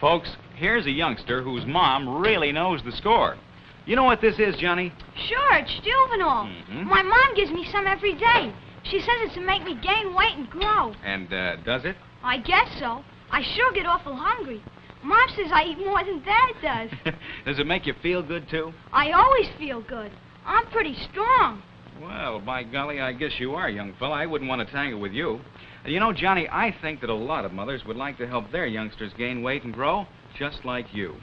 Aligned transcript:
Folks, 0.00 0.34
here's 0.56 0.86
a 0.86 0.90
youngster 0.90 1.42
whose 1.42 1.66
mom 1.66 2.22
really 2.22 2.52
knows 2.52 2.82
the 2.82 2.92
score. 2.92 3.36
You 3.84 3.96
know 3.96 4.04
what 4.04 4.22
this 4.22 4.38
is, 4.38 4.56
Johnny? 4.56 4.92
Sure, 5.28 5.54
it's 5.56 5.74
juvenile. 5.80 6.46
Mhm. 6.46 6.84
My 6.86 7.02
mom 7.02 7.34
gives 7.34 7.50
me 7.50 7.66
some 7.66 7.86
every 7.86 8.14
day. 8.14 8.52
She 8.84 8.98
says 9.00 9.14
it's 9.20 9.34
to 9.34 9.40
make 9.42 9.62
me 9.62 9.74
gain 9.74 10.14
weight 10.14 10.36
and 10.36 10.48
grow. 10.48 10.94
And, 11.04 11.32
uh, 11.32 11.56
does 11.56 11.84
it? 11.84 11.96
I 12.24 12.38
guess 12.38 12.78
so. 12.78 13.04
I 13.30 13.42
sure 13.42 13.72
get 13.72 13.84
awful 13.86 14.16
hungry. 14.16 14.62
Mom 15.02 15.28
says 15.36 15.50
I 15.52 15.64
eat 15.64 15.78
more 15.78 16.02
than 16.02 16.22
Dad 16.22 16.54
does. 16.62 17.14
does 17.44 17.58
it 17.58 17.66
make 17.66 17.86
you 17.86 17.94
feel 18.02 18.22
good, 18.22 18.48
too? 18.48 18.72
I 18.92 19.12
always 19.12 19.48
feel 19.58 19.82
good. 19.82 20.12
I'm 20.46 20.66
pretty 20.66 20.94
strong. 21.10 21.62
Well, 22.00 22.40
by 22.40 22.62
golly, 22.62 22.98
I 22.98 23.12
guess 23.12 23.32
you 23.38 23.52
are, 23.54 23.68
young 23.68 23.92
fella. 23.98 24.14
I 24.14 24.24
wouldn't 24.24 24.48
want 24.48 24.66
to 24.66 24.72
tangle 24.72 25.00
with 25.00 25.12
you. 25.12 25.38
You 25.84 26.00
know, 26.00 26.14
Johnny, 26.14 26.48
I 26.50 26.74
think 26.80 27.02
that 27.02 27.10
a 27.10 27.14
lot 27.14 27.44
of 27.44 27.52
mothers 27.52 27.84
would 27.84 27.96
like 27.96 28.16
to 28.18 28.26
help 28.26 28.50
their 28.50 28.66
youngsters 28.66 29.12
gain 29.18 29.42
weight 29.42 29.64
and 29.64 29.74
grow, 29.74 30.06
just 30.38 30.64
like 30.64 30.94
you. 30.94 31.16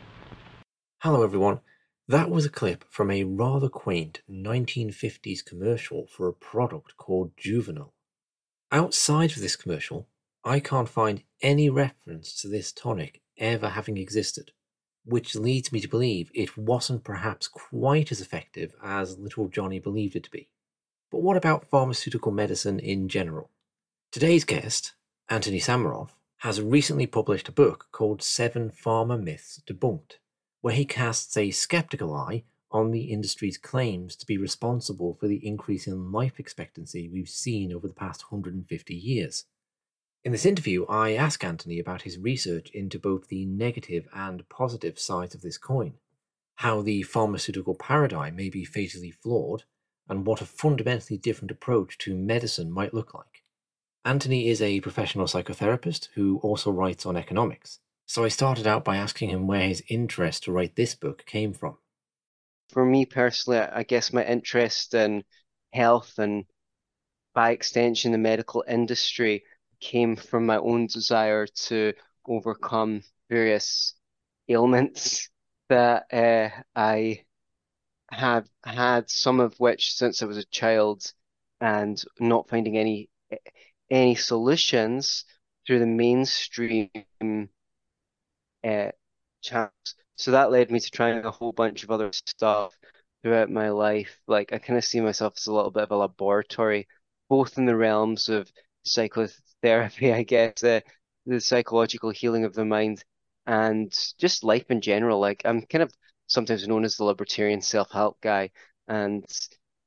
Hello, 1.01 1.23
everyone. 1.23 1.61
That 2.07 2.29
was 2.29 2.45
a 2.45 2.49
clip 2.49 2.85
from 2.89 3.09
a 3.09 3.23
rather 3.23 3.69
quaint 3.69 4.21
1950s 4.29 5.43
commercial 5.43 6.05
for 6.05 6.27
a 6.27 6.33
product 6.33 6.95
called 6.95 7.31
Juvenile. 7.35 7.95
Outside 8.71 9.31
of 9.31 9.41
this 9.41 9.55
commercial, 9.55 10.07
I 10.45 10.59
can't 10.59 10.89
find 10.89 11.23
any 11.41 11.71
reference 11.71 12.39
to 12.41 12.47
this 12.47 12.71
tonic 12.71 13.21
ever 13.39 13.69
having 13.69 13.97
existed, 13.97 14.51
which 15.05 15.35
leads 15.35 15.71
me 15.71 15.79
to 15.81 15.87
believe 15.87 16.29
it 16.35 16.55
wasn't 16.55 17.03
perhaps 17.03 17.47
quite 17.47 18.11
as 18.11 18.21
effective 18.21 18.75
as 18.83 19.17
little 19.17 19.47
Johnny 19.47 19.79
believed 19.79 20.15
it 20.15 20.23
to 20.25 20.31
be. 20.31 20.49
But 21.09 21.21
what 21.21 21.37
about 21.37 21.65
pharmaceutical 21.65 22.33
medicine 22.33 22.79
in 22.79 23.07
general? 23.07 23.49
Today's 24.11 24.43
guest, 24.43 24.93
Antony 25.29 25.59
Sammeroff, 25.59 26.09
has 26.39 26.61
recently 26.61 27.07
published 27.07 27.47
a 27.47 27.53
book 27.53 27.87
called 27.93 28.21
Seven 28.21 28.69
Pharma 28.69 29.21
Myths 29.21 29.61
Debunked, 29.65 30.17
where 30.59 30.73
he 30.73 30.83
casts 30.83 31.37
a 31.37 31.51
skeptical 31.51 32.13
eye 32.13 32.43
on 32.71 32.91
the 32.91 33.05
industry's 33.05 33.57
claims 33.57 34.17
to 34.17 34.25
be 34.25 34.37
responsible 34.37 35.13
for 35.13 35.29
the 35.29 35.47
increase 35.47 35.87
in 35.87 36.11
life 36.11 36.41
expectancy 36.41 37.07
we've 37.07 37.29
seen 37.29 37.71
over 37.71 37.87
the 37.87 37.93
past 37.93 38.29
150 38.29 38.93
years. 38.93 39.45
In 40.25 40.33
this 40.33 40.45
interview, 40.45 40.85
I 40.87 41.13
ask 41.13 41.41
Antony 41.41 41.79
about 41.79 42.01
his 42.01 42.17
research 42.17 42.69
into 42.71 42.99
both 42.99 43.29
the 43.29 43.45
negative 43.45 44.09
and 44.13 44.47
positive 44.49 44.99
sides 44.99 45.33
of 45.33 45.41
this 45.41 45.57
coin, 45.57 45.93
how 46.55 46.81
the 46.81 47.03
pharmaceutical 47.03 47.75
paradigm 47.75 48.35
may 48.35 48.49
be 48.49 48.65
fatally 48.65 49.11
flawed, 49.11 49.63
and 50.09 50.25
what 50.25 50.41
a 50.41 50.45
fundamentally 50.45 51.17
different 51.17 51.51
approach 51.51 51.97
to 51.99 52.15
medicine 52.15 52.71
might 52.71 52.93
look 52.93 53.13
like. 53.13 53.43
Antony 54.05 54.47
is 54.47 54.61
a 54.61 54.79
professional 54.79 55.25
psychotherapist 55.25 56.07
who 56.15 56.39
also 56.43 56.71
writes 56.71 57.05
on 57.05 57.17
economics, 57.17 57.79
so 58.05 58.23
I 58.23 58.29
started 58.29 58.65
out 58.65 58.85
by 58.85 58.95
asking 58.97 59.29
him 59.29 59.47
where 59.47 59.67
his 59.67 59.83
interest 59.89 60.43
to 60.43 60.51
write 60.51 60.75
this 60.75 60.95
book 60.95 61.25
came 61.25 61.53
from. 61.53 61.77
For 62.69 62.85
me 62.85 63.05
personally, 63.05 63.59
I 63.59 63.83
guess 63.83 64.13
my 64.13 64.25
interest 64.25 64.93
in 64.93 65.23
health 65.73 66.17
and 66.17 66.45
by 67.33 67.51
extension 67.51 68.11
the 68.11 68.17
medical 68.17 68.63
industry 68.67 69.43
came 69.79 70.15
from 70.15 70.45
my 70.45 70.57
own 70.57 70.87
desire 70.87 71.45
to 71.45 71.93
overcome 72.27 73.03
various 73.29 73.93
ailments 74.49 75.29
that 75.69 76.05
uh, 76.11 76.49
I 76.75 77.25
have 78.11 78.47
had, 78.65 79.09
some 79.09 79.39
of 79.39 79.59
which 79.59 79.93
since 79.95 80.21
I 80.21 80.25
was 80.25 80.37
a 80.37 80.45
child, 80.45 81.11
and 81.61 82.01
not 82.19 82.49
finding 82.49 82.77
any 82.77 83.09
any 83.89 84.15
solutions 84.15 85.25
through 85.67 85.79
the 85.79 85.87
mainstream 85.87 86.89
uh, 88.63 88.91
channels. 89.41 89.95
So 90.15 90.31
that 90.31 90.51
led 90.51 90.71
me 90.71 90.79
to 90.79 90.91
trying 90.91 91.23
a 91.25 91.31
whole 91.31 91.51
bunch 91.51 91.83
of 91.83 91.91
other 91.91 92.11
stuff 92.13 92.77
throughout 93.23 93.49
my 93.49 93.69
life. 93.69 94.19
Like 94.27 94.53
I 94.53 94.57
kind 94.59 94.77
of 94.77 94.85
see 94.85 94.99
myself 95.01 95.33
as 95.37 95.47
a 95.47 95.53
little 95.53 95.71
bit 95.71 95.83
of 95.83 95.91
a 95.91 95.97
laboratory, 95.97 96.87
both 97.29 97.57
in 97.57 97.65
the 97.65 97.75
realms 97.75 98.29
of 98.29 98.51
psychotherapy, 98.83 100.13
I 100.13 100.23
guess, 100.23 100.63
uh, 100.63 100.81
the 101.25 101.39
psychological 101.41 102.09
healing 102.11 102.45
of 102.45 102.53
the 102.53 102.65
mind, 102.65 103.03
and 103.45 103.93
just 104.19 104.43
life 104.43 104.69
in 104.71 104.81
general. 104.81 105.19
Like 105.19 105.41
I'm 105.45 105.61
kind 105.63 105.83
of 105.83 105.91
sometimes 106.27 106.67
known 106.67 106.85
as 106.85 106.97
the 106.97 107.03
libertarian 107.03 107.61
self-help 107.61 108.19
guy, 108.21 108.51
and 108.87 109.25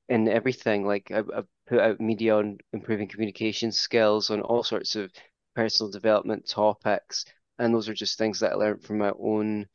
in 0.09 0.29
everything, 0.29 0.87
like 0.87 1.11
I, 1.11 1.21
I 1.21 1.43
put 1.69 1.79
out 1.81 2.01
media 2.01 2.37
on 2.37 2.59
improving 2.73 3.09
communication 3.09 3.73
skills, 3.73 4.31
on 4.31 4.41
all 4.43 4.63
sorts 4.65 4.97
of 4.97 5.13
personal 5.55 5.91
development 5.91 6.49
topics, 6.49 7.25
and 7.59 7.75
those 7.75 7.89
are 7.89 7.95
just 7.95 8.19
things 8.19 8.41
that 8.41 8.53
I 8.53 8.55
learned 8.57 8.83
from 8.83 8.99
my 8.99 9.13
own 9.19 9.67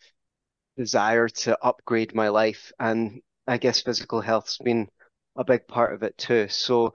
desire 0.77 1.29
to 1.29 1.57
upgrade 1.63 2.13
my 2.15 2.29
life, 2.29 2.71
and 2.79 3.21
I 3.47 3.57
guess 3.57 3.81
physical 3.81 4.21
health's 4.21 4.57
been 4.57 4.89
a 5.35 5.43
big 5.43 5.67
part 5.67 5.93
of 5.93 6.03
it 6.03 6.17
too. 6.17 6.47
So 6.49 6.93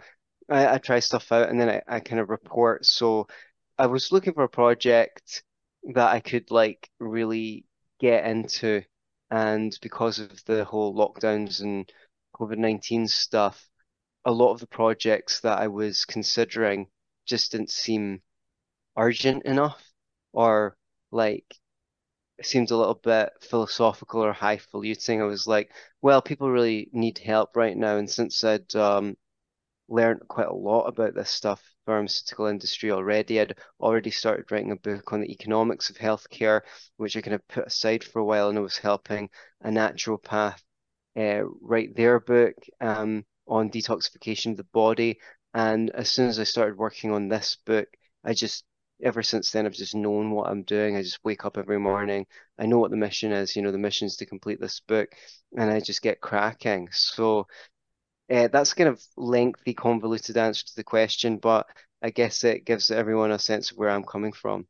I, 0.49 0.75
I 0.75 0.79
try 0.79 1.01
stuff 1.01 1.31
out 1.33 1.49
and 1.49 1.61
then 1.61 1.69
I, 1.71 1.83
I 1.87 2.01
kind 2.01 2.21
of 2.21 2.31
report. 2.31 2.87
So 2.87 3.29
I 3.79 3.87
was 3.87 4.13
looking 4.13 4.35
for 4.35 4.45
a 4.45 4.49
project 4.49 5.43
that 5.95 6.11
I 6.13 6.21
could 6.21 6.51
like 6.51 6.91
really 6.99 7.67
get 8.01 8.27
into. 8.27 8.83
And 9.31 9.77
because 9.83 10.19
of 10.19 10.45
the 10.45 10.65
whole 10.65 10.95
lockdowns 10.95 11.61
and 11.61 11.91
COVID-19 12.35 13.09
stuff, 13.09 13.69
a 14.25 14.33
lot 14.33 14.53
of 14.53 14.61
the 14.61 14.67
projects 14.67 15.41
that 15.41 15.59
I 15.59 15.69
was 15.69 16.05
considering 16.05 16.89
just 17.27 17.53
didn't 17.53 17.71
seem 17.71 18.23
urgent 18.97 19.45
enough 19.45 19.83
or 20.33 20.77
like 21.11 21.47
seemed 22.43 22.71
a 22.71 22.77
little 22.77 22.95
bit 22.95 23.33
philosophical 23.43 24.25
or 24.25 24.33
highfalutin. 24.33 25.21
I 25.21 25.25
was 25.25 25.47
like, 25.47 25.71
well, 26.03 26.23
people 26.23 26.51
really 26.51 26.89
need 26.93 27.19
help 27.19 27.57
right 27.57 27.77
now. 27.77 27.97
And 27.97 28.11
since 28.11 28.43
I'd 28.45 28.75
um, 28.75 29.17
learned 29.89 30.23
quite 30.29 30.49
a 30.49 30.55
lot 30.55 30.85
about 30.87 31.15
this 31.15 31.31
stuff, 31.31 31.63
pharmaceutical 31.91 32.47
industry 32.47 32.93
already, 32.93 33.41
I'd 33.41 33.57
already 33.81 34.13
started 34.13 34.53
writing 34.53 34.71
a 34.71 34.77
book 34.77 35.13
on 35.13 35.21
the 35.21 35.33
economics 35.33 35.91
of 35.91 35.97
healthcare, 35.97 36.61
which 36.99 37.17
I 37.17 37.21
kind 37.21 37.35
of 37.35 37.49
put 37.49 37.67
aside 37.67 38.05
for 38.05 38.21
a 38.21 38.25
while, 38.25 38.49
and 38.49 38.57
I 38.57 38.61
was 38.61 38.79
helping 38.79 39.29
a 39.63 39.71
naturopath 39.71 40.63
uh, 41.17 41.41
write 41.61 41.97
their 41.97 42.21
book 42.21 42.55
um, 42.81 43.25
on 43.49 43.71
detoxification 43.71 44.53
of 44.53 44.57
the 44.57 44.69
body. 44.73 45.19
And 45.53 45.91
as 45.91 46.09
soon 46.09 46.29
as 46.29 46.39
I 46.39 46.45
started 46.45 46.79
working 46.79 47.11
on 47.11 47.27
this 47.29 47.57
book, 47.67 47.89
I 48.23 48.35
just 48.35 48.65
ever 49.03 49.25
since 49.25 49.51
then 49.51 49.67
I've 49.67 49.73
just 49.73 49.97
known 49.97 50.31
what 50.31 50.49
I'm 50.49 50.63
doing. 50.63 50.95
I 50.95 51.03
just 51.03 51.25
wake 51.25 51.45
up 51.45 51.59
every 51.59 51.81
morning. 51.81 52.25
I 52.57 52.67
know 52.67 52.79
what 52.79 52.93
the 52.93 52.97
mission 52.97 53.33
is. 53.33 53.57
You 53.57 53.63
know, 53.63 53.73
the 53.73 53.79
mission 53.79 54.07
is 54.07 54.17
to 54.19 54.27
complete 54.27 54.61
this 54.61 54.79
book, 54.79 55.09
and 55.57 55.69
I 55.69 55.81
just 55.81 56.03
get 56.03 56.21
cracking. 56.21 56.89
So 56.93 57.49
uh, 58.31 58.49
that's 58.49 58.75
kind 58.75 58.89
of 58.89 59.03
lengthy, 59.17 59.75
convoluted 59.75 60.37
answer 60.37 60.65
to 60.65 60.77
the 60.77 60.85
question, 60.85 61.39
but 61.39 61.69
I 62.03 62.11
guess 62.11 62.45
it 62.45 62.65
gives 62.65 62.91
everyone 62.91 63.31
a 63.33 63.39
sense 63.39 63.71
of 63.71 63.77
where 63.79 63.91
I'm 63.91 64.05
coming 64.05 64.33
from. 64.33 64.67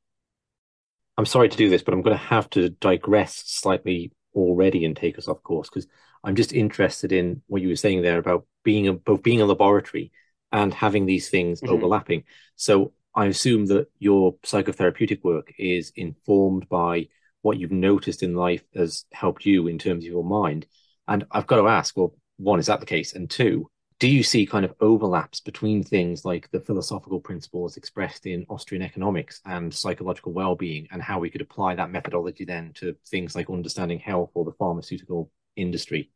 I'm 1.16 1.26
sorry 1.26 1.48
to 1.48 1.56
do 1.56 1.69
this, 1.69 1.82
but 1.82 1.93
I'm 1.93 2.03
going 2.03 2.16
to 2.16 2.25
have 2.25 2.48
to 2.50 2.71
digress 2.71 3.43
slightly 3.47 4.12
already 4.34 4.84
and 4.84 4.97
take 4.97 5.19
us 5.19 5.28
off 5.28 5.43
course 5.43 5.69
because 5.69 5.87
I'm 6.25 6.37
just 6.37 6.53
interested 6.53 7.12
in 7.12 7.43
what 7.47 7.62
you 7.62 7.69
were 7.69 7.76
saying 7.76 8.03
there 8.03 8.19
about 8.19 8.47
being 8.65 8.88
a, 8.88 8.93
both 8.94 9.22
being 9.22 9.41
a 9.41 9.47
laboratory 9.47 10.12
and 10.53 10.72
having 10.72 11.06
these 11.06 11.28
things 11.28 11.60
Mhm. 11.60 11.71
overlapping. 11.71 12.25
So 12.56 12.92
I 13.15 13.27
assume 13.27 13.66
that 13.66 13.88
your 13.98 14.37
psychotherapeutic 14.38 15.22
work 15.22 15.53
is 15.59 15.92
informed 15.97 16.69
by 16.69 17.09
what 17.42 17.59
you've 17.59 17.72
noticed 17.72 18.22
in 18.22 18.34
life 18.34 18.62
has 18.75 19.04
helped 19.12 19.44
you 19.44 19.66
in 19.66 19.78
terms 19.78 20.04
of 20.04 20.10
your 20.10 20.25
mind. 20.25 20.66
And 21.09 21.25
I've 21.31 21.47
got 21.47 21.56
to 21.56 21.69
ask, 21.69 21.97
well, 21.97 22.15
one, 22.41 22.59
is 22.59 22.67
that 22.67 22.81
the 22.81 22.87
case? 22.87 23.15
And 23.15 23.28
two, 23.28 23.71
do 23.99 24.09
you 24.09 24.23
see 24.23 24.47
kind 24.47 24.65
of 24.65 24.75
overlaps 24.81 25.41
between 25.41 25.83
things 25.83 26.25
like 26.25 26.51
the 26.51 26.61
philosophical 26.61 27.21
principles 27.21 27.77
expressed 27.77 28.25
in 28.27 28.47
Austrian 28.49 28.83
economics 28.83 29.41
and 29.45 29.73
psychological 29.73 30.33
well-being 30.33 30.89
and 30.91 31.03
how 31.03 31.19
we 31.19 31.28
could 31.28 31.43
apply 31.43 31.75
that 31.75 31.91
methodology 31.91 32.47
then 32.47 32.72
to 32.77 32.97
things 33.07 33.34
like 33.34 33.51
understanding 33.51 33.98
health 33.98 34.31
or 34.34 34.47
the 34.47 34.53
pharmaceutical 34.53 35.31
industry? 35.57 36.10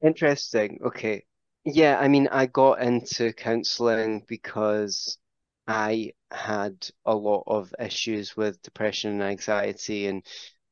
Interesting. 0.00 0.78
Okay. 0.84 1.24
Yeah, 1.64 1.98
I 1.98 2.08
mean, 2.08 2.28
I 2.30 2.46
got 2.46 2.82
into 2.82 3.32
counseling 3.32 4.24
because 4.28 5.18
I 5.66 6.12
had 6.30 6.88
a 7.04 7.14
lot 7.14 7.44
of 7.46 7.74
issues 7.80 8.36
with 8.36 8.62
depression 8.62 9.12
and 9.12 9.22
anxiety 9.22 10.06
and 10.06 10.24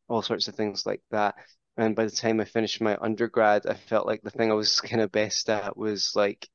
all 0.09 0.23
sorts 0.23 0.49
of 0.49 0.55
things 0.55 0.85
like 0.87 1.03
that. 1.11 1.35
And 1.81 1.97
by 1.97 2.05
the 2.05 2.13
time 2.13 2.41
I 2.41 2.45
finished 2.45 2.81
my 2.81 2.97
undergrad, 3.01 3.67
I 3.67 3.75
felt 3.75 4.07
like 4.07 4.23
the 4.23 4.31
thing 4.31 4.53
I 4.53 4.55
was 4.55 4.81
kind 4.81 5.03
of 5.03 5.11
best 5.11 5.51
at 5.51 5.77
was 5.77 6.15
like 6.15 6.49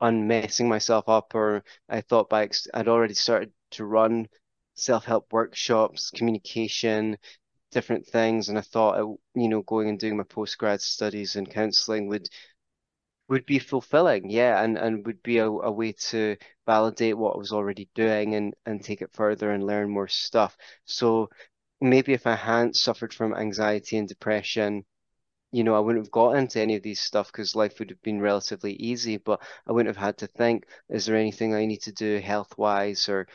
unmessing 0.00 0.68
myself 0.68 1.08
up, 1.08 1.34
or 1.34 1.64
I 1.88 2.02
thought 2.02 2.30
by 2.30 2.44
ex 2.44 2.68
I'd 2.74 2.88
already 2.88 3.14
started 3.14 3.52
to 3.72 3.84
run 3.86 4.28
self-help 4.74 5.32
workshops, 5.32 6.10
communication, 6.10 7.18
different 7.72 8.06
things, 8.06 8.48
and 8.50 8.58
I 8.58 8.62
thought, 8.62 9.18
you 9.34 9.48
know, 9.48 9.62
going 9.62 9.88
and 9.90 9.98
doing 10.00 10.16
my 10.18 10.24
postgrad 10.24 10.80
studies 10.82 11.36
in 11.36 11.46
counseling 11.46 12.08
would 12.08 12.28
would 13.28 13.46
be 13.46 13.58
fulfilling, 13.58 14.30
yeah, 14.30 14.62
and 14.62 14.78
and 14.78 15.04
would 15.06 15.22
be 15.22 15.38
a, 15.38 15.46
a 15.48 15.70
way 15.72 15.92
to 15.92 16.36
validate 16.66 17.16
what 17.18 17.34
I 17.34 17.38
was 17.38 17.52
already 17.52 17.88
doing 17.94 18.34
and 18.34 18.54
and 18.66 18.82
take 18.82 19.02
it 19.02 19.10
further 19.14 19.50
and 19.50 19.64
learn 19.66 19.90
more 19.90 20.08
stuff. 20.08 20.56
So 20.84 21.30
maybe 21.80 22.12
if 22.12 22.26
I 22.26 22.34
hadn't 22.36 22.76
suffered 22.76 23.12
from 23.14 23.34
anxiety 23.34 23.96
and 23.98 24.08
depression, 24.08 24.84
you 25.52 25.64
know, 25.64 25.74
I 25.76 25.80
wouldn't 25.80 26.04
have 26.04 26.12
got 26.12 26.36
into 26.36 26.60
any 26.60 26.76
of 26.76 26.82
these 26.82 27.00
stuff 27.00 27.32
because 27.32 27.56
life 27.56 27.78
would 27.78 27.90
have 27.90 28.02
been 28.02 28.20
relatively 28.20 28.74
easy, 28.74 29.16
but 29.18 29.40
I 29.66 29.72
wouldn't 29.72 29.94
have 29.96 30.04
had 30.04 30.18
to 30.18 30.26
think, 30.26 30.66
is 30.88 31.06
there 31.06 31.16
anything 31.16 31.54
I 31.54 31.66
need 31.66 31.82
to 31.82 31.92
do 31.92 32.18
health 32.20 32.56
wise 32.58 33.08
or 33.08 33.28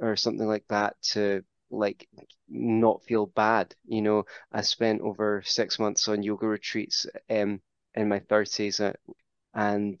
or 0.00 0.16
something 0.16 0.46
like 0.46 0.66
that 0.68 0.96
to 1.02 1.42
like 1.70 2.08
not 2.48 3.02
feel 3.04 3.26
bad. 3.26 3.74
You 3.86 4.02
know, 4.02 4.24
I 4.52 4.62
spent 4.62 5.02
over 5.02 5.42
six 5.44 5.78
months 5.78 6.08
on 6.08 6.22
yoga 6.22 6.46
retreats 6.46 7.06
um 7.30 7.60
in 7.94 8.08
my 8.08 8.20
30s 8.20 8.80
uh, 8.80 8.92
and 9.54 10.00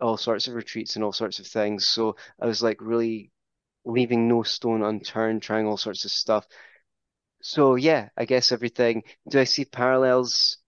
all 0.00 0.16
sorts 0.16 0.46
of 0.48 0.54
retreats 0.54 0.96
and 0.96 1.04
all 1.04 1.12
sorts 1.12 1.38
of 1.38 1.46
things. 1.46 1.86
So 1.86 2.16
I 2.40 2.46
was 2.46 2.62
like 2.62 2.78
really 2.80 3.30
leaving 3.84 4.28
no 4.28 4.42
stone 4.42 4.82
unturned, 4.82 5.42
trying 5.42 5.66
all 5.66 5.76
sorts 5.76 6.04
of 6.04 6.10
stuff. 6.10 6.46
So 7.40 7.76
yeah, 7.76 8.10
I 8.16 8.24
guess 8.26 8.52
everything. 8.52 9.04
Do 9.28 9.40
I 9.40 9.44
see 9.44 9.64
parallels 9.64 10.58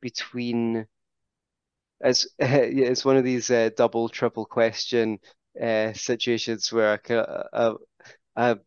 between 0.00 0.86
it's 2.00 2.26
it's 2.38 3.04
one 3.04 3.16
of 3.16 3.24
these 3.24 3.50
uh, 3.50 3.70
double 3.76 4.08
triple 4.08 4.46
question 4.46 5.18
uh, 5.60 5.92
situations 5.92 6.72
where 6.72 6.92
I 6.92 6.96
kind 6.98 7.20
of, 7.20 7.78
I've 8.36 8.58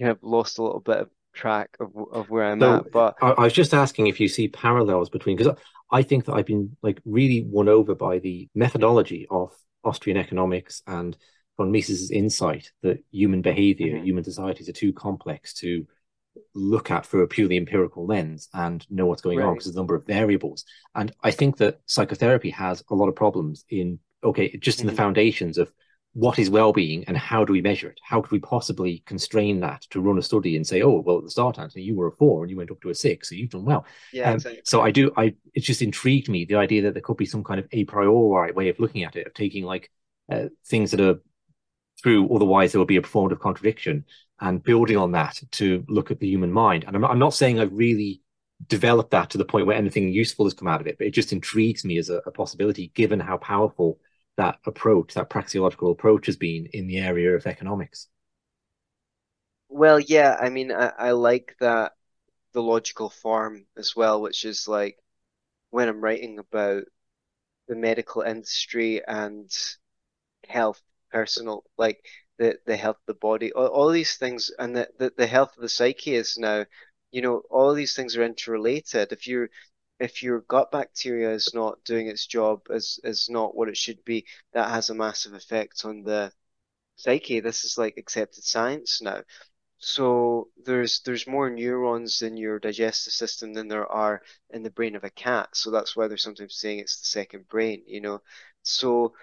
kind 0.00 0.12
of 0.12 0.20
lost 0.22 0.58
a 0.58 0.62
little 0.64 0.80
bit 0.80 0.98
of 0.98 1.10
track 1.34 1.76
of 1.80 1.92
of 2.12 2.30
where 2.30 2.46
I'm 2.46 2.62
So 2.62 2.64
at. 2.64 2.90
But 2.92 3.16
I, 3.20 3.30
I 3.30 3.44
was 3.44 3.52
just 3.52 3.74
asking 3.74 4.06
if 4.06 4.20
you 4.20 4.28
see 4.28 4.48
parallels 4.48 5.10
between, 5.10 5.36
because 5.36 5.54
I 5.90 6.02
think 6.02 6.24
that 6.26 6.34
I've 6.34 6.46
been 6.46 6.76
like 6.82 7.00
really 7.04 7.44
won 7.48 7.68
over 7.68 7.94
by 7.94 8.18
the 8.18 8.48
methodology 8.54 9.26
of 9.30 9.52
Austrian 9.84 10.18
economics 10.18 10.82
and 10.86 11.16
von 11.56 11.70
Mises's 11.72 12.10
insight 12.10 12.70
that 12.82 13.02
human 13.10 13.42
behavior, 13.42 13.96
mhm, 13.96 14.02
human 14.02 14.24
societies 14.24 14.68
are 14.68 14.72
too 14.72 14.92
complex 14.92 15.54
to 15.54 15.86
look 16.54 16.90
at 16.90 17.06
through 17.06 17.22
a 17.22 17.28
purely 17.28 17.56
empirical 17.56 18.06
lens 18.06 18.48
and 18.54 18.86
know 18.90 19.06
what's 19.06 19.22
going 19.22 19.42
on 19.42 19.54
because 19.54 19.66
there's 19.66 19.76
a 19.76 19.78
number 19.78 19.94
of 19.94 20.06
variables. 20.06 20.64
And 20.94 21.12
I 21.22 21.30
think 21.30 21.56
that 21.58 21.80
psychotherapy 21.86 22.50
has 22.50 22.82
a 22.90 22.94
lot 22.94 23.08
of 23.08 23.16
problems 23.16 23.64
in, 23.68 23.98
okay, 24.24 24.56
just 24.58 24.80
in 24.82 24.86
the 24.86 24.92
mhm, 24.92 24.94
foundations 24.94 25.58
of 25.58 25.72
what 26.12 26.38
is 26.40 26.50
well-being 26.50 27.04
and 27.06 27.16
how 27.16 27.44
do 27.44 27.52
we 27.52 27.62
measure 27.62 27.88
it? 27.88 28.00
How 28.02 28.20
could 28.20 28.32
we 28.32 28.40
possibly 28.40 29.02
constrain 29.06 29.60
that 29.60 29.82
to 29.90 30.00
run 30.00 30.18
a 30.18 30.22
study 30.22 30.56
and 30.56 30.66
say, 30.66 30.82
oh, 30.82 31.00
well, 31.06 31.18
at 31.18 31.24
the 31.24 31.30
start, 31.30 31.58
Antony, 31.58 31.84
you 31.84 31.94
were 31.94 32.08
a 32.08 32.12
four 32.12 32.42
and 32.42 32.50
you 32.50 32.56
went 32.56 32.70
up 32.72 32.80
to 32.82 32.90
a 32.90 32.94
six, 32.94 33.28
so 33.28 33.36
you've 33.36 33.50
done 33.50 33.64
well. 33.64 33.86
Yeah, 34.12 34.32
Um, 34.32 34.40
so. 34.64 34.80
I 34.82 34.90
do, 34.90 35.12
I 35.16 35.34
it 35.54 35.60
just 35.60 35.82
intrigued 35.82 36.28
me 36.28 36.44
the 36.44 36.56
idea 36.56 36.82
that 36.82 36.94
there 36.94 37.02
could 37.02 37.16
be 37.16 37.26
some 37.26 37.44
kind 37.44 37.60
of 37.60 37.68
a 37.70 37.84
priori 37.84 38.52
way 38.52 38.68
of 38.68 38.80
looking 38.80 39.04
at 39.04 39.14
it, 39.16 39.26
of 39.28 39.34
taking 39.34 39.64
like 39.64 39.88
uh, 40.30 40.46
things 40.66 40.90
that 40.90 41.00
are 41.00 41.20
through, 42.02 42.34
otherwise 42.34 42.72
there 42.72 42.78
would 42.80 42.88
be 42.88 42.96
a 42.96 43.02
performative 43.02 43.40
contradiction 43.40 44.04
and 44.40 44.62
building 44.62 44.96
on 44.96 45.12
that 45.12 45.40
to 45.52 45.84
look 45.88 46.10
at 46.10 46.18
the 46.18 46.28
human 46.28 46.52
mind. 46.52 46.84
And 46.84 46.96
I'm 46.96 47.02
not, 47.02 47.10
I'm 47.10 47.18
not 47.18 47.34
saying 47.34 47.60
I've 47.60 47.72
really 47.72 48.22
developed 48.66 49.10
that 49.10 49.30
to 49.30 49.38
the 49.38 49.44
point 49.44 49.66
where 49.66 49.76
anything 49.76 50.08
useful 50.08 50.46
has 50.46 50.54
come 50.54 50.68
out 50.68 50.80
of 50.80 50.86
it, 50.86 50.98
but 50.98 51.06
it 51.06 51.12
just 51.14 51.32
intrigues 51.32 51.84
me 51.84 51.98
as 51.98 52.10
a, 52.10 52.16
a 52.26 52.30
possibility 52.30 52.90
given 52.94 53.20
how 53.20 53.36
powerful 53.38 53.98
that 54.36 54.58
approach, 54.66 55.14
that 55.14 55.30
praxeological 55.30 55.92
approach 55.92 56.26
has 56.26 56.36
been 56.36 56.66
in 56.72 56.86
the 56.86 56.98
area 56.98 57.34
of 57.34 57.46
economics. 57.46 58.08
Well, 59.68 60.00
yeah, 60.00 60.36
I 60.40 60.48
mean, 60.48 60.72
I, 60.72 60.92
I 60.98 61.10
like 61.12 61.54
that 61.60 61.92
the 62.52 62.62
logical 62.62 63.10
form 63.10 63.66
as 63.76 63.94
well, 63.94 64.20
which 64.20 64.44
is 64.44 64.66
like 64.66 64.98
when 65.70 65.88
I'm 65.88 66.00
writing 66.00 66.38
about 66.38 66.84
the 67.68 67.76
medical 67.76 68.22
industry 68.22 69.02
and 69.06 69.50
health, 70.48 70.82
personal, 71.12 71.64
like 71.78 72.04
the 72.40 72.58
the 72.66 72.76
health 72.78 72.98
of 72.98 73.06
the 73.08 73.20
body, 73.20 73.52
all, 73.54 73.68
all 73.68 73.90
these 73.90 74.16
things, 74.18 74.50
and 74.58 74.76
the, 74.76 74.90
the 74.98 75.12
the 75.18 75.28
health 75.28 75.56
of 75.56 75.62
the 75.62 75.70
psyche 75.70 76.16
is 76.16 76.38
now, 76.38 76.66
you 77.12 77.22
know, 77.22 77.42
all 77.50 77.74
these 77.74 77.94
things 77.96 78.16
are 78.16 78.24
interrelated. 78.24 79.12
If 79.12 79.28
you 79.28 79.48
if 80.00 80.22
your 80.24 80.40
gut 80.42 80.72
bacteria 80.72 81.30
is 81.32 81.52
not 81.54 81.84
doing 81.84 82.08
its 82.08 82.26
job, 82.26 82.62
is 82.70 83.00
is 83.04 83.28
not 83.30 83.56
what 83.56 83.68
it 83.70 83.78
should 83.78 84.04
be, 84.04 84.26
that 84.54 84.70
has 84.70 84.90
a 84.90 84.94
massive 84.96 85.34
effect 85.34 85.84
on 85.86 86.02
the 86.04 86.32
psyche. 86.96 87.40
This 87.40 87.64
is 87.64 87.78
like 87.78 87.96
accepted 87.98 88.44
science 88.44 89.00
now. 89.02 89.22
So 89.78 90.50
there's 90.64 91.00
there's 91.02 91.26
more 91.26 91.50
neurons 91.50 92.22
in 92.22 92.36
your 92.36 92.58
digestive 92.60 93.12
system 93.14 93.54
than 93.54 93.68
there 93.68 93.86
are 93.86 94.22
in 94.50 94.62
the 94.62 94.70
brain 94.70 94.96
of 94.96 95.04
a 95.04 95.10
cat. 95.10 95.56
So 95.56 95.70
that's 95.72 95.96
why 95.96 96.08
they're 96.08 96.18
sometimes 96.18 96.56
saying 96.56 96.80
it's 96.80 97.00
the 97.00 97.06
second 97.06 97.48
brain, 97.48 97.82
you 97.86 98.00
know. 98.00 98.22
So 98.62 99.14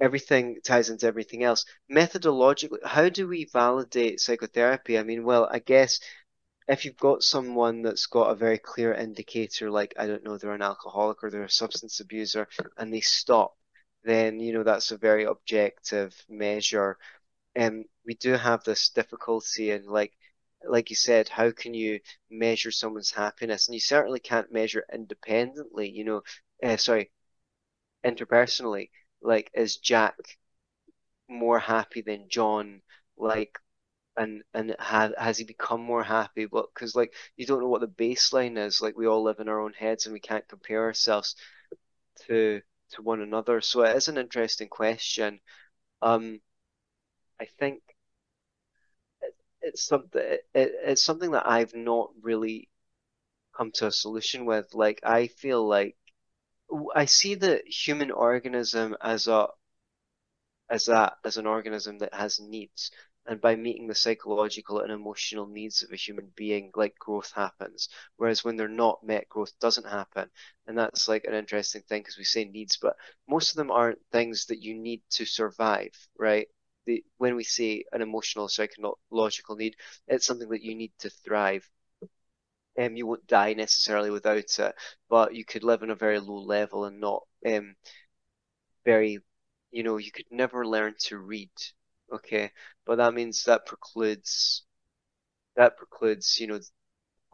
everything 0.00 0.58
ties 0.64 0.90
into 0.90 1.06
everything 1.06 1.42
else. 1.44 1.64
Methodologically, 1.90 2.84
how 2.84 3.08
do 3.08 3.28
we 3.28 3.44
validate 3.52 4.20
psychotherapy? 4.20 4.98
I 4.98 5.02
mean, 5.02 5.24
well, 5.24 5.48
I 5.50 5.58
guess 5.58 6.00
if 6.68 6.84
you've 6.84 6.96
got 6.96 7.22
someone 7.22 7.82
that's 7.82 8.06
got 8.06 8.30
a 8.30 8.34
very 8.34 8.58
clear 8.58 8.92
indicator, 8.92 9.70
like, 9.70 9.94
I 9.98 10.06
don't 10.06 10.24
know, 10.24 10.36
they're 10.36 10.52
an 10.52 10.62
alcoholic 10.62 11.24
or 11.24 11.30
they're 11.30 11.44
a 11.44 11.50
substance 11.50 12.00
abuser, 12.00 12.46
and 12.76 12.92
they 12.92 13.00
stop, 13.00 13.56
then, 14.04 14.38
you 14.38 14.52
know, 14.52 14.62
that's 14.62 14.90
a 14.90 14.98
very 14.98 15.24
objective 15.24 16.14
measure. 16.28 16.98
And 17.54 17.86
we 18.06 18.14
do 18.14 18.32
have 18.32 18.64
this 18.64 18.90
difficulty 18.90 19.70
in, 19.70 19.86
like, 19.86 20.12
like 20.68 20.90
you 20.90 20.96
said, 20.96 21.28
how 21.28 21.50
can 21.52 21.72
you 21.74 22.00
measure 22.30 22.70
someone's 22.70 23.12
happiness? 23.12 23.68
And 23.68 23.74
you 23.74 23.80
certainly 23.80 24.20
can't 24.20 24.52
measure 24.52 24.84
independently, 24.92 25.90
you 25.90 26.04
know, 26.04 26.22
uh, 26.62 26.76
sorry, 26.76 27.10
interpersonally. 28.04 28.90
Like, 29.22 29.50
is 29.54 29.76
Jack 29.76 30.16
more 31.28 31.58
happy 31.58 32.00
than 32.02 32.28
John? 32.28 32.82
Like, 33.16 33.58
and 34.16 34.42
and 34.54 34.76
has 34.80 35.12
has 35.18 35.38
he 35.38 35.44
become 35.44 35.82
more 35.82 36.04
happy? 36.04 36.46
But 36.46 36.66
because 36.74 36.96
like 36.96 37.14
you 37.36 37.46
don't 37.46 37.60
know 37.62 37.68
what 37.68 37.82
the 37.82 37.88
baseline 37.88 38.58
is. 38.58 38.80
Like 38.82 38.96
we 38.96 39.06
all 39.08 39.22
live 39.24 39.40
in 39.40 39.48
our 39.48 39.60
own 39.60 39.74
heads 39.74 40.06
and 40.06 40.12
we 40.14 40.20
can't 40.20 40.48
compare 40.48 40.84
ourselves 40.84 41.36
to 42.28 42.62
to 42.92 43.02
one 43.02 43.22
another. 43.22 43.60
So 43.62 43.82
it 43.84 43.96
is 43.96 44.08
an 44.08 44.18
interesting 44.18 44.68
question. 44.68 45.40
Um, 46.02 46.40
I 47.40 47.46
think 47.46 47.82
it, 49.22 49.34
it's 49.62 49.82
something 49.86 50.20
it, 50.22 50.46
it's 50.54 51.02
something 51.02 51.32
that 51.32 51.48
I've 51.48 51.74
not 51.74 52.10
really 52.22 52.68
come 53.56 53.72
to 53.74 53.88
a 53.88 53.92
solution 53.92 54.46
with. 54.46 54.74
Like 54.74 55.00
I 55.04 55.28
feel 55.28 55.66
like 55.66 55.96
I 56.94 57.04
see 57.04 57.34
the 57.34 57.62
human 57.66 58.10
organism 58.10 58.96
as 59.02 59.26
a 59.26 59.48
as 60.70 60.86
that 60.86 61.14
as 61.24 61.36
an 61.36 61.46
organism 61.46 61.98
that 61.98 62.14
has 62.14 62.40
needs. 62.40 62.90
And 63.26 63.42
by 63.42 63.56
meeting 63.56 63.86
the 63.86 63.94
psychological 63.94 64.80
and 64.80 64.90
emotional 64.90 65.46
needs 65.46 65.82
of 65.82 65.92
a 65.92 65.96
human 65.96 66.32
being, 66.34 66.70
like 66.74 66.98
growth 66.98 67.30
happens. 67.32 67.90
Whereas 68.16 68.42
when 68.42 68.56
they're 68.56 68.68
not 68.68 69.04
met, 69.04 69.28
growth 69.28 69.52
doesn't 69.60 69.86
happen. 69.86 70.30
And 70.66 70.78
that's 70.78 71.08
like 71.08 71.24
an 71.24 71.34
interesting 71.34 71.82
thing 71.82 72.00
because 72.00 72.16
we 72.16 72.24
say 72.24 72.46
needs, 72.46 72.78
but 72.80 72.96
most 73.28 73.50
of 73.50 73.56
them 73.56 73.70
aren't 73.70 73.98
things 74.12 74.46
that 74.46 74.62
you 74.62 74.74
need 74.74 75.02
to 75.10 75.26
survive, 75.26 75.92
right? 76.18 76.48
The, 76.86 77.04
when 77.18 77.36
we 77.36 77.44
say 77.44 77.84
an 77.92 78.00
emotional 78.00 78.48
psychological 78.48 79.56
need, 79.56 79.76
it's 80.06 80.24
something 80.24 80.48
that 80.48 80.62
you 80.62 80.74
need 80.74 80.92
to 81.00 81.10
thrive. 81.10 81.68
Um, 82.78 82.96
you 82.96 83.06
won't 83.06 83.26
die 83.26 83.54
necessarily 83.54 84.10
without 84.10 84.38
it, 84.38 84.74
but 85.10 85.34
you 85.34 85.44
could 85.44 85.64
live 85.64 85.82
on 85.82 85.90
a 85.90 85.94
very 85.96 86.18
low 86.20 86.38
level 86.38 86.84
and 86.86 87.00
not 87.00 87.24
um 87.46 87.76
very, 88.84 89.18
you 89.70 89.82
know, 89.82 89.96
you 89.98 90.10
could 90.10 90.26
never 90.30 90.66
learn 90.66 90.94
to 90.98 91.18
read. 91.18 91.50
Okay, 92.12 92.50
but 92.86 92.96
that 92.96 93.14
means 93.14 93.44
that 93.44 93.66
precludes 93.66 94.64
that 95.56 95.76
precludes, 95.76 96.38
you 96.40 96.46
know, 96.46 96.60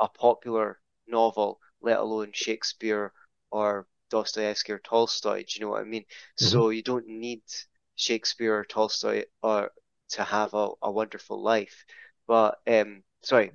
a 0.01 0.09
popular 0.09 0.81
novel, 1.09 1.61
let 1.83 1.99
alone 1.99 2.33
Shakespeare 2.35 3.13
or 3.51 3.87
Dostoevsky 4.11 4.73
or 4.73 4.81
Tolstoy. 4.81 5.45
Do 5.45 5.47
you 5.55 5.61
know 5.67 5.71
what 5.73 5.83
I 5.83 5.85
mean? 5.85 6.05
Mhm. 6.41 6.49
So 6.51 6.71
you 6.71 6.83
don't 6.83 7.07
need 7.09 7.43
Shakespeare 7.97 8.59
or 8.59 8.65
Tolstoy 8.65 9.25
or 9.43 9.73
to 10.11 10.25
have 10.25 10.55
a, 10.55 10.71
a 10.83 10.93
wonderful 10.93 11.43
life. 11.43 11.85
But 12.27 12.61
um, 12.69 13.05
sorry, 13.23 13.53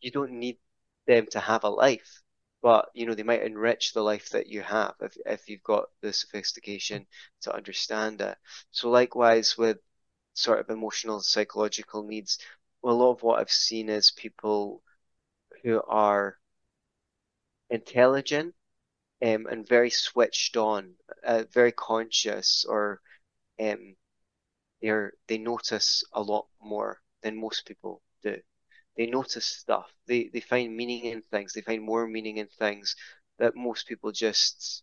you 0.00 0.10
don't 0.10 0.32
need 0.32 0.58
them 1.06 1.26
to 1.32 1.40
have 1.40 1.64
a 1.64 1.68
life, 1.70 2.22
but 2.62 2.90
you 2.94 3.06
know 3.06 3.14
they 3.14 3.22
might 3.22 3.42
enrich 3.42 3.92
the 3.92 4.02
life 4.02 4.30
that 4.30 4.46
you 4.48 4.62
have 4.62 4.94
if 5.00 5.16
if 5.26 5.48
you've 5.48 5.62
got 5.62 5.88
the 6.02 6.12
sophistication 6.12 7.06
to 7.42 7.54
understand 7.54 8.20
it. 8.20 8.36
So 8.70 8.90
likewise 8.90 9.56
with 9.58 9.78
sort 10.34 10.60
of 10.60 10.70
emotional 10.70 11.20
psychological 11.20 12.02
needs, 12.04 12.38
a 12.84 12.88
lot 12.92 13.12
of 13.12 13.22
what 13.22 13.40
I've 13.40 13.50
seen 13.50 13.88
is 13.88 14.10
people 14.12 14.82
who 15.62 15.82
are 15.88 16.38
intelligent 17.70 18.54
um, 19.22 19.46
and 19.46 19.68
very 19.68 19.90
switched 19.90 20.56
on, 20.56 20.94
uh, 21.24 21.44
very 21.52 21.72
conscious, 21.72 22.64
or 22.68 23.00
um, 23.60 23.96
they're 24.82 25.12
they 25.28 25.38
notice 25.38 26.04
a 26.12 26.22
lot 26.22 26.46
more 26.62 27.00
than 27.22 27.40
most 27.40 27.66
people 27.66 28.02
do. 28.22 28.40
They 28.96 29.06
notice 29.06 29.46
stuff. 29.46 29.92
They 30.06 30.30
they 30.32 30.40
find 30.40 30.76
meaning 30.76 31.04
in 31.04 31.22
things. 31.22 31.52
They 31.52 31.62
find 31.62 31.82
more 31.82 32.06
meaning 32.06 32.38
in 32.38 32.48
things 32.48 32.96
that 33.38 33.56
most 33.56 33.86
people 33.86 34.12
just 34.12 34.82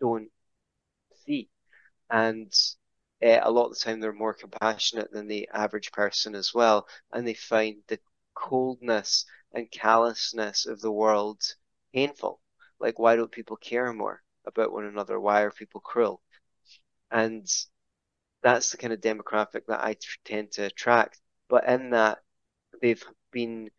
don't 0.00 0.30
see. 1.26 1.48
And 2.10 2.52
uh, 3.24 3.40
a 3.42 3.50
lot 3.50 3.66
of 3.66 3.74
the 3.74 3.80
time, 3.80 4.00
they're 4.00 4.12
more 4.12 4.34
compassionate 4.34 5.12
than 5.12 5.28
the 5.28 5.48
average 5.52 5.92
person 5.92 6.34
as 6.34 6.54
well. 6.54 6.86
And 7.12 7.26
they 7.26 7.34
find 7.34 7.82
the 7.88 8.00
coldness 8.34 9.26
and 9.52 9.70
callousness 9.70 10.66
of 10.66 10.80
the 10.80 10.92
world 10.92 11.42
painful? 11.94 12.40
Like, 12.80 12.98
why 12.98 13.16
don't 13.16 13.32
people 13.32 13.56
care 13.56 13.92
more 13.92 14.22
about 14.46 14.72
one 14.72 14.84
another? 14.84 15.18
Why 15.20 15.42
are 15.42 15.50
people 15.50 15.80
cruel? 15.80 16.22
And 17.10 17.46
that's 18.42 18.70
the 18.70 18.76
kind 18.76 18.92
of 18.92 19.00
demographic 19.00 19.66
that 19.66 19.80
I 19.80 19.96
tend 20.24 20.52
to 20.52 20.64
attract. 20.64 21.20
But 21.48 21.66
in 21.68 21.90
that, 21.90 22.18
they've 22.80 23.04
been 23.32 23.70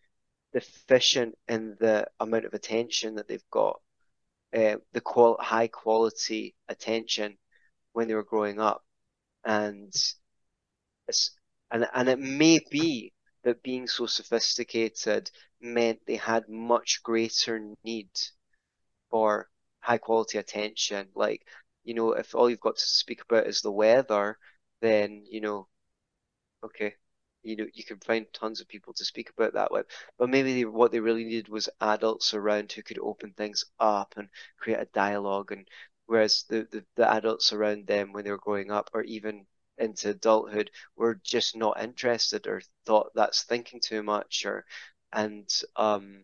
deficient 0.53 1.35
in 1.47 1.77
the 1.79 2.07
amount 2.19 2.45
of 2.45 2.53
attention 2.53 3.15
that 3.15 3.27
they've 3.27 3.49
got, 3.51 3.79
uh, 4.55 4.77
the 4.93 5.01
qual 5.01 5.37
high 5.39 5.67
quality 5.67 6.55
attention 6.67 7.37
when 7.93 8.07
they 8.07 8.15
were 8.15 8.23
growing 8.23 8.59
up, 8.59 8.83
and 9.45 9.93
and 11.71 11.87
and 11.93 12.09
it 12.09 12.19
may 12.19 12.59
be 12.71 13.13
that 13.43 13.63
being 13.63 13.87
so 13.87 14.05
sophisticated 14.05 15.29
meant 15.61 15.99
they 16.05 16.15
had 16.15 16.49
much 16.49 17.01
greater 17.03 17.59
need 17.83 18.09
for 19.09 19.49
high 19.79 19.97
quality 19.97 20.37
attention. 20.37 21.07
Like, 21.15 21.45
you 21.83 21.93
know, 21.93 22.13
if 22.13 22.35
all 22.35 22.49
you've 22.49 22.59
got 22.59 22.77
to 22.77 22.85
speak 22.85 23.21
about 23.23 23.47
is 23.47 23.61
the 23.61 23.71
weather, 23.71 24.37
then, 24.81 25.23
you 25.29 25.41
know, 25.41 25.67
okay, 26.63 26.95
you 27.43 27.55
know, 27.55 27.67
you 27.73 27.83
can 27.83 27.99
find 27.99 28.25
tons 28.33 28.61
of 28.61 28.67
people 28.67 28.93
to 28.93 29.05
speak 29.05 29.29
about 29.29 29.53
that 29.53 29.71
with. 29.71 29.85
But 30.17 30.29
maybe 30.29 30.53
they, 30.53 30.65
what 30.65 30.91
they 30.91 30.99
really 30.99 31.23
needed 31.23 31.49
was 31.49 31.69
adults 31.81 32.33
around 32.33 32.71
who 32.71 32.83
could 32.83 32.99
open 32.99 33.33
things 33.33 33.65
up 33.79 34.15
and 34.17 34.29
create 34.59 34.79
a 34.79 34.85
dialogue. 34.93 35.51
And 35.51 35.67
whereas 36.05 36.43
the, 36.49 36.67
the, 36.71 36.85
the 36.95 37.09
adults 37.11 37.53
around 37.53 37.87
them 37.87 38.11
when 38.13 38.23
they 38.25 38.31
were 38.31 38.37
growing 38.37 38.71
up, 38.71 38.89
or 38.93 39.03
even 39.03 39.45
into 39.77 40.09
adulthood, 40.09 40.71
were 40.95 41.15
just 41.23 41.55
not 41.55 41.81
interested 41.81 42.47
or 42.47 42.61
thought 42.85 43.11
that's 43.15 43.43
thinking 43.43 43.79
too 43.79 44.03
much, 44.03 44.45
or 44.45 44.65
and 45.13 45.49
um, 45.75 46.23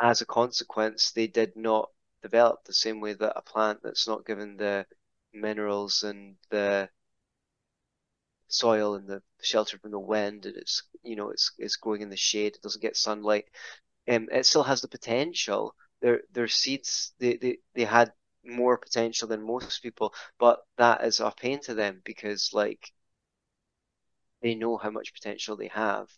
as 0.00 0.20
a 0.20 0.26
consequence, 0.26 1.10
they 1.12 1.26
did 1.26 1.54
not 1.56 1.90
develop 2.22 2.64
the 2.64 2.72
same 2.72 3.00
way 3.00 3.12
that 3.14 3.32
a 3.36 3.42
plant 3.42 3.80
that's 3.82 4.06
not 4.08 4.26
given 4.26 4.56
the 4.56 4.86
minerals 5.32 6.02
and 6.02 6.36
the 6.50 6.88
soil 8.48 8.94
and 8.94 9.06
the 9.08 9.22
shelter 9.42 9.78
from 9.78 9.90
the 9.90 9.98
wind 9.98 10.46
and 10.46 10.56
it's 10.56 10.82
you 11.02 11.16
know 11.16 11.30
it's 11.30 11.52
it's 11.58 11.76
growing 11.76 12.02
in 12.02 12.10
the 12.10 12.16
shade 12.16 12.54
it 12.56 12.62
doesn't 12.62 12.82
get 12.82 12.96
sunlight 12.96 13.44
um 14.10 14.28
it 14.32 14.46
still 14.46 14.62
has 14.64 14.80
the 14.82 14.88
potential 14.88 15.74
their 16.00 16.22
their 16.32 16.48
seeds 16.48 17.12
they, 17.20 17.36
they 17.36 17.58
they 17.74 17.84
had 17.84 18.12
more 18.44 18.78
potential 18.78 19.28
than 19.28 19.42
most 19.42 19.82
people 19.82 20.14
but 20.38 20.60
that 20.78 21.04
is 21.04 21.20
a 21.20 21.32
pain 21.36 21.60
to 21.60 21.74
them 21.74 22.00
because 22.04 22.50
like 22.54 22.92
they 24.42 24.54
know 24.54 24.76
how 24.76 24.90
much 24.90 25.14
potential 25.14 25.56
they 25.56 25.68
have 25.68 26.10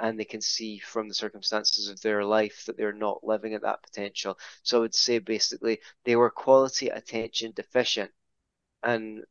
and 0.00 0.18
they 0.18 0.24
can 0.24 0.40
see 0.40 0.78
from 0.78 1.08
the 1.08 1.14
circumstances 1.14 1.88
of 1.88 2.00
their 2.02 2.24
life 2.24 2.64
that 2.66 2.76
they're 2.76 2.92
not 2.92 3.24
living 3.24 3.54
at 3.54 3.62
that 3.62 3.82
potential. 3.82 4.38
So 4.62 4.78
I 4.78 4.80
would 4.80 4.94
say 4.94 5.18
basically 5.18 5.80
they 6.04 6.16
were 6.16 6.30
quality 6.30 6.88
attention 6.88 7.52
deficient. 7.52 8.12
And 8.82 9.24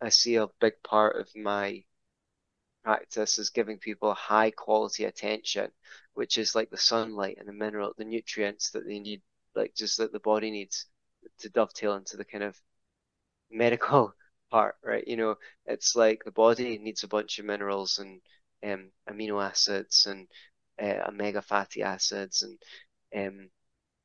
I 0.00 0.08
see 0.08 0.36
a 0.36 0.48
big 0.60 0.82
part 0.82 1.16
of 1.20 1.28
my 1.36 1.84
practice 2.84 3.38
is 3.38 3.50
giving 3.50 3.78
people 3.78 4.14
high 4.14 4.50
quality 4.50 5.04
attention, 5.04 5.70
which 6.14 6.38
is 6.38 6.54
like 6.54 6.70
the 6.70 6.78
sunlight 6.78 7.36
and 7.38 7.48
the 7.48 7.52
mineral, 7.52 7.92
the 7.96 8.04
nutrients 8.04 8.70
that 8.70 8.86
they 8.86 8.98
need, 8.98 9.22
like 9.54 9.74
just 9.74 9.98
that 9.98 10.12
the 10.12 10.20
body 10.20 10.50
needs 10.50 10.86
to 11.40 11.50
dovetail 11.50 11.94
into 11.96 12.16
the 12.16 12.24
kind 12.24 12.44
of 12.44 12.58
medical 13.50 14.14
part, 14.50 14.76
right? 14.82 15.06
You 15.06 15.16
know, 15.16 15.36
it's 15.66 15.94
like 15.94 16.24
the 16.24 16.32
body 16.32 16.78
needs 16.78 17.04
a 17.04 17.08
bunch 17.08 17.38
of 17.38 17.44
minerals 17.44 17.98
and 17.98 18.20
um, 18.64 18.90
amino 19.08 19.44
acids 19.44 20.06
and 20.06 20.26
uh, 20.80 21.08
omega 21.08 21.42
fatty 21.42 21.82
acids 21.82 22.42
and 22.42 22.58
um, 23.16 23.50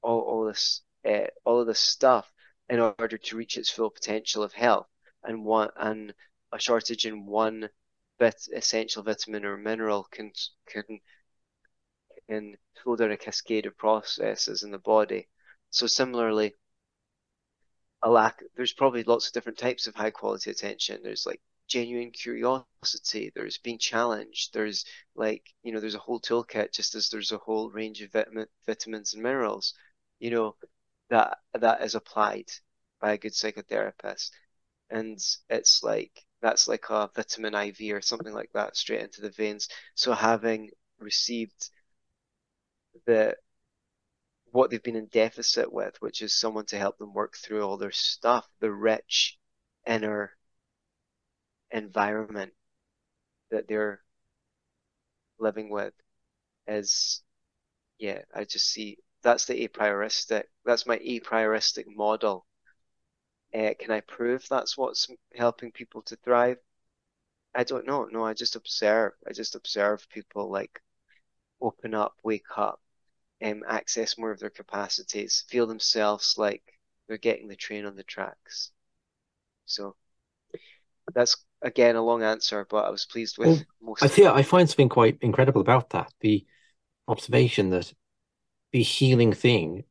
all, 0.01 0.19
all 0.21 0.45
this 0.45 0.81
uh, 1.07 1.27
all 1.45 1.61
of 1.61 1.67
this 1.67 1.79
stuff 1.79 2.31
in 2.69 2.79
order 2.79 3.17
to 3.17 3.37
reach 3.37 3.57
its 3.57 3.69
full 3.69 3.89
potential 3.89 4.43
of 4.43 4.53
health 4.53 4.87
and 5.23 5.43
one 5.45 5.69
and 5.75 6.13
a 6.51 6.59
shortage 6.59 7.05
in 7.05 7.25
one 7.25 7.69
bit 8.19 8.47
essential 8.55 9.03
vitamin 9.03 9.45
or 9.45 9.57
mineral 9.57 10.03
can 10.11 10.31
can 10.67 10.99
can 12.27 12.57
slow 12.81 12.95
down 12.95 13.11
a 13.11 13.17
cascade 13.17 13.65
of 13.65 13.77
processes 13.77 14.63
in 14.63 14.71
the 14.71 14.77
body. 14.79 15.27
So 15.69 15.87
similarly, 15.87 16.55
a 18.03 18.09
lack 18.09 18.43
there's 18.55 18.73
probably 18.73 19.03
lots 19.03 19.27
of 19.27 19.33
different 19.33 19.57
types 19.57 19.87
of 19.87 19.95
high 19.95 20.11
quality 20.11 20.51
attention. 20.51 21.01
There's 21.03 21.25
like 21.25 21.41
genuine 21.67 22.11
curiosity 22.11 23.31
there's 23.35 23.57
being 23.57 23.77
challenged 23.77 24.53
there's 24.53 24.85
like 25.15 25.43
you 25.63 25.71
know 25.71 25.79
there's 25.79 25.95
a 25.95 25.99
whole 25.99 26.19
toolkit 26.19 26.71
just 26.73 26.93
as 26.93 27.09
there's 27.09 27.31
a 27.31 27.37
whole 27.37 27.71
range 27.71 28.01
of 28.01 28.11
vitamin, 28.11 28.45
vitamins 28.65 29.13
and 29.13 29.23
minerals 29.23 29.73
you 30.19 30.29
know 30.29 30.55
that 31.09 31.37
that 31.53 31.81
is 31.81 31.95
applied 31.95 32.45
by 32.99 33.13
a 33.13 33.17
good 33.17 33.31
psychotherapist 33.31 34.31
and 34.89 35.19
it's 35.49 35.83
like 35.83 36.25
that's 36.41 36.67
like 36.67 36.85
a 36.89 37.09
vitamin 37.15 37.55
iv 37.55 37.77
or 37.93 38.01
something 38.01 38.33
like 38.33 38.51
that 38.53 38.75
straight 38.77 39.01
into 39.01 39.21
the 39.21 39.29
veins. 39.29 39.69
So 39.95 40.13
having 40.13 40.71
received 40.99 41.69
the 43.05 43.35
what 44.51 44.69
they've 44.69 44.81
been 44.83 44.95
in 44.95 45.07
deficit 45.07 45.71
with 45.73 46.01
which 46.01 46.21
is 46.21 46.33
someone 46.33 46.65
to 46.65 46.77
help 46.77 46.97
them 46.97 47.13
work 47.13 47.35
through 47.35 47.61
all 47.61 47.75
their 47.77 47.91
stuff 47.91 48.47
the 48.59 48.71
rich 48.71 49.37
inner 49.85 50.31
environment 51.71 52.53
that 53.51 53.67
they're 53.67 54.01
living 55.39 55.69
with 55.69 55.93
is 56.67 57.21
yeah 57.99 58.21
i 58.35 58.43
just 58.45 58.67
see 58.69 58.97
that's 59.23 59.45
the 59.45 59.65
a 59.65 59.69
prioristic 59.69 60.45
that's 60.65 60.85
my 60.87 60.99
a 61.03 61.19
prioristic 61.21 61.85
model 61.87 62.45
uh, 63.53 63.73
can 63.79 63.91
i 63.91 63.99
prove 64.01 64.45
that's 64.49 64.77
what's 64.77 65.07
helping 65.35 65.71
people 65.71 66.01
to 66.01 66.15
thrive 66.17 66.57
i 67.55 67.63
don't 67.63 67.87
know 67.87 68.05
no 68.05 68.23
i 68.23 68.33
just 68.33 68.55
observe 68.55 69.13
i 69.27 69.33
just 69.33 69.55
observe 69.55 70.07
people 70.09 70.49
like 70.49 70.81
open 71.61 71.93
up 71.93 72.15
wake 72.23 72.57
up 72.57 72.79
um, 73.43 73.63
access 73.67 74.17
more 74.17 74.31
of 74.31 74.39
their 74.39 74.49
capacities 74.49 75.43
feel 75.49 75.67
themselves 75.67 76.35
like 76.37 76.63
they're 77.07 77.17
getting 77.17 77.47
the 77.47 77.55
train 77.55 77.85
on 77.85 77.95
the 77.95 78.03
tracks 78.03 78.71
so 79.65 79.95
that's 81.13 81.37
again 81.61 81.95
a 81.95 82.01
long 82.01 82.23
answer, 82.23 82.65
but 82.69 82.85
I 82.85 82.89
was 82.89 83.05
pleased 83.05 83.37
with 83.37 83.47
well, 83.47 83.63
most. 83.81 84.03
I 84.03 84.07
feel 84.07 84.31
I 84.31 84.43
find 84.43 84.69
something 84.69 84.89
quite 84.89 85.17
incredible 85.21 85.61
about 85.61 85.89
that. 85.91 86.11
The 86.21 86.45
observation 87.07 87.69
that 87.71 87.93
the 88.71 88.81
healing 88.81 89.33
thing 89.33 89.83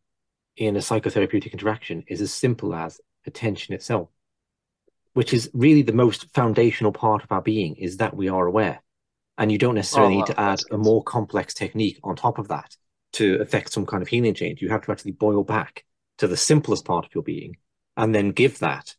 in 0.57 0.77
a 0.77 0.81
psychotherapeutic 0.81 1.53
interaction 1.53 2.05
is 2.09 2.21
as 2.21 2.33
simple 2.33 2.75
as 2.75 3.01
attention 3.27 3.75
itself, 3.75 4.09
which 5.13 5.33
is 5.33 5.51
really 5.53 5.83
the 5.83 5.93
most 5.93 6.33
foundational 6.35 6.93
part 6.93 7.23
of 7.23 7.33
our 7.33 7.43
being, 7.43 7.77
is 7.77 7.99
that 7.99 8.17
we 8.17 8.29
are 8.29 8.47
aware. 8.47 8.83
And 9.39 9.51
you 9.51 9.59
don't 9.59 9.75
necessarily 9.75 10.15
oh, 10.15 10.19
need 10.19 10.27
to 10.27 10.41
add 10.41 10.61
a 10.71 10.79
more 10.79 11.03
complex 11.03 11.55
technique 11.55 11.99
on 12.05 12.17
top 12.17 12.39
of 12.39 12.49
that 12.49 12.77
to 13.15 13.41
affect 13.41 13.73
some 13.73 13.87
kind 13.87 14.03
of 14.03 14.09
healing 14.09 14.35
change. 14.35 14.61
You 14.61 14.69
have 14.71 14.83
to 14.83 14.93
actually 14.93 15.13
boil 15.13 15.43
back 15.45 15.85
to 16.19 16.29
the 16.29 16.37
simplest 16.37 16.85
part 16.85 17.07
of 17.07 17.15
your 17.15 17.25
being 17.25 17.57
and 17.97 18.15
then 18.15 18.31
give 18.31 18.59
that 18.61 18.95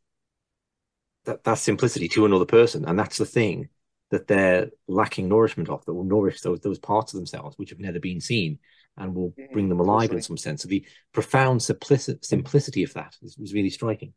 that, 1.25 1.43
that 1.43 1.57
simplicity 1.57 2.07
to 2.09 2.25
another 2.25 2.45
person. 2.45 2.85
And 2.85 2.99
that's 2.99 3.17
the 3.17 3.25
thing 3.25 3.69
that 4.11 4.27
they're 4.27 4.69
lacking 4.87 5.29
nourishment 5.29 5.69
of, 5.69 5.83
that 5.85 5.93
will 5.93 6.03
nourish 6.03 6.41
those, 6.41 6.59
those 6.59 6.79
parts 6.79 7.13
of 7.13 7.17
themselves 7.19 7.57
which 7.57 7.69
have 7.69 7.79
never 7.79 7.99
been 7.99 8.21
seen 8.21 8.59
and 8.97 9.15
will 9.15 9.33
bring 9.51 9.69
them 9.69 9.79
alive 9.79 10.11
in 10.11 10.21
some 10.21 10.37
sense. 10.37 10.63
So 10.63 10.67
the 10.67 10.85
profound 11.13 11.61
simplicity, 11.61 12.19
simplicity 12.21 12.83
of 12.83 12.93
that 12.93 13.15
is, 13.21 13.37
is 13.39 13.53
really 13.53 13.69
striking. 13.69 14.13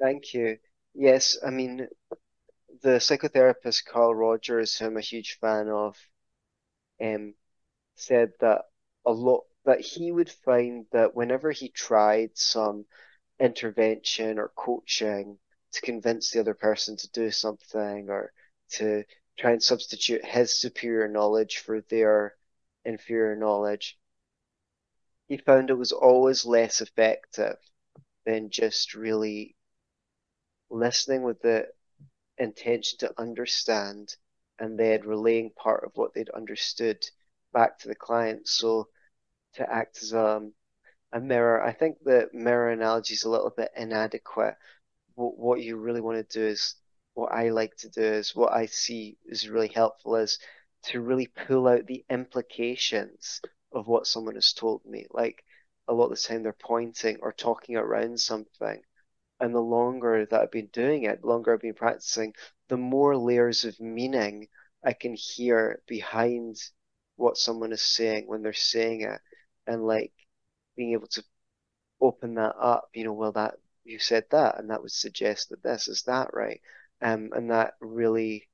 Thank 0.00 0.34
you. 0.34 0.58
Yes, 0.94 1.38
I 1.44 1.50
mean, 1.50 1.88
the 2.82 2.98
psychotherapist 2.98 3.84
Carl 3.84 4.14
Rogers, 4.14 4.76
who 4.76 4.86
I'm 4.86 4.96
a 4.96 5.02
huge 5.02 5.38
fan 5.40 5.68
of, 5.68 5.96
um, 7.02 7.34
said 7.96 8.32
that 8.40 8.62
a 9.06 9.12
lot 9.12 9.42
that 9.64 9.80
he 9.80 10.12
would 10.12 10.30
find 10.30 10.86
that 10.92 11.14
whenever 11.14 11.50
he 11.50 11.68
tried 11.68 12.30
some 12.34 12.84
intervention 13.40 14.38
or 14.38 14.52
coaching 14.54 15.38
to 15.72 15.80
convince 15.80 16.30
the 16.30 16.40
other 16.40 16.54
person 16.54 16.96
to 16.96 17.10
do 17.10 17.30
something 17.30 18.08
or 18.08 18.32
to 18.70 19.04
try 19.38 19.52
and 19.52 19.62
substitute 19.62 20.24
his 20.24 20.58
superior 20.58 21.08
knowledge 21.08 21.58
for 21.58 21.80
their 21.82 22.36
inferior 22.84 23.36
knowledge. 23.36 23.98
He 25.26 25.36
found 25.38 25.70
it 25.70 25.74
was 25.74 25.92
always 25.92 26.44
less 26.44 26.80
effective 26.80 27.56
than 28.26 28.50
just 28.50 28.94
really 28.94 29.56
listening 30.70 31.22
with 31.22 31.40
the 31.42 31.68
intention 32.38 32.98
to 32.98 33.20
understand 33.20 34.16
and 34.58 34.78
then 34.78 35.02
relaying 35.02 35.50
part 35.50 35.84
of 35.84 35.92
what 35.94 36.14
they'd 36.14 36.30
understood 36.30 37.04
back 37.52 37.78
to 37.78 37.88
the 37.88 37.94
client. 37.94 38.48
So 38.48 38.88
to 39.54 39.72
act 39.72 39.98
as 40.02 40.12
a 40.12 40.42
a 41.14 41.20
mirror. 41.20 41.62
I 41.62 41.72
think 41.72 41.98
the 42.02 42.28
mirror 42.32 42.70
analogy 42.70 43.14
is 43.14 43.22
a 43.22 43.30
little 43.30 43.52
bit 43.56 43.70
inadequate. 43.76 44.56
What, 45.14 45.38
what 45.38 45.60
you 45.60 45.76
really 45.76 46.00
want 46.00 46.28
to 46.28 46.38
do 46.38 46.44
is, 46.44 46.74
what 47.14 47.32
I 47.32 47.50
like 47.50 47.76
to 47.78 47.88
do 47.88 48.02
is, 48.02 48.34
what 48.34 48.52
I 48.52 48.66
see 48.66 49.16
is 49.26 49.48
really 49.48 49.68
helpful 49.68 50.16
is 50.16 50.40
to 50.84 51.00
really 51.00 51.26
pull 51.28 51.68
out 51.68 51.86
the 51.86 52.04
implications 52.10 53.40
of 53.72 53.86
what 53.88 54.06
someone 54.06 54.34
has 54.36 54.52
told 54.52 54.84
me. 54.84 55.06
Like 55.10 55.44
a 55.88 55.94
lot 55.94 56.06
of 56.06 56.10
the 56.12 56.16
time 56.16 56.42
they're 56.42 56.52
pointing 56.52 57.18
or 57.20 57.32
talking 57.32 57.76
around 57.76 58.20
something. 58.20 58.82
And 59.40 59.54
the 59.54 59.60
longer 59.60 60.26
that 60.26 60.40
I've 60.42 60.50
been 60.50 60.68
doing 60.68 61.04
it, 61.04 61.20
the 61.22 61.28
longer 61.28 61.54
I've 61.54 61.60
been 61.60 61.74
practicing, 61.74 62.34
the 62.68 62.76
more 62.78 63.16
layers 63.16 63.64
of 63.64 63.80
meaning 63.80 64.48
I 64.84 64.92
can 64.94 65.14
hear 65.14 65.82
behind 65.88 66.56
what 67.16 67.36
someone 67.38 67.72
is 67.72 67.82
saying 67.82 68.26
when 68.26 68.42
they're 68.42 68.52
saying 68.52 69.02
it. 69.02 69.20
And 69.66 69.86
like 69.86 70.12
being 70.76 70.92
able 70.92 71.08
to 71.08 71.24
open 72.00 72.34
that 72.36 72.56
up, 72.58 72.90
you 72.94 73.04
know, 73.04 73.12
well 73.12 73.32
that 73.32 73.56
you 73.84 73.98
said 73.98 74.26
that 74.30 74.58
and 74.58 74.70
that 74.70 74.82
would 74.82 74.92
suggest 74.92 75.50
that 75.50 75.62
this 75.62 75.88
is 75.88 76.02
that 76.04 76.30
right. 76.34 76.60
Um 77.02 77.30
and 77.34 77.50
that 77.50 77.74
really 77.80 78.48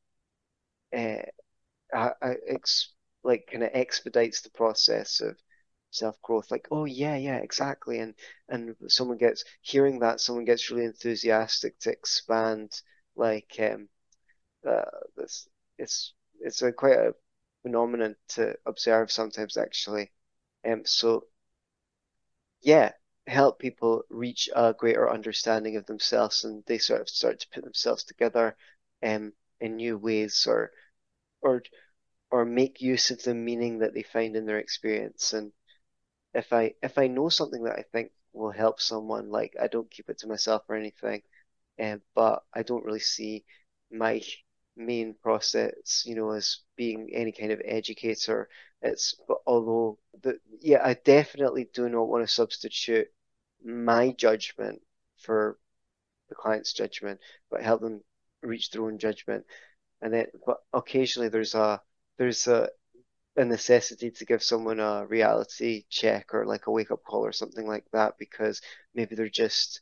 uh, 0.96 1.22
uh, 1.92 2.34
ex 2.46 2.92
like 3.22 3.48
kind 3.50 3.62
of 3.64 3.70
expedites 3.74 4.40
the 4.42 4.50
process 4.50 5.20
of 5.20 5.36
self 5.90 6.20
growth. 6.22 6.50
Like, 6.50 6.68
oh 6.70 6.84
yeah, 6.84 7.16
yeah, 7.16 7.38
exactly. 7.38 8.00
And 8.00 8.14
and 8.48 8.76
someone 8.88 9.18
gets 9.18 9.44
hearing 9.62 10.00
that, 10.00 10.20
someone 10.20 10.44
gets 10.44 10.70
really 10.70 10.86
enthusiastic 10.86 11.78
to 11.80 11.90
expand. 11.90 12.72
Like, 13.16 13.54
um, 13.60 13.88
uh, 14.68 14.82
this 15.16 15.48
it's 15.78 16.14
it's 16.40 16.62
a 16.62 16.72
quite 16.72 16.98
a 16.98 17.14
phenomenon 17.62 18.16
to 18.28 18.56
observe 18.66 19.10
sometimes 19.12 19.56
actually. 19.56 20.10
Um, 20.66 20.84
so 20.84 21.24
yeah, 22.62 22.92
help 23.26 23.58
people 23.58 24.02
reach 24.10 24.48
a 24.54 24.74
greater 24.74 25.10
understanding 25.10 25.76
of 25.76 25.86
themselves, 25.86 26.44
and 26.44 26.64
they 26.66 26.78
sort 26.78 27.00
of 27.00 27.08
start 27.08 27.40
to 27.40 27.48
put 27.52 27.64
themselves 27.64 28.04
together, 28.04 28.56
um, 29.02 29.32
in 29.60 29.76
new 29.76 29.96
ways, 29.98 30.46
or 30.46 30.72
or 31.42 31.62
or 32.30 32.44
make 32.44 32.80
use 32.82 33.10
of 33.10 33.22
the 33.24 33.34
meaning 33.34 33.78
that 33.80 33.94
they 33.94 34.02
find 34.02 34.36
in 34.36 34.46
their 34.46 34.58
experience. 34.58 35.32
And 35.32 35.52
if 36.34 36.52
I 36.52 36.74
if 36.82 36.98
I 36.98 37.06
know 37.08 37.28
something 37.28 37.64
that 37.64 37.78
I 37.78 37.84
think 37.92 38.12
will 38.32 38.50
help 38.50 38.80
someone, 38.80 39.30
like 39.30 39.54
I 39.60 39.66
don't 39.68 39.90
keep 39.90 40.08
it 40.10 40.18
to 40.18 40.28
myself 40.28 40.62
or 40.68 40.76
anything, 40.76 41.22
um, 41.80 42.02
but 42.14 42.44
I 42.54 42.62
don't 42.64 42.84
really 42.84 43.00
see 43.00 43.44
my 43.92 44.22
main 44.76 45.14
process, 45.22 46.04
you 46.06 46.14
know, 46.14 46.30
as 46.32 46.60
being 46.76 47.10
any 47.14 47.32
kind 47.32 47.52
of 47.52 47.62
educator. 47.64 48.48
It's 48.82 49.14
but 49.28 49.38
although 49.46 49.98
the 50.22 50.40
yeah, 50.60 50.82
I 50.84 50.94
definitely 50.94 51.68
do 51.74 51.88
not 51.88 52.08
want 52.08 52.26
to 52.26 52.32
substitute 52.34 53.08
my 53.64 54.12
judgment 54.12 54.82
for 55.18 55.58
the 56.28 56.34
client's 56.34 56.72
judgment, 56.72 57.20
but 57.50 57.62
help 57.62 57.80
them 57.80 58.02
reach 58.42 58.70
their 58.70 58.82
own 58.84 58.98
judgment. 58.98 59.44
And 60.02 60.12
then, 60.12 60.26
but 60.46 60.58
occasionally 60.72 61.28
there's 61.28 61.54
a 61.54 61.82
there's 62.18 62.46
a 62.48 62.70
a 63.36 63.44
necessity 63.44 64.10
to 64.12 64.24
give 64.26 64.42
someone 64.42 64.80
a 64.80 65.06
reality 65.06 65.84
check 65.90 66.34
or 66.34 66.46
like 66.46 66.66
a 66.66 66.70
wake 66.70 66.90
up 66.92 67.02
call 67.04 67.24
or 67.26 67.32
something 67.32 67.66
like 67.66 67.84
that 67.92 68.18
because 68.18 68.60
maybe 68.94 69.14
they're 69.16 69.28
just 69.28 69.80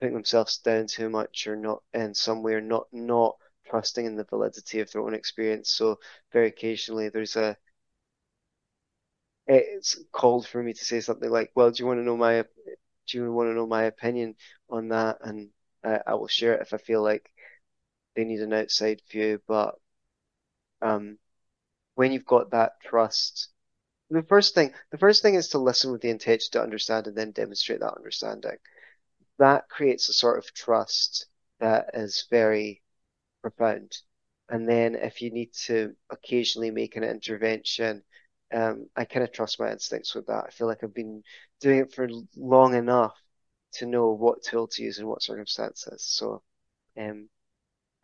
putting 0.00 0.14
themselves 0.14 0.58
down 0.58 0.86
too 0.88 1.10
much 1.10 1.46
or 1.48 1.56
not 1.56 1.82
in 1.94 2.14
some 2.14 2.42
way 2.42 2.54
or 2.54 2.62
not 2.62 2.88
not 2.92 3.36
trusting 3.66 4.06
in 4.06 4.16
the 4.16 4.24
validity 4.24 4.80
of 4.80 4.90
their 4.92 5.02
own 5.02 5.14
experience. 5.14 5.70
So 5.72 6.00
very 6.32 6.48
occasionally 6.48 7.08
there's 7.10 7.36
a 7.36 7.56
it's 9.46 9.98
called 10.12 10.46
for 10.46 10.62
me 10.62 10.72
to 10.72 10.84
say 10.84 11.00
something 11.00 11.30
like, 11.30 11.52
"Well, 11.54 11.70
do 11.70 11.82
you 11.82 11.86
want 11.86 11.98
to 12.00 12.04
know 12.04 12.16
my 12.16 12.42
do 13.08 13.18
you 13.18 13.32
want 13.32 13.50
to 13.50 13.54
know 13.54 13.66
my 13.66 13.84
opinion 13.84 14.36
on 14.70 14.88
that?" 14.90 15.18
And 15.22 15.50
I, 15.84 16.00
I 16.08 16.14
will 16.16 16.28
share 16.28 16.54
it 16.54 16.62
if 16.62 16.74
I 16.74 16.78
feel 16.78 17.02
like 17.02 17.30
they 18.14 18.24
need 18.24 18.40
an 18.40 18.52
outside 18.52 19.00
view. 19.10 19.40
But 19.46 19.74
um, 20.80 21.18
when 21.94 22.12
you've 22.12 22.26
got 22.26 22.50
that 22.50 22.72
trust, 22.82 23.48
the 24.10 24.22
first 24.22 24.54
thing 24.54 24.72
the 24.90 24.98
first 24.98 25.22
thing 25.22 25.34
is 25.34 25.48
to 25.48 25.58
listen 25.58 25.90
with 25.90 26.02
the 26.02 26.10
intention 26.10 26.52
to 26.52 26.62
understand 26.62 27.06
and 27.06 27.16
then 27.16 27.30
demonstrate 27.30 27.80
that 27.80 27.96
understanding. 27.96 28.56
That 29.38 29.68
creates 29.68 30.08
a 30.08 30.12
sort 30.12 30.38
of 30.38 30.52
trust 30.54 31.26
that 31.60 31.90
is 31.94 32.26
very 32.30 32.82
profound. 33.40 33.96
And 34.48 34.68
then 34.68 34.94
if 34.94 35.22
you 35.22 35.30
need 35.30 35.52
to 35.66 35.94
occasionally 36.10 36.70
make 36.70 36.96
an 36.96 37.04
intervention, 37.04 38.02
um, 38.52 38.88
I 38.94 39.04
kind 39.04 39.24
of 39.24 39.32
trust 39.32 39.58
my 39.58 39.70
instincts 39.70 40.14
with 40.14 40.26
that. 40.26 40.44
I 40.46 40.50
feel 40.50 40.66
like 40.66 40.84
I've 40.84 40.94
been 40.94 41.22
doing 41.60 41.78
it 41.78 41.94
for 41.94 42.08
long 42.36 42.74
enough 42.74 43.14
to 43.74 43.86
know 43.86 44.12
what 44.12 44.42
tool 44.42 44.68
to 44.68 44.82
use 44.82 44.98
in 44.98 45.06
what 45.06 45.22
circumstances. 45.22 46.04
So, 46.04 46.42
um, 46.98 47.28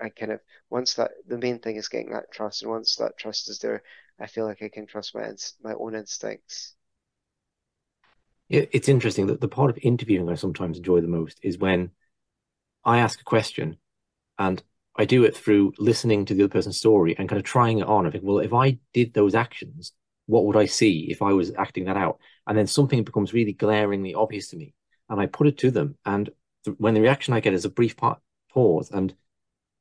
I 0.00 0.10
kind 0.10 0.32
of 0.32 0.40
once 0.70 0.94
that 0.94 1.12
the 1.26 1.38
main 1.38 1.58
thing 1.60 1.76
is 1.76 1.88
getting 1.88 2.12
that 2.12 2.32
trust, 2.32 2.62
and 2.62 2.70
once 2.70 2.96
that 2.96 3.18
trust 3.18 3.48
is 3.48 3.58
there, 3.60 3.82
I 4.18 4.26
feel 4.26 4.46
like 4.46 4.62
I 4.62 4.68
can 4.68 4.86
trust 4.86 5.14
my 5.14 5.32
my 5.62 5.74
own 5.74 5.94
instincts. 5.94 6.74
It's 8.50 8.88
interesting 8.88 9.26
that 9.26 9.40
the 9.42 9.48
part 9.48 9.70
of 9.70 9.78
interviewing 9.82 10.28
I 10.28 10.34
sometimes 10.34 10.78
enjoy 10.78 11.00
the 11.02 11.06
most 11.08 11.38
is 11.42 11.58
when 11.58 11.90
I 12.84 12.98
ask 12.98 13.20
a 13.20 13.24
question 13.24 13.78
and 14.38 14.62
I 14.96 15.04
do 15.04 15.24
it 15.24 15.36
through 15.36 15.74
listening 15.78 16.24
to 16.26 16.34
the 16.34 16.44
other 16.44 16.52
person's 16.52 16.78
story 16.78 17.16
and 17.18 17.28
kind 17.28 17.38
of 17.38 17.44
trying 17.44 17.78
it 17.78 17.86
on. 17.86 18.06
I 18.06 18.10
think, 18.10 18.24
well, 18.24 18.38
if 18.40 18.52
I 18.54 18.78
did 18.94 19.14
those 19.14 19.34
actions, 19.34 19.92
what 20.26 20.44
would 20.46 20.56
I 20.56 20.66
see 20.66 21.08
if 21.10 21.22
I 21.22 21.32
was 21.32 21.52
acting 21.56 21.86
that 21.86 21.96
out? 21.96 22.18
And 22.46 22.58
then 22.58 22.66
something 22.66 23.04
becomes 23.04 23.32
really 23.34 23.52
glaringly 23.52 24.14
obvious 24.14 24.48
to 24.50 24.56
me, 24.56 24.74
and 25.08 25.20
I 25.20 25.26
put 25.26 25.46
it 25.46 25.58
to 25.58 25.70
them. 25.70 25.96
And 26.06 26.30
th- 26.64 26.76
when 26.78 26.94
the 26.94 27.00
reaction 27.00 27.34
I 27.34 27.40
get 27.40 27.54
is 27.54 27.64
a 27.64 27.70
brief 27.70 27.96
pause, 27.96 28.90
and 28.92 29.14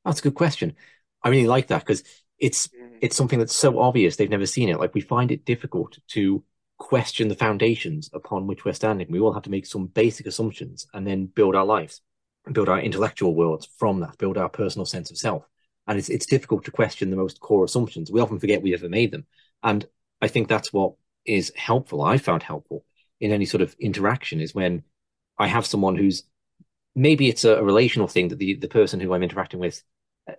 that's 0.04 0.20
a 0.20 0.22
good 0.22 0.34
question. 0.34 0.76
I 1.22 1.28
really 1.28 1.46
like 1.46 1.68
that 1.68 1.80
because 1.80 2.02
it's 2.38 2.68
mm-hmm. 2.68 2.96
it's 3.00 3.16
something 3.16 3.38
that's 3.38 3.54
so 3.54 3.78
obvious 3.78 4.16
they've 4.16 4.30
never 4.30 4.46
seen 4.46 4.68
it. 4.68 4.78
Like 4.78 4.94
we 4.94 5.00
find 5.00 5.30
it 5.30 5.44
difficult 5.44 5.98
to 6.08 6.42
question 6.78 7.28
the 7.28 7.34
foundations 7.34 8.08
upon 8.12 8.46
which 8.46 8.64
we're 8.64 8.72
standing. 8.72 9.08
We 9.10 9.20
all 9.20 9.32
have 9.32 9.42
to 9.42 9.50
make 9.50 9.66
some 9.66 9.86
basic 9.86 10.26
assumptions 10.26 10.86
and 10.94 11.06
then 11.06 11.26
build 11.26 11.56
our 11.56 11.64
lives, 11.64 12.00
build 12.52 12.68
our 12.68 12.80
intellectual 12.80 13.34
worlds 13.34 13.68
from 13.78 14.00
that, 14.00 14.18
build 14.18 14.38
our 14.38 14.48
personal 14.48 14.86
sense 14.86 15.10
of 15.10 15.18
self. 15.18 15.44
And 15.86 15.98
it's 15.98 16.08
it's 16.08 16.26
difficult 16.26 16.64
to 16.64 16.70
question 16.70 17.10
the 17.10 17.16
most 17.16 17.40
core 17.40 17.64
assumptions. 17.64 18.10
We 18.10 18.20
often 18.20 18.38
forget 18.38 18.62
we 18.62 18.74
ever 18.74 18.88
made 18.88 19.10
them. 19.10 19.26
And 19.62 19.86
I 20.20 20.28
think 20.28 20.48
that's 20.48 20.72
what 20.72 20.94
is 21.24 21.52
helpful. 21.56 22.02
I 22.02 22.18
found 22.18 22.42
helpful 22.42 22.84
in 23.20 23.32
any 23.32 23.46
sort 23.46 23.62
of 23.62 23.74
interaction 23.80 24.40
is 24.40 24.54
when 24.54 24.82
I 25.38 25.48
have 25.48 25.66
someone 25.66 25.96
who's 25.96 26.24
maybe 26.98 27.28
it's 27.28 27.44
a, 27.44 27.62
relational 27.62 28.08
thing 28.08 28.28
that 28.28 28.38
the, 28.38 28.56
the 28.56 28.68
person 28.68 28.98
who 28.98 29.14
I'm 29.14 29.22
interacting 29.22 29.60
with 29.60 29.82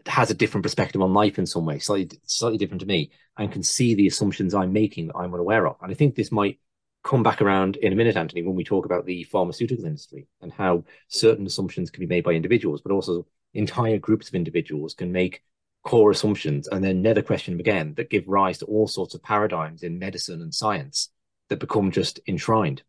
has 0.06 0.30
a 0.30 0.36
different 0.36 0.64
perspective 0.64 1.02
on 1.02 1.14
life 1.14 1.40
in 1.40 1.46
some 1.46 1.66
way, 1.66 1.80
slightly 1.80 2.20
slightly 2.26 2.58
different 2.58 2.82
to 2.82 2.88
me, 2.88 3.12
and 3.38 3.52
can 3.52 3.64
see 3.64 3.96
the 3.96 4.08
assumptions 4.08 4.54
I'm 4.54 4.74
making 4.74 5.08
that 5.08 5.16
I'm 5.16 5.34
unaware 5.34 5.68
of. 5.68 5.78
And 5.82 5.90
I 5.90 5.96
think 5.96 6.14
this 6.16 6.32
might 6.32 6.60
come 7.04 7.24
back 7.24 7.42
around 7.42 7.78
in 7.78 7.94
a 7.94 7.96
minute, 7.96 8.18
Antony, 8.18 8.44
when 8.44 8.56
we 8.56 8.66
talk 8.66 8.86
about 8.86 9.06
the 9.06 9.24
pharmaceutical 9.24 9.86
industry 9.86 10.28
and 10.42 10.52
how 10.52 10.84
certain 11.08 11.46
assumptions 11.46 11.90
can 11.90 12.02
be 12.02 12.14
made 12.14 12.26
by 12.26 12.34
individuals, 12.34 12.82
but 12.82 12.92
also 12.92 13.26
entire 13.54 13.98
groups 13.98 14.28
of 14.28 14.36
individuals 14.36 14.94
can 14.94 15.12
make 15.12 15.42
core 15.84 16.12
assumptions 16.12 16.68
and 16.68 16.84
then 16.84 17.02
never 17.02 17.22
question 17.22 17.54
them 17.54 17.62
again 17.62 17.94
that 17.96 18.10
give 18.10 18.28
rise 18.28 18.58
to 18.58 18.66
all 18.66 18.88
sorts 18.88 19.16
of 19.16 19.24
paradigms 19.24 19.82
in 19.82 19.98
medicine 19.98 20.42
and 20.42 20.54
science 20.54 21.10
that 21.48 21.60
become 21.60 21.90
just 21.90 22.20
enshrined. 22.28 22.84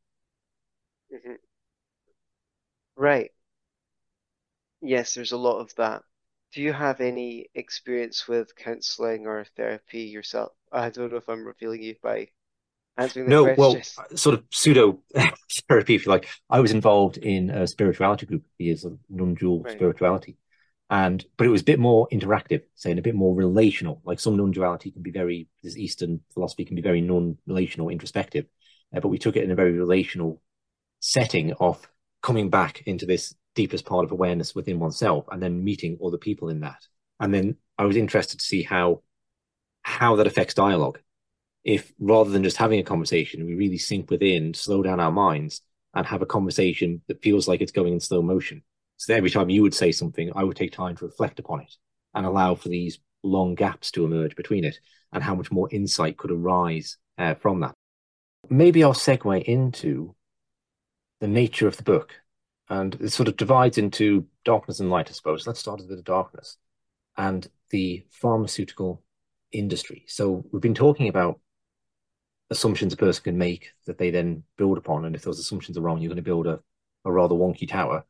Mm-hmm. 1.14 1.34
Right. 2.96 3.30
Yes, 4.82 5.14
there's 5.14 5.32
a 5.32 5.38
lot 5.38 5.60
of 5.60 5.74
that 5.76 6.02
do 6.52 6.62
you 6.62 6.72
have 6.72 7.00
any 7.00 7.46
experience 7.54 8.26
with 8.26 8.56
counseling 8.56 9.26
or 9.26 9.44
therapy 9.56 10.02
yourself? 10.02 10.52
I 10.72 10.90
don't 10.90 11.10
know 11.10 11.18
if 11.18 11.28
I'm 11.28 11.44
revealing 11.44 11.82
you 11.82 11.94
by 12.02 12.28
answering 12.96 13.26
the 13.26 13.30
no, 13.30 13.44
question. 13.44 13.58
well, 13.58 14.16
sort 14.16 14.34
of 14.34 14.44
pseudo 14.50 15.00
therapy, 15.68 15.94
if 15.94 16.06
you 16.06 16.10
like. 16.10 16.28
I 16.48 16.60
was 16.60 16.72
involved 16.72 17.18
in 17.18 17.50
a 17.50 17.66
spirituality 17.66 18.26
group 18.26 18.44
years 18.58 18.84
of 18.84 18.98
non-dual 19.08 19.62
right. 19.62 19.72
spirituality, 19.72 20.38
and 20.88 21.24
but 21.36 21.46
it 21.46 21.50
was 21.50 21.62
a 21.62 21.64
bit 21.64 21.78
more 21.78 22.08
interactive, 22.12 22.62
saying 22.74 22.98
a 22.98 23.02
bit 23.02 23.14
more 23.14 23.34
relational. 23.34 24.00
Like 24.04 24.18
some 24.18 24.36
non-duality 24.36 24.90
can 24.90 25.02
be 25.02 25.12
very, 25.12 25.48
this 25.62 25.76
Eastern 25.76 26.20
philosophy 26.34 26.64
can 26.64 26.76
be 26.76 26.82
very 26.82 27.00
non-relational, 27.00 27.90
introspective, 27.90 28.46
uh, 28.94 29.00
but 29.00 29.08
we 29.08 29.18
took 29.18 29.36
it 29.36 29.44
in 29.44 29.52
a 29.52 29.56
very 29.56 29.72
relational 29.72 30.42
setting 30.98 31.52
of 31.60 31.88
coming 32.22 32.50
back 32.50 32.82
into 32.86 33.06
this 33.06 33.34
deepest 33.54 33.84
part 33.84 34.04
of 34.04 34.12
awareness 34.12 34.54
within 34.54 34.78
oneself 34.78 35.26
and 35.30 35.42
then 35.42 35.64
meeting 35.64 35.98
other 36.04 36.18
people 36.18 36.48
in 36.48 36.60
that. 36.60 36.86
And 37.18 37.34
then 37.34 37.56
I 37.78 37.84
was 37.84 37.96
interested 37.96 38.38
to 38.38 38.44
see 38.44 38.62
how 38.62 39.02
how 39.82 40.16
that 40.16 40.26
affects 40.26 40.54
dialogue. 40.54 41.00
If 41.64 41.92
rather 41.98 42.30
than 42.30 42.42
just 42.42 42.56
having 42.56 42.80
a 42.80 42.84
conversation, 42.84 43.44
we 43.44 43.54
really 43.54 43.78
sink 43.78 44.10
within, 44.10 44.54
slow 44.54 44.82
down 44.82 45.00
our 45.00 45.12
minds, 45.12 45.62
and 45.94 46.06
have 46.06 46.22
a 46.22 46.26
conversation 46.26 47.02
that 47.08 47.22
feels 47.22 47.48
like 47.48 47.60
it's 47.60 47.72
going 47.72 47.92
in 47.92 48.00
slow 48.00 48.22
motion. 48.22 48.62
So 48.96 49.14
every 49.14 49.30
time 49.30 49.50
you 49.50 49.62
would 49.62 49.74
say 49.74 49.92
something, 49.92 50.30
I 50.34 50.44
would 50.44 50.56
take 50.56 50.72
time 50.72 50.96
to 50.96 51.06
reflect 51.06 51.38
upon 51.38 51.60
it 51.60 51.74
and 52.14 52.26
allow 52.26 52.54
for 52.54 52.68
these 52.68 52.98
long 53.22 53.54
gaps 53.54 53.90
to 53.92 54.04
emerge 54.04 54.36
between 54.36 54.64
it, 54.64 54.78
and 55.12 55.22
how 55.22 55.34
much 55.34 55.50
more 55.50 55.68
insight 55.70 56.16
could 56.16 56.30
arise 56.30 56.96
uh, 57.18 57.34
from 57.34 57.60
that. 57.60 57.74
Maybe 58.48 58.82
I'll 58.82 58.94
segue 58.94 59.42
into 59.42 60.14
the 61.20 61.28
nature 61.28 61.66
of 61.66 61.76
the 61.76 61.82
book 61.82 62.14
and 62.70 62.94
it 63.00 63.10
sort 63.10 63.28
of 63.28 63.36
divides 63.36 63.78
into 63.78 64.24
darkness 64.44 64.78
and 64.78 64.90
light, 64.90 65.08
I 65.10 65.12
suppose. 65.12 65.46
Let's 65.46 65.58
start 65.58 65.80
with 65.80 65.88
the 65.88 66.02
darkness 66.02 66.56
and 67.16 67.46
the 67.70 68.04
pharmaceutical 68.10 69.02
industry. 69.50 70.04
So 70.06 70.44
we've 70.52 70.62
been 70.62 70.74
talking 70.74 71.08
about 71.08 71.40
assumptions 72.48 72.92
a 72.92 72.96
person 72.96 73.24
can 73.24 73.38
make 73.38 73.72
that 73.86 73.98
they 73.98 74.10
then 74.10 74.44
build 74.56 74.78
upon. 74.78 75.04
And 75.04 75.16
if 75.16 75.22
those 75.22 75.40
assumptions 75.40 75.76
are 75.76 75.80
wrong, 75.80 76.00
you're 76.00 76.08
going 76.08 76.16
to 76.16 76.22
build 76.22 76.46
a, 76.46 76.60
a 77.04 77.10
rather 77.10 77.34
wonky 77.34 77.68
tower. 77.68 78.04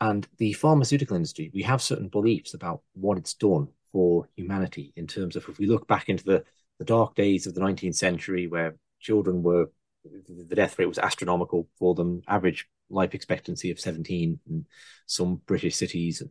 And 0.00 0.26
the 0.38 0.54
pharmaceutical 0.54 1.16
industry, 1.16 1.50
we 1.54 1.62
have 1.62 1.80
certain 1.80 2.08
beliefs 2.08 2.52
about 2.52 2.82
what 2.94 3.16
it's 3.16 3.34
done 3.34 3.68
for 3.92 4.28
humanity 4.34 4.92
in 4.96 5.06
terms 5.06 5.36
of 5.36 5.48
if 5.48 5.58
we 5.58 5.66
look 5.66 5.86
back 5.86 6.08
into 6.08 6.24
the, 6.24 6.44
the 6.78 6.84
dark 6.84 7.14
days 7.14 7.46
of 7.46 7.54
the 7.54 7.60
19th 7.60 7.96
century 7.96 8.48
where 8.48 8.76
children 8.98 9.42
were, 9.42 9.70
the 10.04 10.56
death 10.56 10.78
rate 10.78 10.86
was 10.86 10.98
astronomical 10.98 11.68
for 11.78 11.94
them, 11.94 12.22
average 12.26 12.66
life 12.90 13.14
expectancy 13.14 13.70
of 13.70 13.80
17 13.80 14.38
in 14.48 14.66
some 15.06 15.40
British 15.46 15.76
cities. 15.76 16.20
And, 16.20 16.30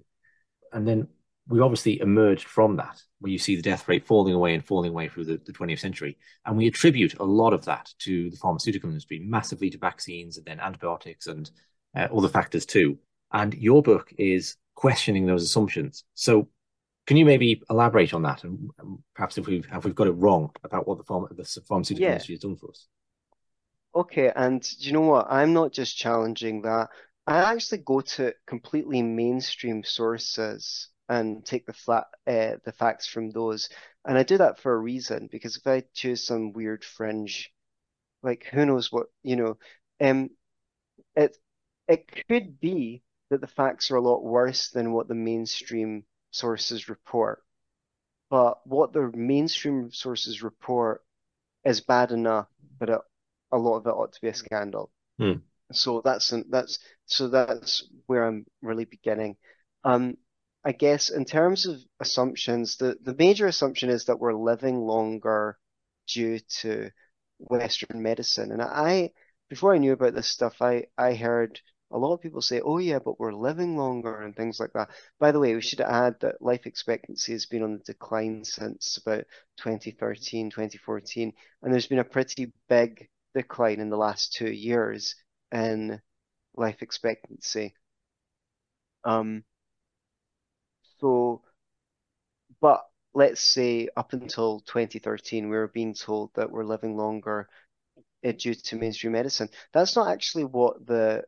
and 0.73 0.87
then 0.87 1.07
we 1.47 1.61
obviously 1.61 1.99
emerged 1.99 2.47
from 2.47 2.75
that, 2.77 3.01
where 3.19 3.31
you 3.31 3.39
see 3.39 3.55
the 3.55 3.61
death 3.61 3.87
rate 3.87 4.05
falling 4.05 4.35
away 4.35 4.53
and 4.53 4.63
falling 4.63 4.91
away 4.91 5.09
through 5.09 5.25
the, 5.25 5.41
the 5.45 5.53
20th 5.53 5.79
century. 5.79 6.17
And 6.45 6.55
we 6.55 6.67
attribute 6.67 7.17
a 7.19 7.23
lot 7.23 7.53
of 7.53 7.65
that 7.65 7.91
to 7.99 8.29
the 8.29 8.37
pharmaceutical 8.37 8.89
industry, 8.89 9.19
massively 9.19 9.69
to 9.71 9.77
vaccines 9.77 10.37
and 10.37 10.45
then 10.45 10.59
antibiotics 10.59 11.27
and 11.27 11.49
uh, 11.95 12.07
other 12.15 12.29
factors 12.29 12.65
too. 12.65 12.99
And 13.33 13.53
your 13.55 13.81
book 13.81 14.13
is 14.17 14.57
questioning 14.75 15.25
those 15.25 15.43
assumptions. 15.43 16.03
So 16.13 16.49
can 17.07 17.17
you 17.17 17.25
maybe 17.25 17.63
elaborate 17.71 18.13
on 18.13 18.21
that 18.21 18.43
and, 18.43 18.69
perhaps 19.15 19.37
if 19.39 19.47
we've 19.47 19.67
if 19.73 19.83
we've 19.83 19.95
got 19.95 20.07
it 20.07 20.11
wrong 20.11 20.51
about 20.63 20.87
what 20.87 20.99
the, 20.99 21.03
pharma, 21.03 21.35
the 21.35 21.61
pharmaceutical 21.67 22.03
yeah. 22.03 22.11
industry 22.13 22.35
has 22.35 22.41
done 22.41 22.55
for 22.55 22.69
us? 22.69 22.87
Okay, 23.95 24.31
and 24.35 24.63
you 24.79 24.91
know 24.93 25.01
what? 25.01 25.27
I'm 25.29 25.53
not 25.53 25.71
just 25.73 25.97
challenging 25.97 26.61
that. 26.63 26.89
I 27.27 27.53
actually 27.53 27.79
go 27.79 28.01
to 28.01 28.33
completely 28.47 29.01
mainstream 29.03 29.83
sources 29.83 30.89
and 31.07 31.45
take 31.45 31.65
the 31.65 31.73
flat 31.73 32.05
uh, 32.27 32.57
the 32.63 32.71
facts 32.71 33.07
from 33.07 33.31
those. 33.31 33.69
And 34.05 34.17
I 34.17 34.23
do 34.23 34.37
that 34.37 34.59
for 34.59 34.73
a 34.73 34.77
reason 34.77 35.27
because 35.31 35.57
if 35.57 35.65
I 35.67 35.83
choose 35.93 36.25
some 36.25 36.53
weird 36.53 36.83
fringe, 36.83 37.51
like 38.23 38.45
who 38.45 38.65
knows 38.65 38.91
what 38.91 39.07
you 39.23 39.35
know, 39.37 39.57
um, 40.01 40.31
it 41.15 41.37
it 41.87 42.07
could 42.29 42.59
be 42.59 43.03
that 43.29 43.41
the 43.41 43.47
facts 43.47 43.91
are 43.91 43.97
a 43.97 44.01
lot 44.01 44.23
worse 44.23 44.69
than 44.71 44.93
what 44.93 45.07
the 45.09 45.15
mainstream 45.15 46.05
sources 46.31 46.89
report. 46.89 47.43
But 48.31 48.65
what 48.65 48.91
the 48.91 49.11
mainstream 49.13 49.91
sources 49.91 50.41
report 50.41 51.05
is 51.65 51.81
bad 51.81 52.11
enough, 52.11 52.47
but 52.79 52.89
it, 52.89 53.01
a 53.51 53.57
lot 53.57 53.77
of 53.77 53.85
it 53.87 53.89
ought 53.89 54.13
to 54.13 54.21
be 54.21 54.27
a 54.27 54.33
scandal. 54.33 54.91
Hmm. 55.17 55.33
So 55.71 56.01
that's 56.03 56.33
that's 56.49 56.79
so 57.05 57.27
that's 57.27 57.87
where 58.07 58.25
I'm 58.25 58.45
really 58.61 58.85
beginning. 58.85 59.37
Um, 59.83 60.17
I 60.63 60.73
guess 60.73 61.09
in 61.09 61.25
terms 61.25 61.65
of 61.65 61.79
assumptions, 61.99 62.77
the, 62.77 62.97
the 63.01 63.15
major 63.17 63.47
assumption 63.47 63.89
is 63.89 64.05
that 64.05 64.19
we're 64.19 64.33
living 64.33 64.81
longer 64.81 65.57
due 66.07 66.39
to 66.61 66.89
Western 67.37 68.01
medicine. 68.01 68.51
And 68.51 68.61
I, 68.61 69.11
before 69.49 69.73
I 69.73 69.77
knew 69.77 69.93
about 69.93 70.15
this 70.15 70.29
stuff, 70.29 70.61
I, 70.61 70.85
I 70.97 71.15
heard 71.15 71.59
a 71.91 71.97
lot 71.97 72.13
of 72.13 72.21
people 72.21 72.41
say, 72.41 72.61
oh 72.61 72.77
yeah, 72.77 72.99
but 72.99 73.19
we're 73.19 73.33
living 73.33 73.77
longer 73.77 74.21
and 74.21 74.35
things 74.35 74.59
like 74.59 74.73
that. 74.73 74.89
By 75.19 75.31
the 75.31 75.39
way, 75.39 75.55
we 75.55 75.61
should 75.61 75.81
add 75.81 76.15
that 76.21 76.41
life 76.41 76.65
expectancy 76.65 77.31
has 77.31 77.45
been 77.45 77.63
on 77.63 77.77
the 77.77 77.93
decline 77.93 78.43
since 78.43 78.97
about 78.97 79.25
2013, 79.57 80.51
2014, 80.51 81.33
and 81.63 81.73
there's 81.73 81.87
been 81.87 81.99
a 81.99 82.03
pretty 82.03 82.51
big 82.67 83.07
decline 83.33 83.79
in 83.79 83.89
the 83.89 83.97
last 83.97 84.33
two 84.33 84.51
years 84.51 85.15
in 85.51 86.01
life 86.55 86.81
expectancy. 86.81 87.75
Um, 89.03 89.43
so, 90.99 91.41
but 92.61 92.85
let's 93.13 93.41
say 93.41 93.89
up 93.95 94.13
until 94.13 94.61
2013, 94.61 95.49
we 95.49 95.57
were 95.57 95.67
being 95.67 95.93
told 95.93 96.31
that 96.35 96.51
we're 96.51 96.63
living 96.63 96.95
longer 96.97 97.49
uh, 98.25 98.31
due 98.33 98.53
to 98.55 98.75
mainstream 98.75 99.13
medicine. 99.13 99.49
That's 99.73 99.95
not 99.95 100.11
actually 100.11 100.45
what 100.45 100.85
the 100.85 101.23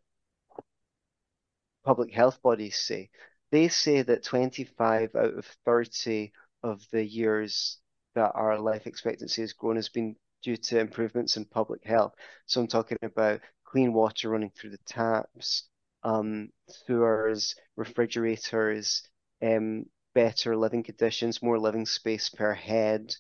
public 1.84 2.12
health 2.14 2.42
bodies 2.42 2.78
say. 2.78 3.10
They 3.52 3.68
say 3.68 4.02
that 4.04 4.24
25 4.24 5.16
out 5.16 5.34
of 5.34 5.46
30 5.66 6.32
of 6.64 6.88
the 6.92 7.04
years 7.04 7.80
that 8.16 8.32
our 8.36 8.60
life 8.60 8.88
expectancy 8.88 9.42
has 9.42 9.54
grown 9.54 9.76
has 9.78 9.90
been 9.90 10.16
due 10.44 10.58
to 10.58 10.80
improvements 10.80 11.38
in 11.38 11.46
public 11.46 11.84
health. 11.84 12.14
So 12.46 12.62
I'm 12.62 12.68
talking 12.68 12.98
about 13.04 13.42
clean 13.64 13.94
water 13.94 14.30
running 14.30 14.52
through 14.52 14.72
the 14.72 14.80
taps, 14.86 15.64
um, 16.04 16.50
sewers, 16.68 17.56
refrigerators, 17.76 19.04
um, 19.42 19.86
better 20.14 20.58
living 20.58 20.84
conditions, 20.84 21.42
more 21.42 21.60
living 21.60 21.86
space 21.86 22.30
per 22.30 22.54
head. 22.54 23.16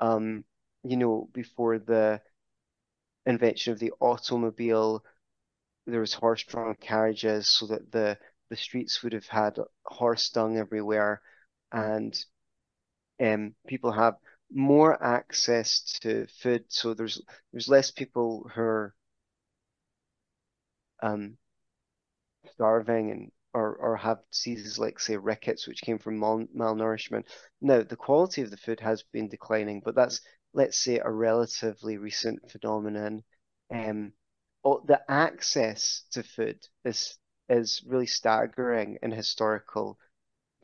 Um, 0.00 0.44
you 0.82 0.96
know, 0.96 1.28
before 1.32 1.78
the 1.78 2.20
invention 3.26 3.72
of 3.72 3.78
the 3.78 3.92
automobile, 4.00 5.04
there 5.86 6.00
was 6.00 6.14
horse-drawn 6.14 6.74
carriages 6.76 7.48
so 7.48 7.66
that 7.66 7.90
the 7.92 8.18
the 8.48 8.56
streets 8.56 9.02
would 9.02 9.12
have 9.12 9.28
had 9.28 9.58
horse 9.84 10.30
dung 10.30 10.56
everywhere, 10.58 11.20
and 11.70 12.24
um, 13.20 13.54
people 13.66 13.92
have 13.92 14.14
more 14.52 15.02
access 15.02 15.82
to 16.02 16.26
food. 16.42 16.64
So 16.68 16.94
there's 16.94 17.20
there's 17.52 17.68
less 17.68 17.90
people 17.90 18.50
who 18.54 18.60
are 18.62 18.94
um, 21.02 21.36
starving 22.52 23.10
and 23.10 23.32
or, 23.52 23.74
or 23.76 23.96
have 23.96 24.18
diseases 24.30 24.78
like, 24.78 25.00
say, 25.00 25.16
rickets, 25.16 25.66
which 25.66 25.80
came 25.80 25.98
from 25.98 26.20
mal- 26.20 26.46
malnourishment. 26.56 27.24
Now, 27.60 27.82
the 27.82 27.96
quality 27.96 28.42
of 28.42 28.50
the 28.52 28.56
food 28.56 28.78
has 28.78 29.02
been 29.02 29.28
declining, 29.28 29.82
but 29.84 29.96
that's, 29.96 30.20
let's 30.52 30.78
say, 30.78 31.00
a 31.00 31.10
relatively 31.10 31.98
recent 31.98 32.48
phenomenon. 32.48 33.24
Um, 33.74 34.12
the 34.62 35.00
access 35.08 36.04
to 36.12 36.22
food 36.22 36.60
is 36.84 37.18
is 37.48 37.82
really 37.84 38.06
staggering 38.06 38.98
in 39.02 39.10
historical 39.10 39.98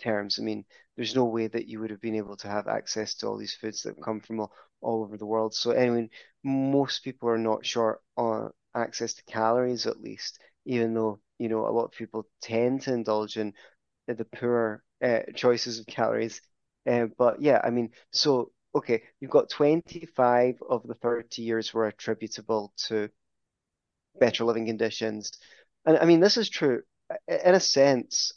terms. 0.01 0.39
I 0.39 0.43
mean, 0.43 0.65
there's 0.97 1.15
no 1.15 1.25
way 1.25 1.47
that 1.47 1.67
you 1.69 1.81
would 1.81 1.91
have 1.91 2.01
been 2.01 2.15
able 2.15 2.37
to 2.39 2.49
have 2.49 2.69
access 2.69 3.15
to 3.17 3.27
all 3.27 3.37
these 3.37 3.55
foods 3.55 3.83
that 3.83 4.03
come 4.03 4.21
from 4.21 4.41
all, 4.41 4.53
all 4.81 5.03
over 5.03 5.17
the 5.17 5.27
world. 5.27 5.55
So 5.55 5.71
anyway, 5.73 6.09
most 6.43 7.05
people 7.05 7.29
are 7.29 7.39
not 7.39 7.67
short 7.67 8.01
on 8.17 8.51
access 8.75 9.15
to 9.15 9.25
calories, 9.25 9.87
at 9.87 10.01
least, 10.01 10.39
even 10.65 10.95
though 10.95 11.21
you 11.39 11.49
know, 11.49 11.67
a 11.67 11.71
lot 11.71 11.85
of 11.85 11.93
people 11.93 12.27
tend 12.41 12.83
to 12.83 12.95
indulge 12.95 13.37
in 13.37 13.53
the 14.07 14.25
poor 14.25 14.83
uh, 15.03 15.21
choices 15.35 15.79
of 15.81 15.87
calories. 15.87 16.41
Uh, 16.87 17.07
but 17.19 17.41
yeah, 17.41 17.61
I 17.65 17.71
mean, 17.71 17.91
so 18.13 18.53
okay, 18.75 19.03
you've 19.21 19.31
got 19.31 19.51
25 19.51 20.57
of 20.69 20.87
the 20.87 20.95
30 20.95 21.43
years 21.43 21.75
were 21.75 21.87
attributable 21.87 22.73
to 22.89 23.09
better 24.19 24.45
living 24.45 24.67
conditions. 24.67 25.31
And 25.85 25.99
I 25.99 26.05
mean, 26.05 26.21
this 26.21 26.37
is 26.37 26.49
true 26.49 26.83
in 27.29 27.55
a 27.55 27.61
sense. 27.61 28.33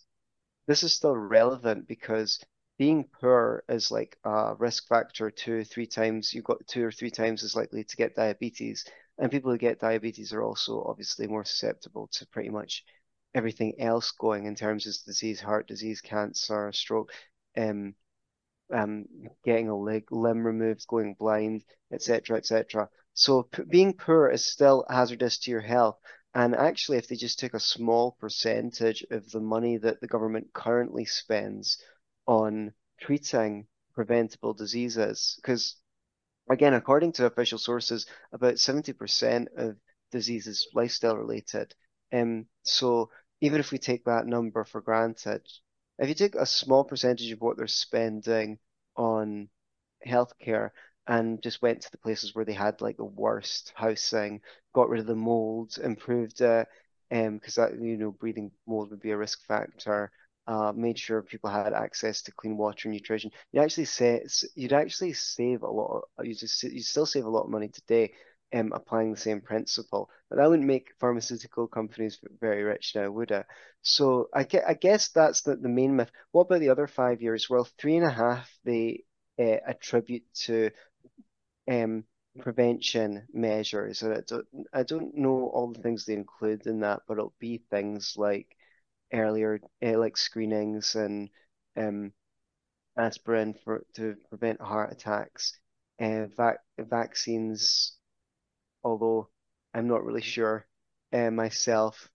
This 0.67 0.83
is 0.83 0.95
still 0.95 1.15
relevant 1.17 1.87
because 1.87 2.39
being 2.79 3.03
poor 3.21 3.63
is 3.69 3.91
like 3.91 4.17
a 4.23 4.55
risk 4.57 4.87
factor 4.87 5.29
two, 5.29 5.63
three 5.63 5.85
times. 5.85 6.33
You've 6.33 6.45
got 6.45 6.65
two 6.65 6.83
or 6.83 6.91
three 6.91 7.11
times 7.11 7.43
as 7.43 7.55
likely 7.55 7.83
to 7.83 7.95
get 7.95 8.15
diabetes 8.15 8.85
and 9.19 9.29
people 9.29 9.51
who 9.51 9.57
get 9.57 9.79
diabetes 9.79 10.31
are 10.31 10.41
also 10.41 10.83
obviously 10.87 11.27
more 11.27 11.43
susceptible 11.43 12.07
to 12.13 12.25
pretty 12.27 12.49
much 12.49 12.85
everything 13.35 13.79
else 13.79 14.11
going 14.11 14.45
in 14.45 14.55
terms 14.55 14.87
of 14.87 14.95
disease, 15.05 15.41
heart 15.41 15.67
disease, 15.67 15.99
cancer, 16.01 16.71
stroke, 16.71 17.11
um, 17.57 17.93
um, 18.73 19.05
getting 19.43 19.67
a 19.67 19.75
leg, 19.75 20.09
limb 20.11 20.45
removed, 20.45 20.87
going 20.87 21.15
blind, 21.15 21.63
etc., 21.91 22.37
etc. 22.37 22.89
So 23.13 23.43
p- 23.43 23.63
being 23.63 23.93
poor 23.93 24.29
is 24.29 24.45
still 24.45 24.85
hazardous 24.89 25.37
to 25.39 25.51
your 25.51 25.61
health. 25.61 25.97
And 26.33 26.55
actually, 26.55 26.99
if 26.99 27.07
they 27.07 27.15
just 27.15 27.39
took 27.39 27.53
a 27.55 27.59
small 27.59 28.15
percentage 28.21 29.05
of 29.11 29.29
the 29.31 29.41
money 29.41 29.77
that 29.77 29.99
the 29.99 30.07
government 30.07 30.53
currently 30.53 31.05
spends 31.05 31.77
on 32.29 32.73
treating 33.01 33.67
preventable 33.95 34.53
diseases, 34.53 35.35
because 35.37 35.77
Again, 36.49 36.73
according 36.73 37.13
to 37.13 37.25
official 37.25 37.59
sources, 37.59 38.05
about 38.33 38.59
70% 38.59 39.49
of 39.55 39.77
diseases 40.11 40.67
lifestyle 40.73 41.15
related. 41.17 41.73
Um, 42.11 42.47
so 42.63 43.11
even 43.41 43.59
if 43.59 43.71
we 43.71 43.77
take 43.77 44.05
that 44.05 44.27
number 44.27 44.65
for 44.65 44.81
granted, 44.81 45.47
if 45.99 46.09
you 46.09 46.15
take 46.15 46.35
a 46.35 46.45
small 46.45 46.83
percentage 46.83 47.31
of 47.31 47.41
what 47.41 47.57
they're 47.57 47.67
spending 47.67 48.59
on 48.97 49.49
healthcare 50.05 50.71
and 51.07 51.41
just 51.41 51.61
went 51.61 51.81
to 51.81 51.91
the 51.91 51.97
places 51.97 52.35
where 52.35 52.45
they 52.45 52.53
had 52.53 52.81
like 52.81 52.97
the 52.97 53.05
worst 53.05 53.73
housing, 53.75 54.41
got 54.73 54.89
rid 54.89 55.01
of 55.01 55.07
the 55.07 55.15
mold, 55.15 55.77
improved 55.83 56.41
it, 56.41 56.67
um, 57.11 57.37
because 57.37 57.55
that 57.55 57.79
you 57.79 57.97
know 57.97 58.11
breathing 58.11 58.51
mold 58.67 58.91
would 58.91 59.01
be 59.01 59.11
a 59.11 59.17
risk 59.17 59.45
factor, 59.47 60.11
uh, 60.49 60.73
made 60.75 60.97
sure 60.97 61.21
people 61.21 61.49
had 61.49 61.73
access 61.73 62.23
to 62.23 62.31
clean 62.31 62.57
water 62.57 62.89
and 62.89 62.93
nutrition. 62.93 63.31
You 63.51 63.61
actually 63.61 63.85
say 63.85 64.25
you'd 64.55 64.73
actually 64.73 65.13
save 65.13 65.61
a 65.61 65.69
lot. 65.69 66.05
Of, 66.17 66.25
you 66.25 66.33
just 66.33 66.63
you 66.63 66.81
still 66.81 67.05
save 67.05 67.25
a 67.25 67.29
lot 67.29 67.43
of 67.43 67.51
money 67.51 67.67
today, 67.69 68.13
um, 68.55 68.71
applying 68.73 69.11
the 69.11 69.19
same 69.19 69.41
principle. 69.41 70.09
But 70.27 70.37
that 70.37 70.49
wouldn't 70.49 70.67
make 70.67 70.95
pharmaceutical 70.99 71.67
companies 71.67 72.19
very 72.41 72.63
rich 72.63 72.93
now, 72.95 73.11
would 73.11 73.29
it? 73.29 73.45
So 73.83 74.29
I, 74.33 74.47
I 74.67 74.73
guess 74.73 75.09
that's 75.09 75.43
the, 75.43 75.55
the 75.55 75.69
main 75.69 75.95
myth. 75.95 76.11
What 76.31 76.47
about 76.47 76.61
the 76.61 76.69
other 76.69 76.87
five 76.87 77.21
years? 77.21 77.47
Well, 77.47 77.67
three 77.77 77.97
and 77.97 78.05
a 78.05 78.09
half 78.09 78.51
they 78.65 79.03
uh, 79.39 79.57
attribute 79.67 80.23
to 80.45 80.71
um, 81.69 82.05
prevention 82.39 83.27
measures. 83.33 84.01
I 84.03 84.21
don't, 84.27 84.47
I 84.73 84.83
don't 84.83 85.15
know 85.15 85.51
all 85.53 85.71
the 85.71 85.81
things 85.81 86.05
they 86.05 86.13
include 86.13 86.65
in 86.65 86.79
that, 86.79 87.01
but 87.07 87.19
it'll 87.19 87.35
be 87.39 87.61
things 87.69 88.15
like 88.17 88.47
earlier, 89.13 89.59
uh, 89.83 89.97
like 89.97 90.17
screenings 90.17 90.95
and 90.95 91.29
um, 91.77 92.13
aspirin 92.97 93.53
for 93.63 93.85
to 93.95 94.15
prevent 94.29 94.61
heart 94.61 94.91
attacks, 94.91 95.57
and 95.99 96.25
uh, 96.25 96.35
vac 96.35 96.59
vaccines. 96.79 97.93
Although 98.83 99.29
I'm 99.73 99.87
not 99.87 100.03
really 100.05 100.21
sure 100.21 100.67
uh, 101.13 101.31
myself, 101.31 102.09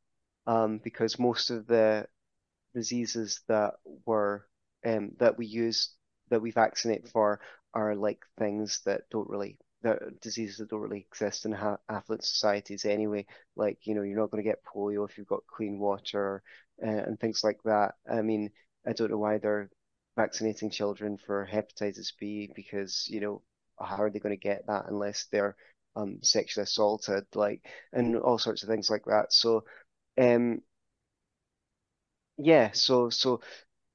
um, 0.46 0.78
because 0.78 1.18
most 1.18 1.50
of 1.50 1.66
the 1.66 2.07
diseases 2.74 3.40
that 3.48 3.74
were 4.07 4.46
um, 4.87 5.12
that 5.18 5.38
we 5.38 5.46
use 5.46 5.90
that 6.30 6.42
we 6.42 6.50
vaccinate 6.50 7.09
for 7.09 7.40
are 7.74 7.94
like 7.96 8.24
things 8.38 8.80
that 8.87 9.02
don't 9.11 9.28
really 9.30 9.59
that 9.83 10.20
diseases 10.20 10.59
that 10.59 10.70
don't 10.70 10.80
really 10.80 11.07
exist 11.11 11.44
in 11.46 11.52
ha- 11.52 11.78
affluent 11.88 12.24
societies 12.24 12.85
anyway. 12.85 13.26
Like 13.57 13.87
you 13.87 13.94
know, 13.94 14.02
you're 14.02 14.18
not 14.18 14.30
going 14.30 14.42
to 14.44 14.48
get 14.50 14.64
polio 14.64 15.09
if 15.09 15.18
you've 15.18 15.26
got 15.28 15.46
clean 15.46 15.78
water 15.78 16.42
uh, 16.83 16.87
and 16.89 17.19
things 17.19 17.43
like 17.45 17.59
that. 17.65 17.95
I 18.11 18.23
mean, 18.23 18.51
I 18.87 18.93
don't 18.93 19.11
know 19.11 19.19
why 19.19 19.39
they're 19.39 19.71
vaccinating 20.17 20.71
children 20.71 21.19
for 21.19 21.47
hepatitis 21.51 22.13
B 22.19 22.51
because 22.55 23.07
you 23.09 23.21
know 23.21 23.43
how 23.81 23.97
are 24.03 24.11
they 24.11 24.21
going 24.21 24.35
to 24.39 24.41
get 24.49 24.67
that 24.67 24.87
unless 24.89 25.27
they're 25.33 25.57
um, 25.97 26.19
sexually 26.23 26.65
assaulted, 26.65 27.25
like 27.35 27.63
and 27.93 28.17
all 28.17 28.39
sorts 28.39 28.63
of 28.63 28.69
things 28.69 28.91
like 28.91 29.05
that. 29.07 29.33
So, 29.33 29.65
um, 30.21 30.63
yeah, 32.39 32.73
so 32.73 33.11
so 33.11 33.41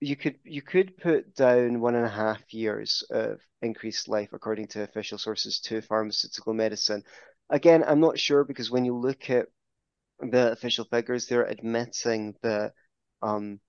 you 0.01 0.15
could 0.17 0.39
you 0.45 0.61
could 0.61 0.97
put 0.97 1.35
down 1.35 1.81
one 1.81 1.95
and 1.95 2.05
a 2.05 2.09
half 2.09 2.41
years 2.53 3.03
of 3.11 3.39
increased 3.61 4.07
life 4.09 4.29
according 4.33 4.67
to 4.69 4.83
official 4.83 5.17
sources 5.19 5.59
to 5.61 5.81
pharmaceutical 5.81 6.53
medicine. 6.53 7.03
Again, 7.49 7.83
I'm 7.87 8.01
not 8.01 8.19
sure 8.19 8.43
because 8.45 8.71
when 8.71 8.85
you 8.85 8.95
look 8.97 9.29
at 9.29 9.47
the 10.19 10.51
official 10.51 10.85
figures, 10.85 11.27
they're 11.27 11.45
admitting 11.45 12.35
that 12.41 12.73
um, 13.21 13.59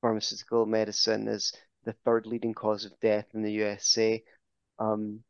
pharmaceutical 0.00 0.66
medicine 0.66 1.28
is 1.28 1.52
the 1.84 1.94
third 2.04 2.26
leading 2.26 2.54
cause 2.54 2.84
of 2.84 2.98
death 3.00 3.26
in 3.34 3.42
the 3.42 3.52
USA. 3.52 4.22
Um, 4.78 5.22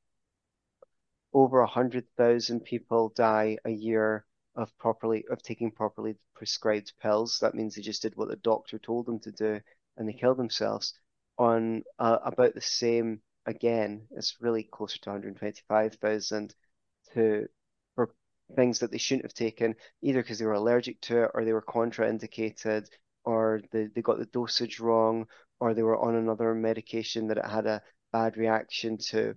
over 1.32 1.60
a 1.60 1.66
hundred 1.66 2.06
thousand 2.16 2.60
people 2.60 3.12
die 3.14 3.58
a 3.64 3.70
year 3.70 4.24
of 4.54 4.76
properly 4.78 5.24
of 5.30 5.42
taking 5.42 5.70
properly 5.70 6.16
prescribed 6.34 6.92
pills. 7.00 7.38
That 7.40 7.54
means 7.54 7.74
they 7.74 7.82
just 7.82 8.02
did 8.02 8.16
what 8.16 8.28
the 8.28 8.36
doctor 8.36 8.78
told 8.78 9.06
them 9.06 9.20
to 9.20 9.32
do 9.32 9.60
and 9.96 10.08
they 10.08 10.14
kill 10.14 10.34
themselves. 10.34 10.94
On 11.38 11.82
uh, 11.98 12.18
about 12.24 12.54
the 12.54 12.62
same 12.62 13.20
again, 13.44 14.06
it's 14.12 14.40
really 14.40 14.64
closer 14.64 14.98
to 15.00 15.10
125,000 15.10 16.54
to 17.12 17.46
things 18.54 18.78
that 18.78 18.90
they 18.90 18.98
shouldn't 18.98 19.24
have 19.24 19.34
taken, 19.34 19.74
either 20.02 20.22
because 20.22 20.38
they 20.38 20.46
were 20.46 20.52
allergic 20.52 21.00
to 21.02 21.24
it 21.24 21.30
or 21.34 21.44
they 21.44 21.52
were 21.52 21.62
contraindicated 21.62 22.86
or 23.24 23.60
they, 23.72 23.86
they 23.86 24.02
got 24.02 24.18
the 24.18 24.26
dosage 24.26 24.78
wrong 24.80 25.26
or 25.60 25.74
they 25.74 25.82
were 25.82 25.96
on 25.96 26.14
another 26.14 26.54
medication 26.54 27.26
that 27.28 27.38
it 27.38 27.44
had 27.44 27.66
a 27.66 27.82
bad 28.12 28.36
reaction 28.36 28.98
to. 28.98 29.34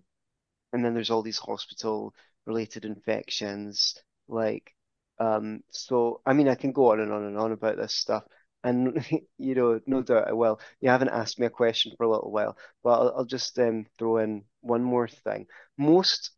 And 0.74 0.84
then 0.86 0.94
there's 0.94 1.10
all 1.10 1.24
these 1.24 1.40
hospital 1.40 2.14
related 2.46 2.86
infections. 2.86 3.96
Like, 4.28 4.74
um, 5.20 5.64
so 5.72 6.22
I 6.26 6.34
mean, 6.34 6.48
I 6.48 6.56
can 6.56 6.72
go 6.72 6.92
on 6.92 7.00
and 7.00 7.12
on 7.12 7.24
and 7.26 7.38
on 7.38 7.52
about 7.52 7.78
this 7.78 7.94
stuff. 7.94 8.24
And 8.64 9.04
you 9.38 9.56
know, 9.56 9.80
no 9.88 10.02
doubt 10.02 10.28
I 10.28 10.34
will. 10.34 10.60
You 10.82 10.90
haven't 10.90 11.10
asked 11.10 11.40
me 11.40 11.46
a 11.48 11.50
question 11.50 11.94
for 11.98 12.04
a 12.04 12.10
little 12.10 12.32
while, 12.32 12.58
but 12.84 12.92
I'll, 12.92 13.14
I'll 13.18 13.26
just 13.26 13.58
um, 13.60 13.86
throw 13.98 14.18
in 14.18 14.44
one 14.62 14.84
more 14.84 15.08
thing. 15.08 15.48
Most 15.78 16.32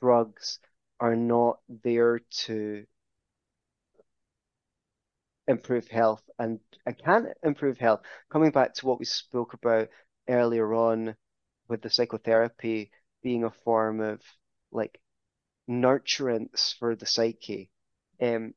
drugs 0.00 0.58
are 1.00 1.16
not 1.16 1.58
there 1.68 2.20
to 2.46 2.86
improve 5.46 5.88
health, 5.88 6.22
and 6.38 6.60
I 6.86 6.92
can 6.92 7.32
improve 7.42 7.78
health. 7.78 8.02
Coming 8.30 8.50
back 8.50 8.74
to 8.74 8.86
what 8.86 8.98
we 8.98 9.04
spoke 9.04 9.54
about 9.54 9.88
earlier 10.28 10.72
on 10.74 11.16
with 11.68 11.82
the 11.82 11.90
psychotherapy 11.90 12.90
being 13.22 13.44
a 13.44 13.50
form 13.50 14.00
of 14.00 14.20
like 14.70 15.00
nurturance 15.68 16.74
for 16.78 16.94
the 16.94 17.06
psyche. 17.06 17.70
Um, 18.20 18.54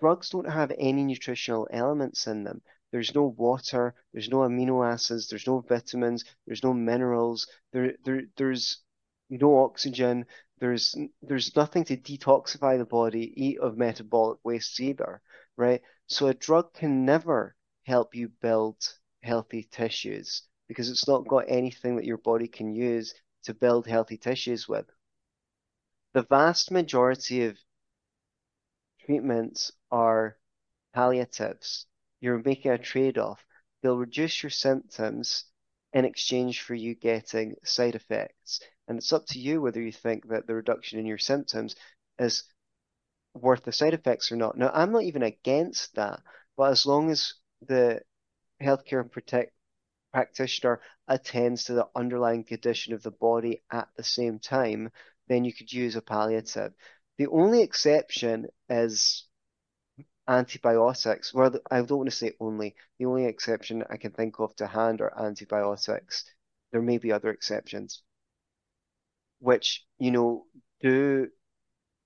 drugs 0.00 0.30
don't 0.30 0.50
have 0.50 0.72
any 0.78 1.04
nutritional 1.04 1.68
elements 1.70 2.26
in 2.26 2.44
them. 2.44 2.62
There's 2.92 3.14
no 3.14 3.24
water, 3.24 3.94
there's 4.12 4.28
no 4.28 4.38
amino 4.38 4.86
acids, 4.86 5.28
there's 5.28 5.46
no 5.46 5.60
vitamins, 5.60 6.24
there's 6.46 6.62
no 6.62 6.72
minerals, 6.72 7.46
there, 7.72 7.94
there 8.04 8.22
there's 8.36 8.82
no 9.28 9.64
oxygen, 9.64 10.26
there's 10.58 10.96
there's 11.22 11.54
nothing 11.54 11.84
to 11.84 11.96
detoxify 11.96 12.78
the 12.78 12.84
body, 12.84 13.32
eat 13.36 13.58
of 13.58 13.76
metabolic 13.76 14.38
wastes 14.42 14.80
either, 14.80 15.20
right? 15.56 15.82
So 16.06 16.28
a 16.28 16.34
drug 16.34 16.72
can 16.72 17.04
never 17.04 17.56
help 17.84 18.14
you 18.14 18.28
build 18.40 18.76
healthy 19.22 19.64
tissues 19.70 20.42
because 20.68 20.90
it's 20.90 21.06
not 21.06 21.28
got 21.28 21.44
anything 21.48 21.96
that 21.96 22.04
your 22.04 22.18
body 22.18 22.48
can 22.48 22.74
use 22.74 23.14
to 23.44 23.54
build 23.54 23.86
healthy 23.86 24.16
tissues 24.16 24.68
with. 24.68 24.86
The 26.14 26.22
vast 26.22 26.70
majority 26.70 27.44
of 27.44 27.58
treatments 29.04 29.72
are 29.90 30.38
palliatives. 30.94 31.86
You're 32.20 32.42
making 32.42 32.72
a 32.72 32.78
trade-off. 32.78 33.44
They'll 33.82 33.98
reduce 33.98 34.42
your 34.42 34.50
symptoms 34.50 35.44
in 35.92 36.04
exchange 36.04 36.62
for 36.62 36.74
you 36.74 36.94
getting 36.94 37.54
side 37.64 37.94
effects. 37.94 38.60
And 38.88 38.98
it's 38.98 39.12
up 39.12 39.26
to 39.28 39.38
you 39.38 39.60
whether 39.60 39.80
you 39.80 39.92
think 39.92 40.28
that 40.28 40.46
the 40.46 40.54
reduction 40.54 40.98
in 40.98 41.06
your 41.06 41.18
symptoms 41.18 41.74
is 42.18 42.44
worth 43.34 43.64
the 43.64 43.72
side 43.72 43.94
effects 43.94 44.30
or 44.32 44.36
not. 44.36 44.56
Now, 44.56 44.70
I'm 44.72 44.92
not 44.92 45.02
even 45.02 45.22
against 45.22 45.94
that, 45.96 46.20
but 46.56 46.70
as 46.70 46.86
long 46.86 47.10
as 47.10 47.34
the 47.66 48.00
healthcare 48.62 49.10
protect 49.10 49.52
practitioner 50.12 50.80
attends 51.08 51.64
to 51.64 51.74
the 51.74 51.88
underlying 51.94 52.44
condition 52.44 52.94
of 52.94 53.02
the 53.02 53.10
body 53.10 53.62
at 53.70 53.88
the 53.96 54.02
same 54.02 54.38
time, 54.38 54.90
then 55.28 55.44
you 55.44 55.52
could 55.52 55.72
use 55.72 55.96
a 55.96 56.00
palliative. 56.00 56.72
The 57.18 57.26
only 57.26 57.62
exception 57.62 58.46
is 58.68 59.26
antibiotics. 60.28 61.32
Well, 61.34 61.54
I 61.70 61.82
don't 61.82 61.98
want 61.98 62.10
to 62.10 62.16
say 62.16 62.32
only. 62.40 62.76
The 62.98 63.06
only 63.06 63.26
exception 63.26 63.84
I 63.90 63.96
can 63.96 64.12
think 64.12 64.38
of 64.38 64.54
to 64.56 64.66
hand 64.66 65.00
are 65.00 65.12
antibiotics. 65.18 66.24
There 66.72 66.82
may 66.82 66.98
be 66.98 67.12
other 67.12 67.30
exceptions, 67.30 68.02
which, 69.38 69.84
you 69.98 70.10
know, 70.10 70.46
do 70.80 71.28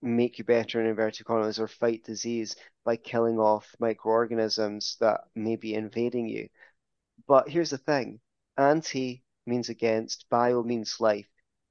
make 0.03 0.39
you 0.39 0.45
better 0.45 0.81
in 0.81 0.87
inverted 0.87 1.27
commas 1.27 1.59
or 1.59 1.69
fight 1.69 2.05
disease 2.05 2.57
by 2.85 2.97
killing 2.97 3.39
off 3.39 3.75
microorganisms 3.79 4.97
that 5.01 5.21
may 5.35 5.57
be 5.57 5.75
invading 5.75 6.29
you. 6.29 6.49
But 7.27 7.49
here's 7.49 7.71
the 7.71 7.79
thing 7.79 8.21
anti 8.57 9.23
means 9.47 9.69
against, 9.69 10.27
bio 10.31 10.63
means 10.63 11.01
life. 11.01 11.29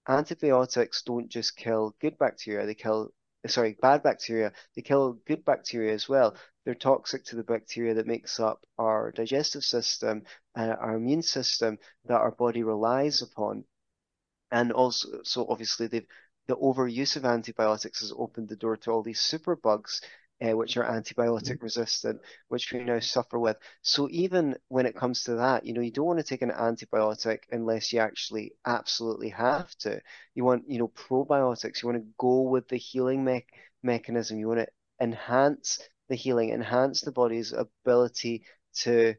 Antibiotics 0.07 1.01
don't 1.03 1.29
just 1.29 1.55
kill 1.55 1.95
good 2.01 2.17
bacteria, 2.17 2.65
they 2.65 2.75
kill, 2.75 3.11
sorry, 3.47 3.77
bad 3.81 4.03
bacteria, 4.03 4.51
they 4.75 4.81
kill 4.81 5.13
good 5.25 5.45
bacteria 5.45 5.93
as 5.93 6.09
well. 6.09 6.35
They're 6.65 6.75
toxic 6.75 7.25
to 7.25 7.35
the 7.35 7.43
bacteria 7.43 7.93
that 7.95 8.07
makes 8.07 8.39
up 8.39 8.63
our 8.77 9.11
digestive 9.11 9.63
system 9.63 10.23
and 10.55 10.71
our 10.71 10.95
immune 10.95 11.21
system 11.21 11.77
that 12.05 12.21
our 12.21 12.31
body 12.31 12.63
relies 12.63 13.21
upon. 13.21 13.65
And 14.51 14.71
also, 14.71 15.21
so 15.23 15.45
obviously, 15.49 15.87
they've 15.87 16.07
the 16.49 16.55
overuse 16.55 17.15
of 17.15 17.25
antibiotics 17.25 18.01
has 18.01 18.11
opened 18.17 18.49
the 18.49 18.55
door 18.55 18.75
to 18.75 18.89
all 18.89 19.03
these 19.03 19.21
superbugs, 19.21 20.01
uh, 20.41 20.57
which 20.57 20.77
are 20.77 20.83
antibiotic 20.83 21.43
mm-hmm. 21.43 21.63
resistant, 21.63 22.19
which 22.47 22.73
we 22.73 22.79
now 22.79 22.99
suffer 22.99 23.37
with. 23.37 23.55
So 23.83 24.07
even 24.09 24.55
when 24.67 24.87
it 24.87 24.95
comes 24.95 25.23
to 25.25 25.35
that, 25.35 25.63
you 25.63 25.73
know, 25.73 25.81
you 25.81 25.91
don't 25.91 26.07
want 26.07 26.17
to 26.17 26.25
take 26.25 26.41
an 26.41 26.49
antibiotic 26.49 27.41
unless 27.51 27.93
you 27.93 27.99
actually 27.99 28.53
absolutely 28.65 29.29
have 29.29 29.69
to. 29.81 30.01
You 30.33 30.43
want, 30.43 30.63
you 30.67 30.79
know, 30.79 30.87
probiotics. 30.87 31.83
You 31.83 31.89
want 31.89 32.01
to 32.01 32.13
go 32.17 32.41
with 32.41 32.67
the 32.67 32.77
healing 32.77 33.23
me- 33.23 33.45
mechanism. 33.83 34.39
You 34.39 34.47
want 34.47 34.61
to 34.61 34.67
enhance 34.99 35.79
the 36.07 36.15
healing, 36.15 36.49
enhance 36.49 37.01
the 37.01 37.11
body's 37.11 37.53
ability 37.53 38.43
to 38.79 39.13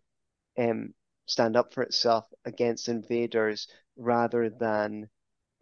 um, 0.58 0.94
stand 1.26 1.56
up 1.56 1.72
for 1.72 1.84
itself 1.84 2.24
against 2.44 2.88
invaders 2.88 3.68
rather 3.96 4.50
than 4.50 5.08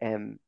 um, 0.02 0.38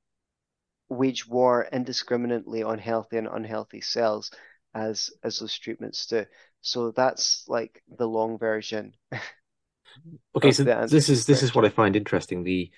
wage 0.88 1.26
war 1.26 1.68
indiscriminately 1.72 2.62
on 2.62 2.78
healthy 2.78 3.16
and 3.16 3.28
unhealthy 3.28 3.80
cells 3.80 4.30
as 4.74 5.10
as 5.22 5.38
those 5.38 5.58
treatments 5.58 6.06
do. 6.06 6.26
So 6.60 6.90
that's 6.90 7.44
like 7.48 7.82
the 7.88 8.06
long 8.06 8.38
version. 8.38 8.94
okay, 10.36 10.52
so 10.52 10.64
this 10.64 11.08
is 11.08 11.26
this 11.26 11.42
is 11.42 11.54
what 11.54 11.64
I 11.64 11.70
find 11.70 11.96
interesting: 11.96 12.44
the 12.44 12.70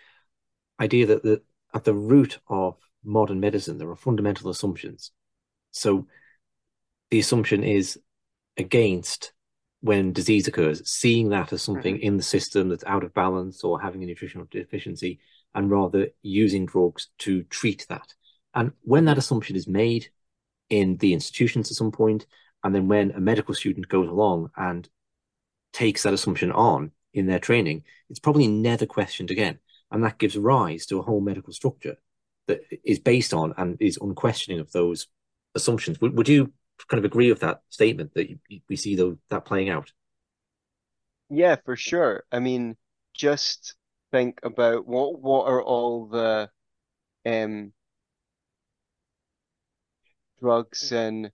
idea 0.81 1.07
that 1.07 1.23
the 1.23 1.43
at 1.75 1.85
the 1.85 1.95
root 1.95 2.39
of 2.49 2.77
modern 3.05 3.41
medicine 3.41 3.79
there 3.79 3.91
are 3.91 3.97
fundamental 3.97 4.51
assumptions. 4.51 5.11
So 5.73 6.07
the 7.11 7.19
assumption 7.19 7.65
is 7.65 7.99
against 8.57 9.33
when 9.81 10.13
disease 10.13 10.47
occurs, 10.47 10.89
seeing 10.89 11.31
that 11.31 11.53
as 11.53 11.61
something 11.61 11.97
mm-hmm. 11.97 12.05
in 12.05 12.17
the 12.17 12.23
system 12.23 12.69
that's 12.69 12.85
out 12.85 13.03
of 13.03 13.13
balance 13.13 13.65
or 13.65 13.81
having 13.81 14.03
a 14.03 14.07
nutritional 14.07 14.47
deficiency 14.51 15.19
and 15.55 15.71
rather 15.71 16.09
using 16.23 16.67
drugs 16.67 17.09
to 17.19 17.43
treat 17.45 17.87
that. 17.89 18.15
And 18.55 18.73
when 18.83 19.07
that 19.07 19.19
assumption 19.19 19.57
is 19.57 19.67
made 19.67 20.09
in 20.69 20.97
the 20.99 21.13
institutions 21.13 21.71
at 21.71 21.77
some 21.77 21.93
point, 21.93 22.27
and 22.65 22.75
then 22.75 22.89
when 22.89 23.11
a 23.13 23.21
medical 23.21 23.55
student 23.55 23.89
goes 23.89 24.09
along 24.09 24.51
and 24.57 24.89
takes 25.73 26.03
that 26.03 26.15
assumption 26.15 26.53
on 26.53 26.93
in 27.13 27.27
their 27.27 27.39
training, 27.39 27.85
it's 28.09 28.21
probably 28.21 28.49
never 28.49 28.87
questioned 28.87 29.31
again. 29.31 29.59
And 29.91 30.05
that 30.05 30.19
gives 30.19 30.37
rise 30.37 30.87
to 30.87 30.99
a 30.99 31.03
whole 31.03 31.21
medical 31.21 31.53
structure 31.53 31.97
that 32.47 32.61
is 32.85 32.99
based 32.99 33.35
on 33.35 33.55
and 33.57 33.77
is 33.81 33.99
unquestioning 34.01 34.61
of 34.61 34.73
those 34.73 35.09
assumptions. 35.55 36.01
Would, 36.01 36.17
would 36.17 36.29
you 36.29 36.53
kind 36.89 36.99
of 36.99 37.05
agree 37.05 37.31
with 37.31 37.41
that 37.41 37.61
statement 37.69 38.15
that 38.15 38.31
you, 38.31 38.39
we 38.69 38.77
see 38.77 38.97
though 38.97 39.19
that 39.31 39.45
playing 39.45 39.69
out? 39.69 39.93
Yeah, 41.29 41.57
for 41.65 41.77
sure. 41.77 42.25
I 42.33 42.41
mean, 42.41 42.77
just 43.15 43.75
think 44.13 44.39
about 44.45 44.87
what 44.87 45.21
what 45.21 45.49
are 45.49 45.63
all 45.63 46.07
the 46.07 46.49
um 47.27 47.73
drugs 50.41 50.93
in 50.93 51.33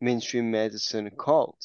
mainstream 0.00 0.50
medicine 0.50 1.10
called? 1.16 1.62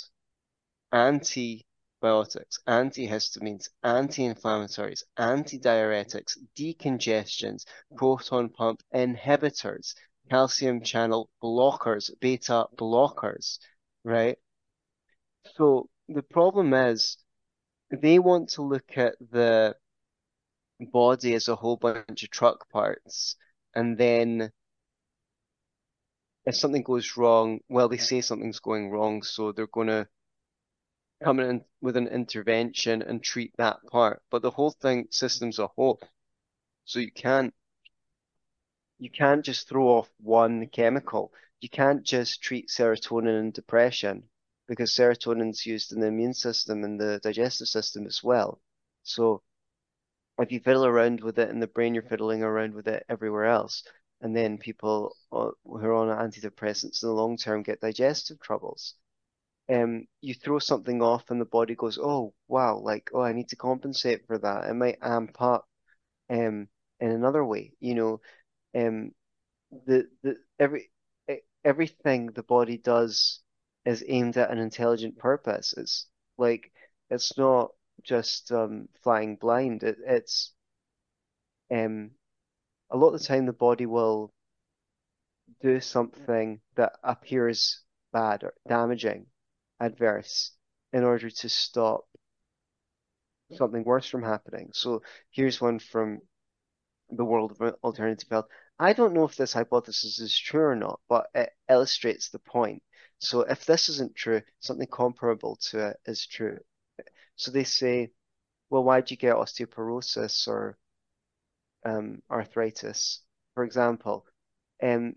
Antibiotics, 0.91 2.59
antihistamines, 2.67 3.69
anti-inflammatories, 3.83 5.03
antidiuretics, 5.17 6.37
decongestants, 6.55 7.63
proton 7.97 8.49
pump 8.49 8.81
inhibitors, 8.93 9.95
calcium 10.29 10.81
channel 10.81 11.29
blockers, 11.41 12.11
beta 12.19 12.67
blockers, 12.77 13.57
right? 14.03 14.37
So 15.55 15.89
the 16.07 16.23
problem 16.23 16.73
is 16.73 17.17
they 17.89 18.19
want 18.19 18.49
to 18.49 18.61
look 18.61 18.97
at 18.97 19.15
the 19.31 19.75
body 20.91 21.33
as 21.35 21.47
a 21.47 21.55
whole 21.55 21.77
bunch 21.77 22.23
of 22.23 22.29
truck 22.29 22.69
parts 22.69 23.35
and 23.75 23.97
then 23.97 24.51
if 26.45 26.55
something 26.55 26.83
goes 26.83 27.15
wrong, 27.15 27.59
well, 27.69 27.87
they 27.87 27.97
say 27.97 28.21
something's 28.21 28.59
going 28.59 28.89
wrong, 28.89 29.23
so 29.23 29.51
they're 29.51 29.67
going 29.67 29.87
to 29.87 30.07
come 31.23 31.39
in 31.39 31.63
with 31.81 31.95
an 31.95 32.07
intervention 32.07 33.01
and 33.01 33.23
treat 33.23 33.53
that 33.57 33.77
part. 33.89 34.21
But 34.29 34.41
the 34.41 34.51
whole 34.51 34.71
thing, 34.71 35.07
system's 35.09 35.59
a 35.59 35.67
whole. 35.67 36.01
So 36.85 36.99
you 36.99 37.11
can't 37.11 37.53
you 38.99 39.09
can't 39.09 39.43
just 39.43 39.67
throw 39.67 39.87
off 39.87 40.09
one 40.19 40.67
chemical. 40.67 41.31
You 41.61 41.69
can't 41.69 42.03
just 42.03 42.41
treat 42.41 42.69
serotonin 42.69 43.39
and 43.39 43.53
depression 43.53 44.23
because 44.67 44.91
serotonin's 44.93 45.65
used 45.65 45.91
in 45.91 45.99
the 45.99 46.07
immune 46.07 46.33
system 46.33 46.83
and 46.83 46.99
the 46.99 47.19
digestive 47.23 47.67
system 47.67 48.05
as 48.05 48.21
well. 48.23 48.61
So 49.03 49.41
if 50.39 50.51
you 50.51 50.59
fiddle 50.59 50.85
around 50.85 51.21
with 51.21 51.39
it 51.39 51.49
in 51.49 51.59
the 51.59 51.67
brain, 51.67 51.93
you're 51.93 52.03
fiddling 52.03 52.43
around 52.43 52.73
with 52.73 52.87
it 52.87 53.05
everywhere 53.09 53.45
else. 53.45 53.83
And 54.21 54.35
then 54.35 54.57
people 54.57 55.15
uh, 55.31 55.51
who 55.65 55.77
are 55.77 55.93
on 55.93 56.07
antidepressants 56.07 57.03
in 57.03 57.09
the 57.09 57.15
long 57.15 57.37
term 57.37 57.63
get 57.63 57.81
digestive 57.81 58.39
troubles. 58.39 58.95
Um, 59.69 60.07
you 60.21 60.33
throw 60.33 60.59
something 60.59 61.01
off 61.01 61.29
and 61.29 61.39
the 61.41 61.45
body 61.45 61.75
goes, 61.75 61.97
oh 62.01 62.33
wow, 62.47 62.77
like 62.77 63.09
oh 63.13 63.21
I 63.21 63.33
need 63.33 63.49
to 63.49 63.55
compensate 63.55 64.25
for 64.27 64.37
that. 64.39 64.69
It 64.69 64.73
might 64.73 64.99
amp 65.01 65.41
up 65.41 65.67
um 66.29 66.67
in 66.99 67.11
another 67.11 67.45
way, 67.45 67.73
you 67.79 67.95
know. 67.95 68.21
Um, 68.75 69.13
the 69.85 70.09
the 70.23 70.37
every 70.59 70.91
everything 71.63 72.27
the 72.27 72.43
body 72.43 72.77
does 72.77 73.41
is 73.85 74.03
aimed 74.07 74.37
at 74.37 74.51
an 74.51 74.59
intelligent 74.59 75.17
purpose. 75.17 75.73
It's 75.77 76.07
like 76.37 76.71
it's 77.09 77.37
not 77.37 77.71
just 78.01 78.51
um, 78.51 78.87
flying 79.03 79.35
blind. 79.35 79.83
It, 79.83 79.97
it's 80.05 80.53
um, 81.71 82.11
a 82.89 82.97
lot 82.97 83.13
of 83.13 83.21
the 83.21 83.25
time 83.25 83.45
the 83.45 83.53
body 83.53 83.85
will 83.85 84.31
do 85.61 85.79
something 85.79 86.59
that 86.75 86.93
appears 87.03 87.81
bad 88.11 88.43
or 88.43 88.53
damaging, 88.67 89.25
adverse, 89.79 90.51
in 90.91 91.03
order 91.03 91.29
to 91.29 91.49
stop 91.49 92.05
something 93.55 93.83
worse 93.83 94.07
from 94.07 94.23
happening. 94.23 94.69
So 94.73 95.01
here's 95.31 95.61
one 95.61 95.79
from 95.79 96.19
the 97.09 97.25
world 97.25 97.51
of 97.51 97.75
alternative 97.83 98.29
health. 98.29 98.47
I 98.79 98.93
don't 98.93 99.13
know 99.13 99.25
if 99.25 99.35
this 99.35 99.53
hypothesis 99.53 100.19
is 100.19 100.37
true 100.37 100.63
or 100.63 100.75
not, 100.75 100.99
but 101.07 101.27
it 101.33 101.49
illustrates 101.69 102.29
the 102.29 102.39
point. 102.39 102.81
So 103.19 103.41
if 103.41 103.65
this 103.65 103.89
isn't 103.89 104.15
true, 104.15 104.41
something 104.59 104.87
comparable 104.87 105.57
to 105.69 105.89
it 105.89 105.97
is 106.05 106.25
true. 106.25 106.59
So 107.35 107.51
they 107.51 107.63
say, 107.63 108.11
well, 108.69 108.83
why 108.83 109.01
do 109.01 109.13
you 109.13 109.17
get 109.17 109.35
osteoporosis 109.35 110.47
or 110.47 110.77
um, 111.85 112.21
arthritis? 112.29 113.21
For 113.53 113.63
example, 113.63 114.25
um, 114.81 115.15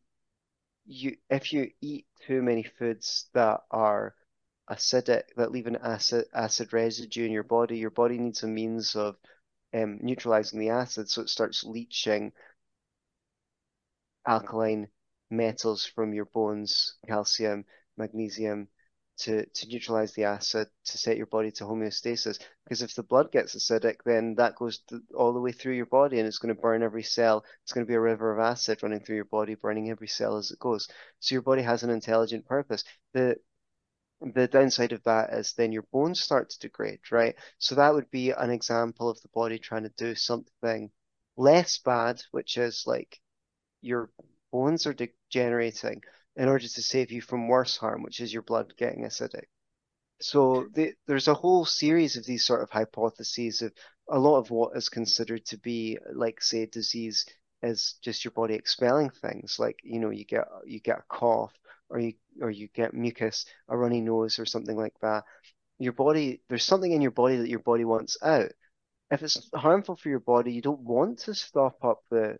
you 0.87 1.17
if 1.31 1.53
you 1.53 1.71
eat 1.81 2.07
too 2.27 2.43
many 2.43 2.63
foods 2.63 3.29
that 3.35 3.61
are 3.71 4.15
acidic, 4.71 5.23
that 5.37 5.53
leave 5.53 5.67
an 5.67 5.77
acid 5.77 6.27
acid 6.35 6.73
residue 6.73 7.25
in 7.27 7.33
your 7.33 7.43
body, 7.43 7.79
your 7.79 7.91
body 7.91 8.19
needs 8.19 8.43
a 8.43 8.47
means 8.49 8.95
of 8.97 9.17
um, 9.75 9.99
neutralizing 10.03 10.61
the 10.61 10.71
acid, 10.71 11.09
so 11.09 11.23
it 11.23 11.29
starts 11.29 11.65
leaching 11.65 12.33
alkaline 14.27 14.89
metals 15.31 15.85
from 15.87 16.13
your 16.13 16.27
bones, 16.27 16.97
calcium, 17.07 17.65
magnesium, 17.97 18.69
to, 19.19 19.47
to 19.47 19.69
neutralize 19.69 20.13
the 20.13 20.25
acid 20.25 20.69
to 20.85 20.99
set 20.99 21.17
your 21.17 21.27
body 21.27 21.51
to 21.53 21.65
homeostasis. 21.65 22.39
Because 22.65 22.83
if 22.83 22.95
the 22.95 23.03
blood 23.03 23.33
gets 23.33 23.57
acidic, 23.57 23.97
then 24.05 24.35
that 24.37 24.57
goes 24.57 24.81
all 25.15 25.33
the 25.33 25.41
way 25.41 25.53
through 25.53 25.75
your 25.75 25.87
body 25.87 26.19
and 26.19 26.27
it's 26.27 26.39
going 26.39 26.55
to 26.55 26.61
burn 26.61 26.83
every 26.83 27.03
cell. 27.03 27.45
It's 27.63 27.73
going 27.73 27.87
to 27.87 27.91
be 27.91 27.95
a 27.95 28.01
river 28.01 28.33
of 28.33 28.39
acid 28.39 28.83
running 28.83 29.01
through 29.01 29.17
your 29.17 29.25
body, 29.25 29.55
burning 29.55 29.91
every 29.91 30.09
cell 30.09 30.37
as 30.37 30.51
it 30.51 30.59
goes. 30.59 30.89
So 31.21 31.35
your 31.35 31.43
body 31.43 31.63
has 31.63 31.83
an 31.83 31.91
intelligent 31.91 32.47
purpose. 32.47 32.85
The 33.15 33.37
the 34.21 34.49
downside 34.49 34.93
of 34.93 35.03
that 35.05 35.33
is 35.35 35.53
then 35.53 35.73
your 35.73 35.85
bones 35.93 36.21
start 36.21 36.49
to 36.51 36.59
degrade, 36.59 37.01
right? 37.11 37.37
So 37.59 37.75
that 37.75 37.93
would 37.93 38.11
be 38.11 38.31
an 38.31 38.51
example 38.51 39.11
of 39.11 39.21
the 39.21 39.29
body 39.29 39.59
trying 39.59 39.83
to 39.83 39.93
do 39.97 40.15
something 40.15 40.91
less 41.37 41.79
bad, 41.79 42.23
which 42.31 42.57
is 42.57 42.85
like 42.87 43.21
your 43.83 44.11
bones 44.51 44.87
are 44.87 44.95
degenerating 44.95 46.03
in 46.37 46.49
order 46.49 46.67
to 46.67 46.83
save 46.83 47.11
you 47.11 47.21
from 47.21 47.49
worse 47.49 47.77
harm, 47.77 48.03
which 48.03 48.21
is 48.21 48.33
your 48.33 48.43
blood 48.43 48.75
getting 48.77 49.05
acidic. 49.05 49.47
So 50.21 50.67
the, 50.75 50.95
there's 51.07 51.29
a 51.29 51.35
whole 51.35 51.65
series 51.65 52.17
of 52.17 52.25
these 52.25 52.45
sort 52.45 52.63
of 52.63 52.71
hypotheses 52.71 53.63
of 53.63 53.73
a 54.09 54.19
lot 54.19 54.39
of 54.39 54.51
what 54.51 54.77
is 54.77 54.89
considered 54.89 55.45
to 55.47 55.59
be 55.59 55.99
like 56.13 56.43
say 56.43 56.67
disease 56.67 57.27
is 57.63 57.95
just 58.03 58.25
your 58.25 58.33
body 58.33 58.55
expelling 58.55 59.11
things 59.11 59.57
like 59.59 59.79
you 59.83 59.99
know 59.99 60.11
you 60.11 60.25
get 60.25 60.47
you 60.65 60.81
get 60.81 60.99
a 60.99 61.05
cough 61.09 61.53
or 61.89 61.99
you 61.99 62.13
or 62.41 62.51
you 62.51 62.69
get 62.75 62.95
mucus 62.95 63.45
a 63.69 63.77
runny 63.77 64.01
nose 64.01 64.39
or 64.39 64.47
something 64.47 64.77
like 64.77 64.95
that. 65.03 65.25
Your 65.79 65.93
body 65.93 66.43
there's 66.49 66.65
something 66.65 66.93
in 66.93 67.03
your 67.03 67.11
body 67.11 67.37
that 67.37 67.49
your 67.49 67.61
body 67.61 67.85
wants 67.85 68.17
out. 68.23 68.53
If 69.11 69.23
it's 69.23 69.51
harmful 69.55 69.97
for 69.97 70.09
your 70.09 70.21
body 70.21 70.53
you 70.53 70.63
don't 70.63 70.81
want 70.81 71.19
to 71.21 71.35
stop 71.35 71.85
up 71.85 72.03
the 72.11 72.39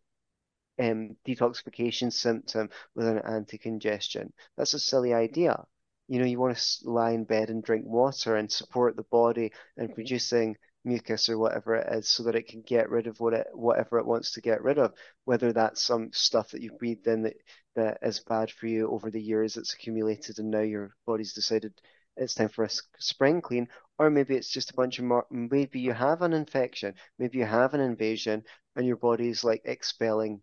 um, 0.79 1.17
detoxification 1.27 2.13
symptom 2.13 2.69
with 2.95 3.07
an 3.07 3.19
anti-congestion. 3.19 4.33
That's 4.57 4.75
a 4.75 4.79
silly 4.79 5.15
idea. 5.15 5.65
You 6.09 6.21
know, 6.21 6.27
you 6.27 6.39
want 6.39 6.57
to 6.57 6.91
lie 6.91 7.11
in 7.11 7.25
bed 7.25 7.51
and 7.51 7.63
drink 7.63 7.85
water 7.87 8.37
and 8.37 8.51
support 8.51 8.97
the 8.97 9.05
body 9.11 9.53
in 9.77 9.93
producing 9.93 10.57
mucus 10.85 11.29
or 11.29 11.37
whatever 11.37 11.75
it 11.75 11.93
is 11.93 12.09
so 12.09 12.23
that 12.23 12.37
it 12.37 12.47
can 12.47 12.63
get 12.63 12.89
rid 12.89 13.09
of 13.09 13.19
what 13.19 13.33
it, 13.35 13.47
whatever 13.53 13.99
it 13.99 14.07
wants 14.07 14.33
to 14.33 14.41
get 14.41 14.63
rid 14.63 14.79
of, 14.79 14.93
whether 15.25 15.53
that's 15.53 15.83
some 15.83 16.11
stuff 16.13 16.51
that 16.53 16.63
you've 16.63 16.79
breathed 16.79 17.07
in 17.09 17.23
that, 17.23 17.35
that 17.75 17.99
is 18.03 18.21
bad 18.21 18.51
for 18.51 18.69
you 18.69 18.89
over 18.91 19.11
the 19.11 19.21
years 19.21 19.55
that's 19.55 19.75
accumulated 19.75 20.39
and 20.39 20.51
now 20.51 20.61
your 20.61 20.95
body's 21.05 21.33
decided 21.33 21.73
it's 22.17 22.35
time 22.35 22.49
for 22.49 22.65
a 22.65 22.71
spring 22.99 23.43
clean, 23.43 23.69
or 23.99 24.09
maybe 24.09 24.37
it's 24.37 24.51
just 24.51 24.71
a 24.71 24.75
bunch 24.75 24.99
of 24.99 25.05
more, 25.05 25.27
maybe 25.31 25.81
you 25.81 25.93
have 25.93 26.23
an 26.23 26.33
infection, 26.33 26.95
maybe 27.19 27.39
you 27.39 27.45
have 27.45 27.75
an 27.75 27.81
invasion 27.81 28.43
and 28.75 28.87
your 28.87 28.97
body's 28.97 29.45
like 29.45 29.63
expelling 29.65 30.41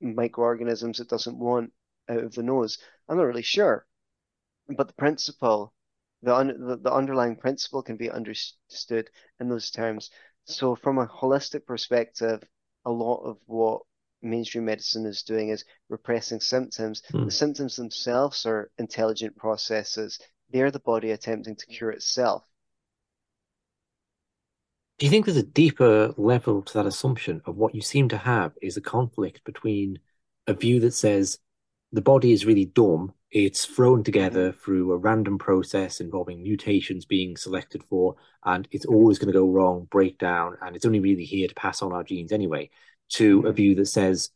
microorganisms 0.00 1.00
it 1.00 1.08
doesn't 1.08 1.38
want 1.38 1.72
out 2.08 2.22
of 2.22 2.34
the 2.34 2.42
nose. 2.42 2.78
I'm 3.08 3.16
not 3.16 3.24
really 3.24 3.42
sure, 3.42 3.86
but 4.68 4.88
the 4.88 4.94
principle, 4.94 5.72
the, 6.22 6.34
un, 6.34 6.80
the, 6.82 6.92
underlying 6.92 7.36
principle 7.36 7.82
can 7.82 7.96
be 7.96 8.10
understood 8.10 9.10
in 9.40 9.48
those 9.48 9.70
terms. 9.70 10.10
So 10.44 10.74
from 10.74 10.98
a 10.98 11.06
holistic 11.06 11.66
perspective, 11.66 12.42
a 12.84 12.90
lot 12.90 13.22
of 13.22 13.38
what 13.46 13.82
mainstream 14.22 14.64
medicine 14.64 15.06
is 15.06 15.22
doing 15.22 15.50
is 15.50 15.64
repressing 15.88 16.40
symptoms. 16.40 17.02
Mm. 17.12 17.26
The 17.26 17.30
symptoms 17.30 17.76
themselves 17.76 18.46
are 18.46 18.70
intelligent 18.78 19.36
processes. 19.36 20.18
They're 20.50 20.70
the 20.70 20.80
body 20.80 21.10
attempting 21.10 21.56
to 21.56 21.66
cure 21.66 21.90
itself. 21.90 22.44
Do 24.98 25.06
you 25.06 25.10
think 25.10 25.26
there's 25.26 25.36
a 25.36 25.42
deeper 25.42 26.14
level 26.16 26.62
to 26.62 26.74
that 26.74 26.86
assumption 26.86 27.42
of 27.46 27.56
what 27.56 27.74
you 27.74 27.80
seem 27.80 28.08
to 28.10 28.18
have 28.18 28.52
is 28.62 28.76
a 28.76 28.80
conflict 28.80 29.42
between 29.44 29.98
a 30.46 30.54
view 30.54 30.78
that 30.80 30.94
says 30.94 31.38
the 31.90 32.00
body 32.00 32.32
is 32.32 32.46
really 32.46 32.66
dumb, 32.66 33.12
it's 33.30 33.64
thrown 33.66 34.04
together 34.04 34.50
mm-hmm. 34.50 34.60
through 34.60 34.92
a 34.92 34.96
random 34.96 35.38
process 35.38 36.00
involving 36.00 36.42
mutations 36.42 37.04
being 37.04 37.36
selected 37.36 37.82
for, 37.90 38.14
and 38.44 38.68
it's 38.70 38.86
always 38.86 39.18
going 39.18 39.32
to 39.32 39.38
go 39.38 39.48
wrong, 39.50 39.88
break 39.90 40.18
down, 40.18 40.56
and 40.62 40.76
it's 40.76 40.86
only 40.86 41.00
really 41.00 41.24
here 41.24 41.48
to 41.48 41.54
pass 41.54 41.82
on 41.82 41.92
our 41.92 42.04
genes 42.04 42.32
anyway. 42.32 42.70
to 43.10 43.40
a 43.40 43.52
Mhm. 43.52 43.56
view 43.56 43.74
that 43.74 43.84
says 43.84 44.30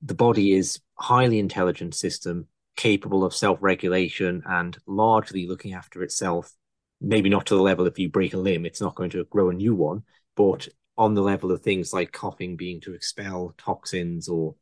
the 0.00 0.14
body 0.14 0.52
is 0.52 0.80
highly 0.96 1.40
intelligent 1.40 1.94
system 1.96 2.46
capable 2.76 3.24
of 3.24 3.34
self-regulation 3.34 4.40
and 4.46 4.78
largely 4.86 5.48
looking 5.48 5.74
after 5.74 6.00
itself 6.04 6.54
maybe 7.00 7.28
not 7.28 7.46
to 7.46 7.54
the 7.54 7.62
level 7.62 7.86
if 7.86 7.98
you 7.98 8.08
break 8.08 8.34
a 8.34 8.38
limb 8.38 8.64
it's 8.66 8.80
not 8.80 8.94
going 8.94 9.10
to 9.10 9.24
grow 9.26 9.50
a 9.50 9.54
new 9.54 9.74
one 9.74 10.02
but 10.36 10.68
on 10.96 11.14
the 11.14 11.22
level 11.22 11.50
of 11.52 11.60
things 11.62 11.92
like 11.92 12.12
coughing 12.12 12.56
being 12.56 12.80
to 12.80 12.94
expel 12.94 13.54
toxins 13.58 14.28
or 14.28 14.54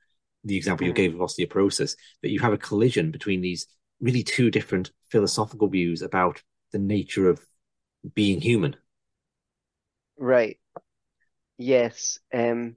the 0.44 0.56
example 0.56 0.86
you 0.86 0.92
Mhm. 0.92 0.94
gave 0.94 1.14
of 1.14 1.20
osteoporosis 1.20 1.96
that 2.22 2.30
you 2.30 2.40
have 2.40 2.52
a 2.52 2.58
collision 2.58 3.10
between 3.10 3.40
these 3.40 3.66
really 4.00 4.22
two 4.22 4.50
different 4.50 4.90
philosophical 5.10 5.68
views 5.68 6.02
about 6.02 6.42
the 6.72 6.78
nature 6.78 7.28
of 7.28 7.40
being 8.14 8.40
human 8.40 8.76
Right. 10.18 10.58
Yes. 11.58 12.18
Um, 12.32 12.76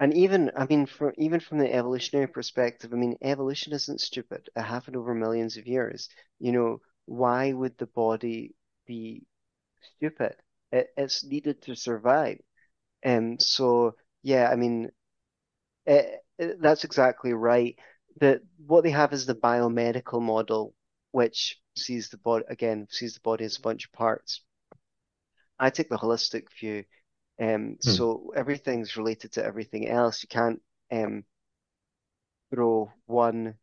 and 0.00 0.14
even, 0.14 0.52
I 0.56 0.66
mean, 0.66 0.86
from, 0.86 1.12
even 1.18 1.40
from 1.40 1.58
the 1.58 1.72
evolutionary 1.72 2.28
perspective, 2.28 2.92
I 2.92 2.96
mean, 2.96 3.16
evolution 3.22 3.72
isn't 3.74 4.00
stupid. 4.00 4.48
It 4.56 4.62
happened 4.62 4.96
over 4.96 5.14
millions 5.14 5.56
of 5.56 5.66
years. 5.66 6.08
You 6.40 6.52
know, 6.52 6.80
why 7.06 7.52
would 7.52 7.78
the 7.78 7.86
body 7.86 8.54
be 8.90 9.22
stupid? 9.96 10.36
It, 10.72 10.88
it's 10.96 11.24
needed 11.24 11.62
to 11.64 11.76
survive. 11.76 12.40
And 13.02 13.40
so, 13.42 13.96
yeah, 14.22 14.50
I 14.50 14.56
mean, 14.56 14.90
it, 15.86 16.20
it- 16.38 16.62
that's 16.62 16.84
exactly 16.84 17.32
right. 17.34 17.76
That 18.20 18.42
what 18.66 18.84
they 18.84 18.90
have 18.90 19.12
is 19.12 19.26
the 19.26 19.34
biomedical 19.34 20.22
model, 20.22 20.74
which 21.12 21.60
sees 21.76 22.10
the 22.10 22.18
body 22.18 22.44
again, 22.48 22.88
sees 22.90 23.14
the 23.14 23.20
body 23.20 23.44
as 23.44 23.56
a 23.58 23.62
bunch 23.62 23.86
of 23.86 23.92
parts. 23.92 24.42
I 25.60 25.70
take 25.70 25.88
the 25.88 25.98
holistic 25.98 26.48
view. 26.58 26.84
Um, 27.40 27.78
Hmm. 27.84 28.00
so 28.00 28.32
everything's 28.36 28.96
related 28.96 29.32
to 29.34 29.44
everything 29.44 29.88
else. 29.88 30.22
You 30.22 30.28
can't 30.28 30.62
um, 30.92 31.24
throw 32.54 32.92
one 33.06 33.54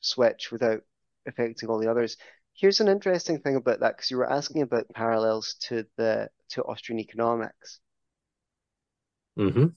switch 0.00 0.50
without 0.52 0.82
affecting 1.26 1.68
all 1.68 1.78
the 1.78 1.90
others. 1.90 2.16
Here's 2.60 2.80
an 2.80 2.88
interesting 2.88 3.40
thing 3.40 3.56
about 3.56 3.80
that, 3.80 3.96
because 3.96 4.10
you 4.10 4.18
were 4.18 4.30
asking 4.30 4.60
about 4.60 4.92
parallels 4.94 5.54
to 5.68 5.86
the 5.96 6.28
to 6.50 6.62
Austrian 6.62 7.00
economics. 7.00 7.80
hmm 9.36 9.68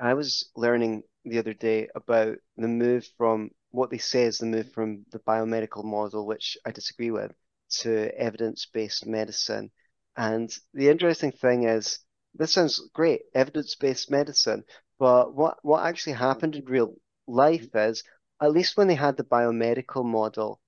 I 0.00 0.14
was 0.14 0.48
learning 0.56 1.02
the 1.26 1.38
other 1.38 1.52
day 1.52 1.88
about 1.94 2.38
the 2.56 2.68
move 2.68 3.06
from 3.18 3.50
what 3.70 3.90
they 3.90 3.98
say 3.98 4.22
is 4.22 4.38
the 4.38 4.46
move 4.46 4.72
from 4.72 5.04
the 5.10 5.18
biomedical 5.18 5.84
model, 5.84 6.26
which 6.26 6.56
I 6.64 6.70
disagree 6.70 7.10
with, 7.10 7.32
to 7.80 8.18
evidence-based 8.18 9.04
medicine. 9.06 9.70
And 10.16 10.50
the 10.72 10.88
interesting 10.88 11.32
thing 11.32 11.64
is, 11.64 11.98
this 12.34 12.54
sounds 12.54 12.80
great, 12.94 13.20
evidence-based 13.34 14.10
medicine, 14.10 14.64
but 14.98 15.34
what 15.34 15.58
what 15.62 15.84
actually 15.84 16.14
happened 16.14 16.56
in 16.56 16.64
real 16.64 16.94
life 17.26 17.68
is, 17.74 18.02
at 18.40 18.52
least 18.52 18.78
when 18.78 18.88
they 18.88 18.94
had 18.94 19.18
the 19.18 19.24
biomedical 19.24 20.02
model, 20.02 20.60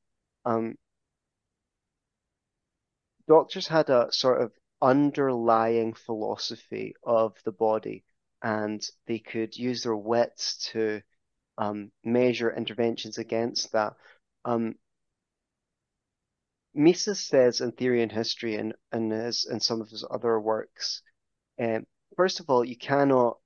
um, 0.44 0.76
doctors 3.26 3.68
had 3.68 3.90
a 3.90 4.12
sort 4.12 4.42
of 4.42 4.52
underlying 4.80 5.94
philosophy 5.94 6.94
of 7.04 7.36
the 7.44 7.52
body, 7.52 8.04
and 8.42 8.84
they 9.06 9.18
could 9.18 9.56
use 9.56 9.82
their 9.82 9.96
wits 9.96 10.70
to 10.72 11.00
um, 11.58 11.92
measure 12.04 12.54
interventions 12.54 13.18
against 13.18 13.72
that. 13.72 13.94
Um, 14.44 14.74
Mises 16.74 17.20
says 17.20 17.60
in 17.60 17.72
Theory 17.72 18.02
and 18.02 18.10
History 18.10 18.56
and 18.56 18.74
in, 18.92 19.10
his 19.10 19.44
and 19.44 19.62
some 19.62 19.80
of 19.80 19.90
his 19.90 20.04
other 20.10 20.40
works, 20.40 21.02
um, 21.60 21.86
first 22.16 22.40
of 22.40 22.48
all, 22.48 22.64
you 22.64 22.76
cannot 22.76 23.38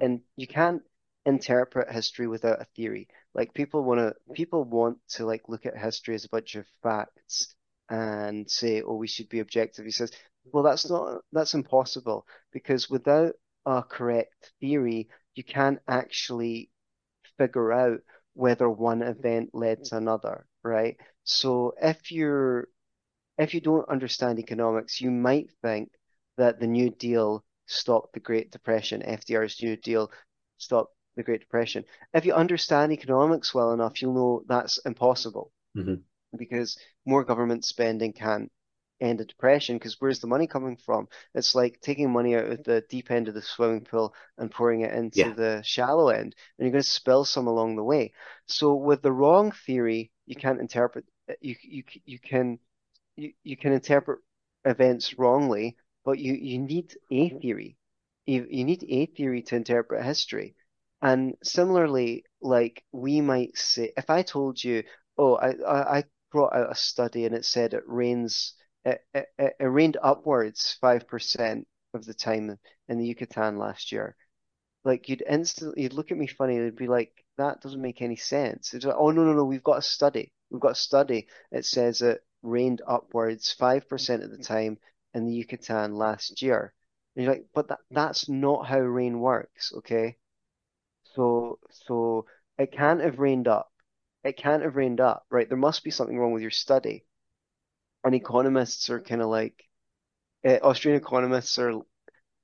and 0.00 0.20
you 0.36 0.46
can't 0.46 0.82
interpret 1.24 1.90
history 1.92 2.26
without 2.26 2.60
a 2.60 2.66
theory. 2.76 3.08
Like 3.34 3.54
people 3.54 3.84
want 3.84 4.00
to 4.00 4.14
people 4.34 4.64
want 4.64 4.98
to 5.10 5.26
like 5.26 5.48
look 5.48 5.66
at 5.66 5.76
history 5.76 6.14
as 6.14 6.24
a 6.24 6.28
bunch 6.30 6.56
of 6.56 6.66
facts 6.82 7.54
and 7.90 8.50
say, 8.50 8.82
oh, 8.82 8.96
we 8.96 9.08
should 9.08 9.28
be 9.28 9.40
objective. 9.40 9.84
He 9.84 9.90
says, 9.90 10.12
well, 10.52 10.62
that's 10.62 10.88
not 10.88 11.22
that's 11.32 11.54
impossible 11.54 12.26
because 12.52 12.90
without 12.90 13.34
a 13.66 13.82
correct 13.82 14.52
theory, 14.60 15.08
you 15.34 15.44
can't 15.44 15.78
actually 15.88 16.70
figure 17.38 17.72
out 17.72 18.00
whether 18.34 18.68
one 18.70 19.02
event 19.02 19.50
led 19.54 19.84
to 19.84 19.96
another, 19.96 20.46
right? 20.62 20.96
So 21.24 21.74
if 21.80 22.10
you're 22.12 22.68
if 23.38 23.54
you 23.54 23.60
don't 23.60 23.88
understand 23.88 24.38
economics, 24.38 25.00
you 25.00 25.10
might 25.10 25.50
think 25.62 25.90
that 26.36 26.60
the 26.60 26.66
New 26.66 26.90
Deal 26.90 27.44
stopped 27.66 28.12
the 28.14 28.20
Great 28.20 28.50
Depression, 28.50 29.02
FDR's 29.02 29.62
New 29.62 29.76
Deal 29.76 30.10
stopped 30.58 30.94
the 31.16 31.22
Great 31.22 31.40
Depression. 31.40 31.84
If 32.14 32.26
you 32.26 32.34
understand 32.34 32.92
economics 32.92 33.54
well 33.54 33.72
enough, 33.72 34.02
you'll 34.02 34.14
know 34.14 34.44
that's 34.46 34.78
impossible 34.84 35.52
hmm 35.74 36.08
because 36.36 36.78
more 37.06 37.24
government 37.24 37.64
spending 37.64 38.12
can't 38.12 38.50
end 39.00 39.20
a 39.20 39.24
depression 39.24 39.76
because 39.76 40.00
where's 40.00 40.20
the 40.20 40.26
money 40.26 40.46
coming 40.46 40.76
from? 40.76 41.08
It's 41.34 41.54
like 41.54 41.80
taking 41.80 42.10
money 42.12 42.34
out 42.36 42.46
of 42.46 42.64
the 42.64 42.84
deep 42.88 43.10
end 43.10 43.28
of 43.28 43.34
the 43.34 43.42
swimming 43.42 43.84
pool 43.84 44.14
and 44.38 44.50
pouring 44.50 44.80
it 44.82 44.92
into 44.92 45.32
Yeah. 45.32 45.34
the 45.34 45.62
shallow 45.64 46.08
end, 46.08 46.34
and 46.58 46.66
you're 46.66 46.72
going 46.72 46.82
to 46.82 46.88
spill 46.88 47.24
some 47.24 47.46
along 47.46 47.76
the 47.76 47.84
way. 47.84 48.12
So 48.46 48.74
with 48.74 49.02
the 49.02 49.12
wrong 49.12 49.52
theory, 49.52 50.10
you 50.26 50.36
can't 50.36 50.60
interpret 50.60 51.04
uh, 51.30 51.34
you 51.40 51.56
you 51.62 51.84
you 52.04 52.18
can 52.18 52.58
you, 53.16 53.32
you 53.42 53.56
can 53.56 53.72
interpret 53.72 54.20
events 54.64 55.18
wrongly, 55.18 55.76
but 56.04 56.18
you, 56.18 56.34
you 56.34 56.58
need 56.58 56.94
a 57.10 57.30
theory. 57.30 57.76
You, 58.26 58.46
you 58.50 58.64
need 58.64 58.84
a 58.88 59.06
theory 59.06 59.42
to 59.42 59.56
interpret 59.56 60.04
history. 60.04 60.54
And 61.02 61.34
similarly, 61.42 62.24
like 62.40 62.84
we 62.92 63.20
might 63.20 63.56
say, 63.56 63.92
if 63.96 64.10
I 64.10 64.22
told 64.22 64.62
you, 64.62 64.84
oh, 65.16 65.36
I, 65.36 65.98
I 65.98 66.04
brought 66.30 66.54
out 66.54 66.72
a 66.72 66.74
study 66.74 67.24
and 67.24 67.34
it 67.34 67.44
said 67.44 67.74
it 67.74 67.84
rains, 67.86 68.54
it, 68.84 69.00
it, 69.14 69.28
it 69.38 69.64
rained 69.64 69.96
upwards 70.02 70.76
5% 70.82 71.64
of 71.94 72.04
the 72.04 72.14
time 72.14 72.58
in 72.88 72.98
the 72.98 73.06
Yucatan 73.06 73.58
last 73.58 73.92
year. 73.92 74.16
Like 74.84 75.08
you'd 75.08 75.24
instantly, 75.28 75.82
you'd 75.82 75.92
look 75.92 76.10
at 76.10 76.18
me 76.18 76.26
funny. 76.26 76.56
It'd 76.56 76.76
be 76.76 76.86
like, 76.86 77.12
that 77.36 77.60
doesn't 77.60 77.82
make 77.82 78.02
any 78.02 78.16
sense. 78.16 78.74
It's 78.74 78.84
like, 78.84 78.96
oh, 78.98 79.10
no, 79.10 79.24
no, 79.24 79.32
no, 79.32 79.44
we've 79.44 79.62
got 79.62 79.78
a 79.78 79.82
study. 79.82 80.32
We've 80.50 80.60
got 80.60 80.72
a 80.72 80.76
study. 80.76 81.26
It 81.50 81.64
says 81.64 82.02
it 82.02 82.22
rained 82.42 82.82
upwards 82.86 83.54
5% 83.58 83.84
of 84.22 84.30
the 84.30 84.36
mm-hmm. 84.36 84.42
time 84.42 84.78
in 85.14 85.26
the 85.26 85.32
Yucatan 85.32 85.94
last 85.94 86.42
year. 86.42 86.72
And 87.16 87.24
you're 87.24 87.34
like, 87.34 87.46
but 87.54 87.68
that, 87.68 87.80
that's 87.90 88.28
not 88.28 88.66
how 88.66 88.78
rain 88.78 89.20
works, 89.20 89.72
okay? 89.78 90.16
So, 91.14 91.58
so 91.70 92.26
it 92.58 92.72
can't 92.72 93.00
have 93.00 93.18
rained 93.18 93.48
up. 93.48 93.72
It 94.24 94.36
can't 94.36 94.62
have 94.62 94.76
rained 94.76 95.00
up, 95.00 95.26
right? 95.30 95.48
There 95.48 95.58
must 95.58 95.84
be 95.84 95.90
something 95.90 96.18
wrong 96.18 96.32
with 96.32 96.42
your 96.42 96.50
study. 96.50 97.04
And 98.04 98.14
economists 98.14 98.90
are 98.90 99.00
kind 99.00 99.22
of 99.22 99.28
like, 99.28 99.64
uh, 100.46 100.58
Austrian 100.62 100.96
economists 100.96 101.58
are 101.58 101.80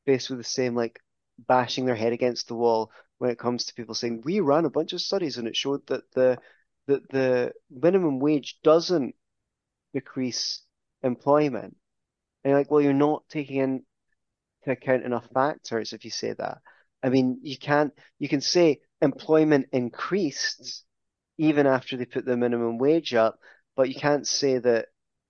faced 0.06 0.30
with 0.30 0.38
the 0.38 0.44
same 0.44 0.74
like 0.74 1.00
bashing 1.38 1.86
their 1.86 1.94
head 1.94 2.12
against 2.12 2.48
the 2.48 2.54
wall 2.54 2.90
when 3.18 3.30
it 3.30 3.38
comes 3.38 3.66
to 3.66 3.74
people 3.74 3.94
saying 3.94 4.22
we 4.24 4.40
ran 4.40 4.64
a 4.64 4.70
bunch 4.70 4.92
of 4.92 5.00
studies 5.00 5.38
and 5.38 5.48
it 5.48 5.56
showed 5.56 5.86
that 5.86 6.10
the 6.12 6.38
that 6.86 7.08
the 7.10 7.52
minimum 7.70 8.20
wage 8.20 8.58
doesn't 8.62 9.14
decrease 9.94 10.62
employment. 11.02 11.76
And 12.42 12.50
you're 12.50 12.58
like, 12.58 12.70
well, 12.70 12.80
you're 12.82 12.92
not 12.92 13.24
taking 13.30 13.56
into 13.56 13.84
account 14.66 15.04
enough 15.04 15.26
factors 15.32 15.92
if 15.92 16.04
you 16.04 16.10
say 16.10 16.34
that. 16.34 16.58
I 17.02 17.08
mean, 17.08 17.40
you 17.42 17.56
can't 17.56 17.92
you 18.18 18.28
can 18.28 18.40
say 18.40 18.80
employment 19.00 19.66
increased 19.72 20.84
even 21.38 21.66
after 21.66 21.96
they 21.96 22.04
put 22.06 22.24
the 22.24 22.36
minimum 22.36 22.78
wage 22.78 23.14
up, 23.14 23.38
but 23.76 23.88
you 23.88 23.94
can't 23.94 24.26
say 24.26 24.58
that 24.58 24.88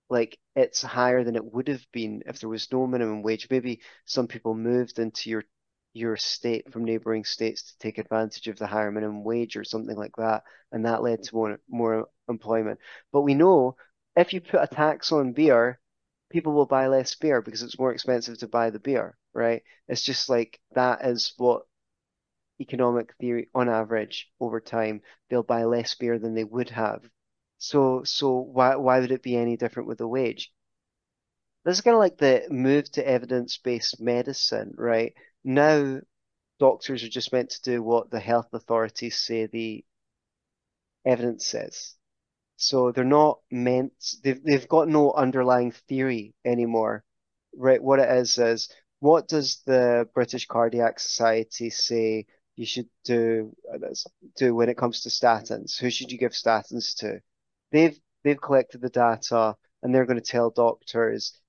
like 0.09 0.37
it's 0.55 0.81
higher 0.81 1.23
than 1.23 1.35
it 1.35 1.45
would 1.53 1.67
have 1.67 1.85
been 1.91 2.23
if 2.27 2.39
there 2.39 2.49
was 2.49 2.71
no 2.71 2.87
minimum 2.87 3.23
wage. 3.23 3.47
Maybe 3.49 3.81
some 4.05 4.27
people 4.27 4.53
moved 4.55 4.99
into 4.99 5.29
your 5.29 5.43
your 5.93 6.17
state 6.17 6.71
from 6.71 6.83
neighboring 6.83 7.23
states 7.23 7.63
to 7.63 7.77
take 7.79 7.97
advantage 7.97 8.47
of 8.47 8.57
the 8.57 8.67
higher 8.67 8.91
minimum 8.91 9.23
wage 9.23 9.55
or 9.55 9.63
something 9.63 9.95
like 9.95 10.15
that, 10.17 10.43
and 10.71 10.85
that 10.85 11.01
led 11.03 11.23
to 11.23 11.35
more 11.35 11.59
more 11.69 12.07
employment. 12.29 12.79
But 13.11 13.21
we 13.21 13.33
know 13.33 13.77
if 14.15 14.33
you 14.33 14.41
put 14.41 14.61
a 14.63 14.67
tax 14.67 15.11
on 15.11 15.33
beer, 15.33 15.79
people 16.29 16.53
will 16.53 16.65
buy 16.65 16.87
less 16.87 17.15
beer 17.15 17.41
because 17.41 17.63
it's 17.63 17.79
more 17.79 17.91
expensive 17.93 18.37
to 18.39 18.47
buy 18.47 18.69
the 18.69 18.79
beer, 18.79 19.17
right? 19.33 19.63
It's 19.87 20.01
just 20.03 20.29
like 20.29 20.59
that 20.73 21.05
is 21.05 21.33
what 21.37 21.63
economic 22.59 23.13
theory 23.15 23.49
on 23.53 23.69
average 23.69 24.31
over 24.39 24.59
time 24.59 25.01
they'll 25.29 25.43
buy 25.43 25.63
less 25.65 25.95
beer 25.95 26.19
than 26.19 26.33
they 26.35 26.43
would 26.43 26.69
have. 26.69 27.09
So 27.57 28.03
so 28.03 28.33
why 28.39 28.75
why 28.75 28.99
would 28.99 29.11
it 29.11 29.23
be 29.23 29.35
any 29.37 29.57
different 29.57 29.87
with 29.87 29.97
the 29.99 30.07
wage? 30.07 30.51
This 31.65 31.77
is 31.77 31.81
kind 31.81 31.95
of 31.95 31.99
like 31.99 32.17
the 32.17 32.47
move 32.49 32.89
to 32.91 33.07
evidence-based 33.07 33.99
medicine, 33.99 34.73
right? 34.77 35.13
Now 35.43 35.99
doctors 36.59 37.03
are 37.03 37.09
just 37.09 37.33
meant 37.33 37.49
to 37.51 37.61
do 37.61 37.83
what 37.83 38.09
the 38.11 38.19
health 38.19 38.53
authorities 38.53 39.17
say 39.17 39.47
the 39.47 39.83
evidence 41.05 41.45
says. 41.45 41.95
So 42.57 42.91
they're 42.91 43.03
not 43.03 43.39
meant 43.51 43.93
they've 44.23 44.41
they've 44.43 44.67
got 44.67 44.87
no 44.87 45.11
underlying 45.11 45.71
theory 45.71 46.33
anymore. 46.45 47.03
Right, 47.57 47.81
what 47.81 47.99
it 47.99 48.09
is 48.09 48.37
is 48.37 48.69
what 48.99 49.27
does 49.27 49.61
the 49.65 50.09
British 50.13 50.45
Cardiac 50.47 50.99
Society 50.99 51.69
say 51.69 52.25
you 52.55 52.65
should 52.65 52.87
do 53.03 53.55
uh, 53.73 53.77
do 54.37 54.55
when 54.55 54.69
it 54.69 54.77
comes 54.77 55.01
to 55.01 55.09
statins. 55.09 55.77
Who 55.77 55.89
should 55.89 56.11
you 56.11 56.17
give 56.17 56.31
statins 56.31 56.95
to? 56.97 57.21
They've 57.71 57.99
they've 58.23 58.41
collected 58.41 58.81
the 58.81 58.89
data 58.89 59.55
and 59.83 59.93
they're 59.93 60.05
going 60.05 60.19
to 60.19 60.31
tell 60.31 60.49
doctors 60.49 61.39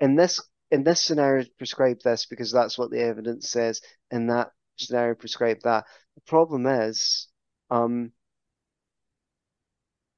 in 0.00 0.16
this 0.16 0.40
in 0.70 0.82
this 0.82 1.00
scenario 1.00 1.44
prescribe 1.58 2.00
this 2.02 2.26
because 2.26 2.50
that's 2.50 2.78
what 2.78 2.90
the 2.90 3.00
evidence 3.00 3.50
says. 3.50 3.80
In 4.10 4.26
that 4.28 4.50
scenario 4.76 5.14
prescribe 5.14 5.60
that. 5.64 5.84
The 6.14 6.20
problem 6.22 6.66
is, 6.66 7.28
um, 7.70 8.12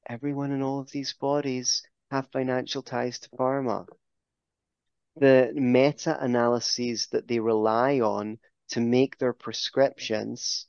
everyone 0.08 0.52
in 0.52 0.62
all 0.62 0.80
of 0.80 0.90
these 0.90 1.12
bodies 1.14 1.82
have 2.10 2.28
financial 2.32 2.82
ties 2.82 3.18
to 3.20 3.28
pharma. 3.30 3.86
The 5.16 5.52
meta 5.54 6.16
analyses 6.22 7.08
that 7.12 7.26
they 7.26 7.40
rely 7.40 8.00
on 8.00 8.38
to 8.70 8.80
make 8.80 9.18
their 9.18 9.32
prescriptions 9.32 10.66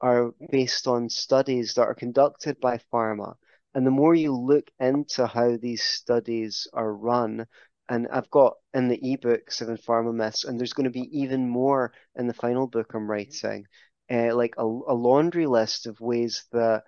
are 0.00 0.32
based 0.50 0.86
on 0.86 1.08
studies 1.08 1.74
that 1.74 1.82
are 1.82 1.94
conducted 1.94 2.60
by 2.60 2.78
pharma. 2.92 3.34
And 3.74 3.86
the 3.86 3.90
more 3.90 4.14
you 4.14 4.34
look 4.34 4.70
into 4.78 5.26
how 5.26 5.56
these 5.56 5.82
studies 5.82 6.66
are 6.72 6.92
run, 6.92 7.46
and 7.88 8.06
I've 8.12 8.30
got 8.30 8.54
in 8.74 8.88
the 8.88 9.12
ebook 9.12 9.50
Seven 9.50 9.76
Pharma 9.76 10.14
Myths, 10.14 10.44
and 10.44 10.58
there's 10.58 10.72
going 10.72 10.84
to 10.84 10.90
be 10.90 11.08
even 11.20 11.48
more 11.48 11.92
in 12.16 12.26
the 12.26 12.34
final 12.34 12.66
book 12.66 12.92
I'm 12.94 13.10
writing, 13.10 13.66
uh, 14.10 14.34
like 14.34 14.54
a, 14.58 14.62
a, 14.64 14.94
laundry 14.94 15.46
list 15.46 15.86
of 15.86 16.00
ways 16.00 16.44
that 16.52 16.84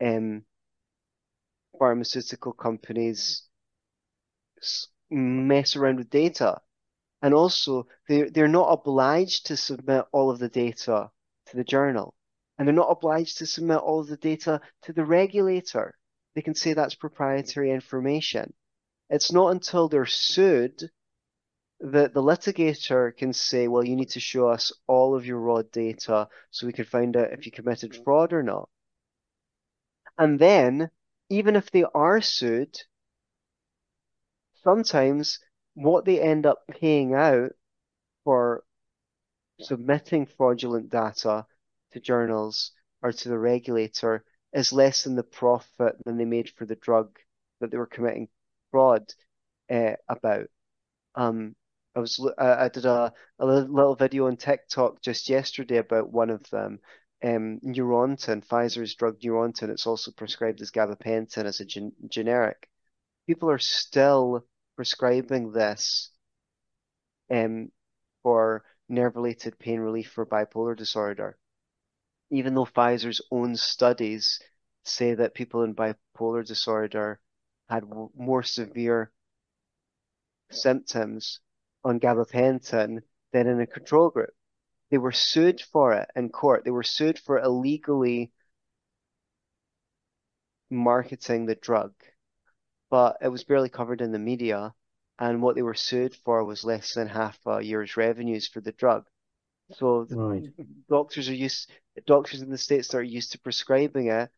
um, 0.00 0.44
pharmaceutical 1.78 2.52
companies 2.52 3.44
mess 5.10 5.76
around 5.76 5.96
with 5.96 6.10
data. 6.10 6.60
And 7.22 7.32
also, 7.34 7.86
they're, 8.08 8.30
they're 8.30 8.48
not 8.48 8.72
obliged 8.72 9.46
to 9.46 9.56
submit 9.56 10.04
all 10.12 10.30
of 10.30 10.40
the 10.40 10.48
data 10.48 11.10
to 11.46 11.56
the 11.56 11.64
journal. 11.64 12.14
And 12.58 12.66
they're 12.66 12.74
not 12.74 12.90
obliged 12.90 13.38
to 13.38 13.46
submit 13.46 13.78
all 13.78 14.00
of 14.00 14.08
the 14.08 14.16
data 14.16 14.60
to 14.82 14.92
the 14.92 15.04
regulator. 15.04 15.94
They 16.34 16.42
can 16.42 16.54
say 16.54 16.74
that's 16.74 16.94
proprietary 16.94 17.70
information. 17.70 18.52
It's 19.08 19.30
not 19.30 19.52
until 19.52 19.88
they're 19.88 20.06
sued 20.06 20.90
that 21.80 22.14
the 22.14 22.22
litigator 22.22 23.16
can 23.16 23.32
say, 23.32 23.68
well, 23.68 23.84
you 23.84 23.96
need 23.96 24.10
to 24.10 24.20
show 24.20 24.48
us 24.48 24.72
all 24.86 25.14
of 25.16 25.26
your 25.26 25.38
raw 25.38 25.62
data 25.62 26.28
so 26.50 26.66
we 26.66 26.72
can 26.72 26.84
find 26.84 27.16
out 27.16 27.32
if 27.32 27.44
you 27.44 27.52
committed 27.52 27.96
fraud 28.04 28.32
or 28.32 28.42
not. 28.42 28.68
And 30.18 30.38
then, 30.38 30.90
even 31.28 31.56
if 31.56 31.70
they 31.70 31.84
are 31.94 32.20
sued, 32.20 32.78
sometimes 34.62 35.40
what 35.74 36.04
they 36.04 36.20
end 36.20 36.46
up 36.46 36.62
paying 36.68 37.14
out 37.14 37.52
for 38.24 38.64
submitting 39.60 40.26
fraudulent 40.26 40.90
data 40.90 41.46
to 41.92 42.00
journals 42.00 42.72
or 43.02 43.12
to 43.12 43.28
the 43.28 43.38
regulator 43.38 44.24
is 44.52 44.72
less 44.72 45.04
than 45.04 45.16
the 45.16 45.22
profit 45.22 45.96
than 46.04 46.18
they 46.18 46.24
made 46.24 46.50
for 46.50 46.66
the 46.66 46.76
drug 46.76 47.18
that 47.60 47.70
they 47.70 47.78
were 47.78 47.86
committing 47.86 48.28
fraud 48.70 49.12
uh, 49.70 49.94
about. 50.08 50.46
Um, 51.14 51.54
I 51.94 52.00
was 52.00 52.26
I, 52.38 52.68
did 52.68 52.86
a, 52.86 53.12
a 53.38 53.46
little 53.46 53.94
video 53.94 54.26
on 54.26 54.36
TikTok 54.36 55.02
just 55.02 55.28
yesterday 55.28 55.76
about 55.76 56.10
one 56.10 56.30
of 56.30 56.48
them, 56.50 56.80
um, 57.22 57.60
Neurontin, 57.62 58.44
Pfizer's 58.46 58.94
drug 58.94 59.20
Neurontin. 59.20 59.68
It's 59.68 59.86
also 59.86 60.10
prescribed 60.10 60.62
as 60.62 60.70
gabapentin 60.70 61.44
as 61.44 61.60
a 61.60 61.66
gen 61.66 61.92
generic. 62.08 62.68
People 63.26 63.50
are 63.50 63.58
still 63.58 64.44
prescribing 64.82 65.52
this 65.52 66.10
um, 67.30 67.70
for 68.24 68.64
nerve-related 68.88 69.56
pain 69.60 69.78
relief 69.78 70.10
for 70.10 70.26
bipolar 70.26 70.76
disorder, 70.76 71.38
even 72.30 72.52
though 72.52 72.64
Pfizer's 72.64 73.20
own 73.30 73.54
studies 73.54 74.40
say 74.84 75.14
that 75.14 75.34
people 75.34 75.62
in 75.62 75.72
bipolar 75.72 76.44
disorder 76.44 77.20
had 77.68 77.84
more 78.18 78.42
severe 78.42 79.12
symptoms 80.50 81.38
on 81.84 82.00
gabapentin 82.00 83.02
than 83.32 83.46
in 83.46 83.60
a 83.60 83.66
control 83.68 84.10
group. 84.10 84.34
They 84.90 84.98
were 84.98 85.12
sued 85.12 85.60
for 85.60 85.92
it 85.92 86.08
in 86.16 86.28
court. 86.28 86.64
They 86.64 86.72
were 86.72 86.82
sued 86.82 87.20
for 87.20 87.38
illegally 87.38 88.32
marketing 90.70 91.46
the 91.46 91.54
drug, 91.54 91.92
but 92.92 93.18
it 93.22 93.28
was 93.30 93.44
barely 93.44 93.70
covered 93.70 94.02
in 94.02 94.12
the 94.12 94.20
media. 94.20 94.74
And 95.18 95.42
what 95.42 95.56
they 95.56 95.62
were 95.62 95.74
sued 95.74 96.14
for 96.16 96.44
was 96.44 96.64
less 96.64 96.94
than 96.94 97.08
half 97.08 97.40
a 97.46 97.62
year's 97.62 97.98
revenues 97.98 98.48
for 98.48 98.60
the 98.62 98.72
drug. 98.72 99.08
So 99.72 100.08
right. 100.10 100.44
doctors 100.88 101.28
are 101.28 101.34
used, 101.34 101.70
doctors 102.06 102.42
in 102.42 102.50
the 102.50 102.58
states 102.58 102.88
that 102.88 102.98
are 102.98 103.02
used 103.02 103.32
to 103.32 103.40
prescribing 103.40 104.08
it 104.08 104.30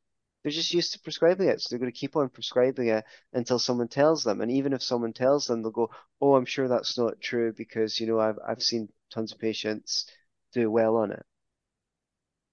they're 0.42 0.52
just 0.52 0.74
used 0.74 0.92
to 0.92 1.00
prescribing 1.00 1.48
it. 1.48 1.61
So 1.61 1.68
they're 1.70 1.80
going 1.80 1.92
to 1.92 1.98
keep 1.98 2.16
on 2.16 2.28
prescribing 2.28 2.88
it 2.88 3.05
until 3.32 3.59
someone 3.59 3.88
tells 3.88 4.24
them. 4.24 4.42
And 4.42 4.50
even 4.52 4.74
if 4.74 4.82
someone 4.82 5.14
tells 5.14 5.46
them, 5.46 5.62
they'll 5.62 5.72
go, 5.72 5.90
Oh, 6.20 6.36
I'm 6.36 6.44
sure 6.46 6.68
that's 6.68 6.98
not 6.98 7.20
true 7.20 7.52
because, 7.55 7.98
you 7.98 8.07
know, 8.07 8.20
I've, 8.20 8.38
I've 8.46 8.62
seen 8.62 8.90
tons 9.11 9.32
of 9.32 9.38
patients 9.40 10.07
do 10.52 10.70
well 10.70 10.96
on 10.96 11.12
it. 11.12 11.24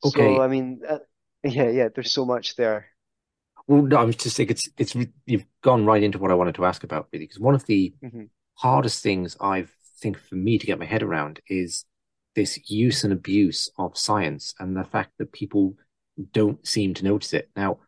Okay. 0.03 0.35
So, 0.35 0.39
I 0.41 0.47
mean, 0.47 0.81
uh, 0.87 0.99
yeah, 1.43 1.69
yeah, 1.69 1.89
there's 1.93 2.11
so 2.11 2.25
much 2.25 2.55
there. 2.55 2.87
Well, 3.71 3.83
no, 3.83 3.95
I 3.95 4.03
was 4.03 4.17
just 4.17 4.35
saying 4.35 4.49
it's, 4.49 4.67
it's, 4.77 4.93
you've 5.25 5.45
gone 5.61 5.85
right 5.85 6.03
into 6.03 6.17
what 6.17 6.29
I 6.29 6.33
wanted 6.33 6.55
to 6.55 6.65
ask 6.65 6.83
about, 6.83 7.07
really, 7.13 7.23
because 7.23 7.39
one 7.39 7.55
of 7.55 7.65
the 7.67 7.93
mm-hmm. 8.03 8.23
hardest 8.55 9.01
things 9.01 9.37
I 9.39 9.65
think 9.99 10.19
for 10.19 10.35
me 10.35 10.57
to 10.57 10.65
get 10.65 10.77
my 10.77 10.83
head 10.83 11.01
around 11.01 11.39
is 11.47 11.85
this 12.35 12.69
use 12.69 13.05
and 13.05 13.13
abuse 13.13 13.71
of 13.77 13.97
science 13.97 14.53
and 14.59 14.75
the 14.75 14.83
fact 14.83 15.13
that 15.19 15.31
people 15.31 15.75
don't 16.33 16.67
seem 16.67 16.93
to 16.95 17.05
notice 17.05 17.31
it. 17.31 17.49
Now, 17.55 17.79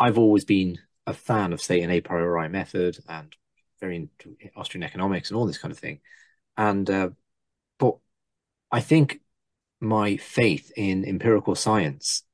I've 0.00 0.18
always 0.18 0.44
been 0.44 0.78
a 1.06 1.14
fan 1.14 1.52
of, 1.52 1.62
say, 1.62 1.80
an 1.82 1.92
a 1.92 2.00
priori 2.00 2.48
method 2.48 2.98
and 3.08 3.32
very 3.78 3.94
into 3.94 4.36
Austrian 4.56 4.82
economics 4.82 5.30
and 5.30 5.36
all 5.36 5.46
this 5.46 5.58
kind 5.58 5.70
of 5.70 5.78
thing. 5.78 6.00
And, 6.56 6.90
uh, 6.90 7.10
but 7.78 7.98
I 8.72 8.80
think 8.80 9.20
my 9.78 10.16
faith 10.16 10.72
in 10.76 11.04
empirical 11.04 11.54
science 11.54 12.24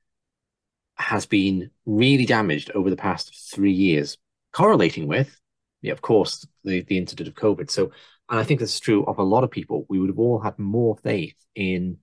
has 0.96 1.26
been 1.26 1.70
really 1.84 2.26
damaged 2.26 2.70
over 2.74 2.90
the 2.90 2.96
past 2.96 3.50
three 3.52 3.72
years, 3.72 4.16
correlating 4.52 5.06
with, 5.06 5.38
yeah, 5.82 5.92
of 5.92 6.02
course, 6.02 6.46
the, 6.64 6.82
the 6.82 6.98
incident 6.98 7.28
of 7.28 7.34
COVID. 7.34 7.70
So, 7.70 7.90
and 8.28 8.40
I 8.40 8.44
think 8.44 8.60
this 8.60 8.74
is 8.74 8.80
true 8.80 9.04
of 9.04 9.18
a 9.18 9.22
lot 9.22 9.44
of 9.44 9.50
people. 9.50 9.86
We 9.88 9.98
would 9.98 10.10
have 10.10 10.18
all 10.18 10.40
had 10.40 10.58
more 10.58 10.96
faith 10.96 11.36
in 11.54 11.98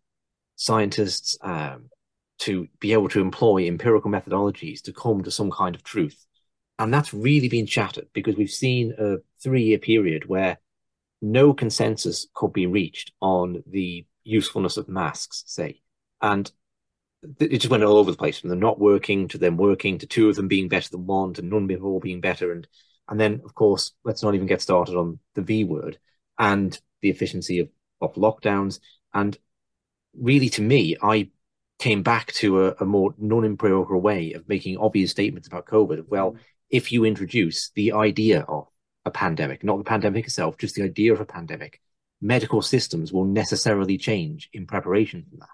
scientists, 0.56 1.38
um, 1.42 1.90
to 2.40 2.68
be 2.80 2.94
able 2.94 3.10
to 3.10 3.22
employ 3.22 3.68
empirical 3.68 4.12
methodologies 4.12 4.82
to 4.82 4.92
come 4.92 5.24
to 5.24 5.32
some 5.32 5.52
kind 5.52 5.76
of 5.76 5.84
truth. 5.84 6.26
And 6.80 6.94
that's 6.94 7.14
really 7.14 7.48
been 7.48 7.66
shattered 7.66 8.08
because 8.14 8.36
we've 8.36 8.50
seen 8.50 8.94
a 8.98 9.18
three 9.42 9.64
year 9.64 9.78
period 9.78 10.28
where 10.28 10.58
no 11.22 11.54
consensus 11.54 12.28
could 12.34 12.52
be 12.52 12.66
reached 12.66 13.14
on 13.22 13.64
the 13.68 14.06
usefulness 14.24 14.78
of 14.78 14.90
masks, 14.90 15.44
say. 15.48 15.82
And 16.22 16.52
it 17.40 17.60
just 17.60 17.70
went 17.70 17.84
all 17.84 17.98
over 17.98 18.12
the 18.12 18.18
place 18.18 18.40
from 18.40 18.50
them 18.50 18.60
not 18.60 18.80
working 18.80 19.28
to 19.30 19.38
them 19.38 19.58
working 19.58 19.98
to 19.98 20.08
two 20.08 20.30
of 20.30 20.36
them 20.36 20.48
being 20.48 20.68
better 20.68 20.90
than 20.90 21.06
one 21.06 21.34
to 21.34 21.42
none 21.42 21.70
of 21.72 21.84
all 21.84 22.00
being 22.00 22.22
better. 22.22 22.52
And, 22.52 22.68
and 23.08 23.20
then, 23.20 23.42
of 23.46 23.56
course, 23.56 23.92
let's 24.04 24.24
not 24.24 24.36
even 24.36 24.48
get 24.48 24.62
started 24.62 24.96
on 24.96 25.20
the 25.36 25.42
V 25.42 25.64
word 25.64 25.98
and 26.38 26.80
the 27.02 27.10
efficiency 27.10 27.60
of, 27.60 27.70
of 28.02 28.16
lockdowns. 28.16 28.80
And 29.14 29.38
really, 30.18 30.50
to 30.50 30.62
me, 30.62 30.98
I 31.02 31.30
came 31.80 32.04
back 32.04 32.32
to 32.34 32.66
a, 32.66 32.76
a 32.80 32.86
more 32.86 33.14
non-empirical 33.18 34.00
way 34.00 34.34
of 34.34 34.48
making 34.48 34.78
obvious 34.78 35.12
statements 35.12 35.48
about 35.48 35.66
COVID. 35.66 36.06
Well, 36.08 36.34
mm. 36.34 36.40
if 36.70 36.92
you 36.92 37.06
introduce 37.06 37.72
the 37.76 37.94
idea 37.94 38.42
of 38.42 38.68
a 39.06 39.12
pandemic, 39.12 39.64
not 39.64 39.78
the 39.78 39.84
pandemic 39.84 40.26
itself, 40.26 40.58
just 40.58 40.76
the 40.76 40.84
idea 40.84 41.14
of 41.14 41.20
a 41.20 41.26
pandemic, 41.26 41.82
medical 42.22 42.62
systems 42.62 43.12
will 43.12 43.26
necessarily 43.26 43.98
change 43.98 44.50
in 44.54 44.66
preparation 44.66 45.26
for 45.30 45.38
that. 45.38 45.50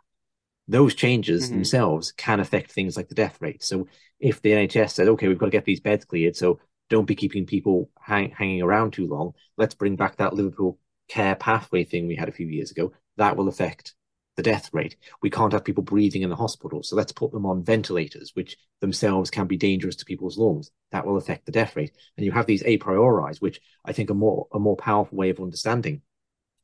Those 0.69 0.93
changes 0.93 1.45
mm-hmm. 1.45 1.55
themselves 1.55 2.11
can 2.11 2.39
affect 2.39 2.71
things 2.71 2.95
like 2.95 3.09
the 3.09 3.15
death 3.15 3.37
rate. 3.41 3.63
So 3.63 3.87
if 4.19 4.41
the 4.41 4.51
NHS 4.51 4.91
says, 4.91 5.07
okay, 5.09 5.27
we've 5.27 5.37
got 5.37 5.47
to 5.47 5.51
get 5.51 5.65
these 5.65 5.79
beds 5.79 6.05
cleared, 6.05 6.35
so 6.35 6.59
don't 6.91 7.07
be 7.07 7.15
keeping 7.15 7.47
people 7.47 7.89
hang, 7.99 8.29
hanging 8.29 8.61
around 8.61 8.93
too 8.93 9.07
long. 9.07 9.33
Let's 9.57 9.73
bring 9.73 9.95
back 9.95 10.17
that 10.17 10.35
Liverpool 10.35 10.77
care 11.07 11.35
pathway 11.35 11.85
thing 11.85 12.07
we 12.07 12.15
had 12.15 12.29
a 12.29 12.33
few 12.33 12.45
years 12.45 12.69
ago. 12.69 12.93
That 13.17 13.35
will 13.35 13.47
affect 13.47 13.95
the 14.35 14.43
death 14.43 14.69
rate. 14.71 14.95
We 15.23 15.31
can't 15.31 15.53
have 15.53 15.65
people 15.65 15.83
breathing 15.83 16.21
in 16.21 16.29
the 16.29 16.35
hospital. 16.35 16.83
So 16.83 16.95
let's 16.95 17.11
put 17.11 17.31
them 17.31 17.47
on 17.47 17.63
ventilators, 17.63 18.31
which 18.35 18.55
themselves 18.79 19.31
can 19.31 19.47
be 19.47 19.57
dangerous 19.57 19.95
to 19.97 20.05
people's 20.05 20.37
lungs. 20.37 20.69
That 20.91 21.05
will 21.05 21.17
affect 21.17 21.47
the 21.47 21.51
death 21.51 21.75
rate. 21.75 21.91
And 22.15 22.25
you 22.25 22.31
have 22.31 22.45
these 22.45 22.63
a 22.63 22.77
priori, 22.77 23.33
which 23.39 23.59
I 23.83 23.91
think 23.91 24.11
are 24.11 24.15
more 24.15 24.47
a 24.53 24.59
more 24.59 24.77
powerful 24.77 25.17
way 25.17 25.31
of 25.31 25.39
understanding 25.39 26.03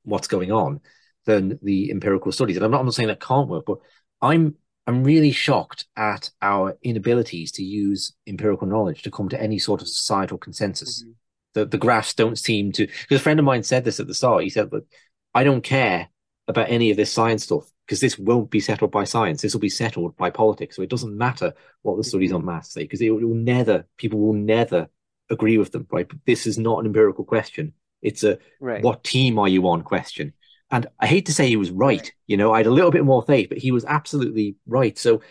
what's 0.03 0.27
going 0.27 0.51
on 0.51 0.81
than 1.25 1.59
the 1.61 1.91
empirical 1.91 2.31
studies. 2.31 2.55
And 2.57 2.65
I'm 2.65 2.71
not, 2.71 2.79
I'm 2.79 2.85
not 2.85 2.93
saying 2.93 3.09
that 3.09 3.19
can't 3.19 3.47
work, 3.49 3.65
but 3.65 3.79
I'm 4.21 4.55
I'm 4.87 5.03
really 5.03 5.31
shocked 5.31 5.85
at 5.97 6.29
our 6.41 6.77
inabilities 6.83 7.51
to 7.53 7.63
use 7.63 8.13
empirical 8.27 8.67
knowledge 8.67 9.01
to 9.03 9.11
come 9.11 9.29
to 9.29 9.41
any 9.41 9.57
sort 9.57 9.81
of 9.81 9.87
societal 9.87 10.37
consensus. 10.37 11.01
Mm-hmm. 11.03 11.11
The 11.53 11.65
the 11.65 11.77
graphs 11.77 12.13
don't 12.13 12.37
seem 12.37 12.71
to 12.73 12.85
because 12.87 13.19
a 13.19 13.23
friend 13.23 13.39
of 13.39 13.45
mine 13.45 13.63
said 13.63 13.83
this 13.83 13.99
at 13.99 14.07
the 14.07 14.13
start. 14.13 14.43
He 14.43 14.49
said, 14.49 14.71
Look, 14.71 14.85
I 15.33 15.43
don't 15.43 15.63
care 15.63 16.09
about 16.47 16.69
any 16.69 16.91
of 16.91 16.97
this 16.97 17.11
science 17.11 17.43
stuff. 17.43 17.65
because 17.87 17.99
this 17.99 18.19
won't 18.19 18.51
be 18.51 18.59
settled 18.59 18.91
by 18.91 19.03
science. 19.03 19.41
This 19.41 19.53
will 19.53 19.61
be 19.61 19.69
settled 19.69 20.15
by 20.17 20.29
politics. 20.29 20.75
So 20.75 20.81
it 20.83 20.89
doesn't 20.89 21.17
matter 21.17 21.53
what 21.81 21.97
the 21.97 22.03
studies 22.03 22.31
on 22.31 22.45
maths 22.45 22.71
say 22.73 22.83
because 22.83 23.01
it 23.01 23.09
will 23.09 23.33
never, 23.33 23.85
people 23.97 24.19
will 24.19 24.33
never 24.33 24.87
agree 25.29 25.57
with 25.57 25.71
them, 25.71 25.87
right? 25.91 26.07
This 26.25 26.45
is 26.45 26.57
not 26.59 26.79
an 26.79 26.85
empirical 26.85 27.25
question. 27.25 27.73
It's 28.01 28.23
a 28.23 28.37
Right. 28.59 28.83
what 28.83 29.03
team 29.03 29.39
are 29.39 29.47
you 29.47 29.67
on 29.67 29.81
question. 29.81 30.33
And 30.71 30.87
I 30.99 31.07
hate 31.07 31.27
to 31.27 31.33
say 31.33 31.47
he 31.47 31.57
was 31.57 31.71
right. 31.71 32.11
You 32.27 32.37
know, 32.37 32.51
I 32.53 32.57
had 32.57 32.67
a 32.67 32.71
little 32.71 32.91
bit 32.91 33.05
more 33.05 33.21
faith, 33.23 33.49
but 33.49 33.57
he 33.59 33.71
was 33.71 33.85
absolutely 33.85 34.55
right. 34.67 34.97
So 34.97 35.21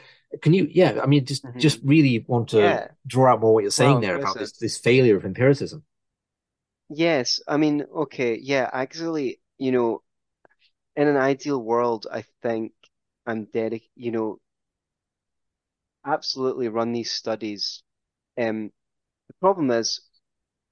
can 0.42 0.54
you, 0.54 0.68
yeah, 0.70 1.00
I 1.02 1.06
mean, 1.06 1.24
just 1.26 1.44
Mhm. 1.44 1.58
just 1.58 1.80
really 1.84 2.24
want 2.28 2.48
to 2.50 2.80
Yeah. 2.80 2.88
draw 3.06 3.32
out 3.32 3.40
more 3.40 3.54
what 3.54 3.62
you're 3.62 3.70
saying 3.70 4.00
Well, 4.00 4.00
there 4.00 4.14
about 4.16 4.38
this 4.38 4.52
this 4.52 4.78
failure 4.78 5.16
of 5.16 5.24
empiricism. 5.24 5.84
Yes, 6.88 7.40
I 7.46 7.56
mean, 7.58 7.82
okay, 7.82 8.38
yeah, 8.38 8.70
actually, 8.72 9.40
you 9.58 9.70
know, 9.72 10.02
in 10.96 11.08
an 11.08 11.16
ideal 11.16 11.62
world, 11.62 12.06
I 12.12 12.22
think 12.42 12.72
I'm 13.26 13.46
dedic, 13.46 13.84
you 13.96 14.12
know, 14.12 14.40
absolutely 16.04 16.68
run 16.68 16.92
these 16.92 17.10
studies. 17.10 17.82
Um, 18.38 18.72
the 19.28 19.34
problem 19.40 19.70
is, 19.72 20.00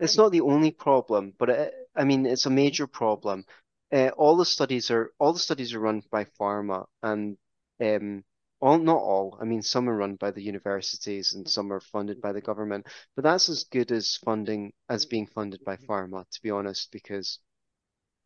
it's 0.00 0.16
not 0.18 0.32
the 0.32 0.42
only 0.42 0.72
problem, 0.72 1.34
but 1.38 1.50
it, 1.50 1.74
I 1.96 2.04
mean, 2.04 2.26
it's 2.26 2.46
a 2.46 2.50
major 2.50 2.86
problem. 2.86 3.46
Uh, 3.92 4.08
all 4.16 4.36
the 4.36 4.44
studies 4.44 4.90
are 4.90 5.12
all 5.18 5.32
the 5.32 5.38
studies 5.38 5.74
are 5.74 5.80
run 5.80 6.02
by 6.10 6.24
pharma, 6.24 6.86
and 7.02 7.36
um, 7.80 8.24
all 8.60 8.78
not 8.78 8.96
all. 8.96 9.36
I 9.40 9.44
mean, 9.44 9.62
some 9.62 9.88
are 9.88 9.96
run 9.96 10.16
by 10.16 10.30
the 10.30 10.42
universities, 10.42 11.34
and 11.34 11.48
some 11.48 11.72
are 11.72 11.80
funded 11.80 12.20
by 12.22 12.32
the 12.32 12.40
government. 12.40 12.86
But 13.14 13.24
that's 13.24 13.48
as 13.48 13.64
good 13.64 13.92
as 13.92 14.16
funding 14.16 14.72
as 14.88 15.04
being 15.04 15.26
funded 15.26 15.62
by 15.64 15.76
pharma, 15.76 16.24
to 16.30 16.42
be 16.42 16.50
honest, 16.50 16.90
because 16.92 17.38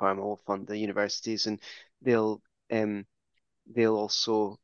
pharma 0.01 0.23
will 0.23 0.43
fund 0.47 0.67
the 0.67 0.79
universities, 0.79 1.47
and 1.47 1.61
they'll 2.03 2.43
um, 2.71 3.07
they'll 3.67 3.97
also 3.97 4.59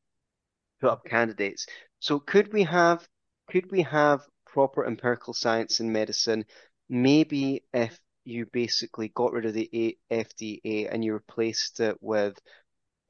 put 0.80 0.90
up 0.90 1.04
candidates. 1.04 1.66
So 2.00 2.20
could 2.20 2.52
we 2.52 2.64
have 2.64 3.08
could 3.50 3.70
we 3.72 3.82
have 3.82 4.26
proper 4.46 4.86
empirical 4.86 5.34
science 5.34 5.80
in 5.80 5.90
medicine? 5.92 6.44
Maybe 6.88 7.64
if 7.72 7.98
you 8.24 8.46
basically 8.52 9.08
got 9.08 9.32
rid 9.32 9.46
of 9.46 9.54
the 9.54 9.98
FDA 10.10 10.88
and 10.88 11.04
you 11.04 11.14
replaced 11.14 11.80
it 11.80 11.96
with 12.00 12.38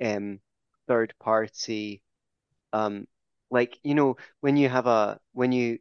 um 0.05 0.41
third 0.89 1.15
party 1.21 2.03
um 2.73 3.07
like 3.51 3.79
you 3.83 3.95
know 3.95 4.17
when 4.41 4.57
you 4.57 4.69
have 4.69 4.87
a 4.87 5.21
when 5.33 5.53
you 5.53 5.79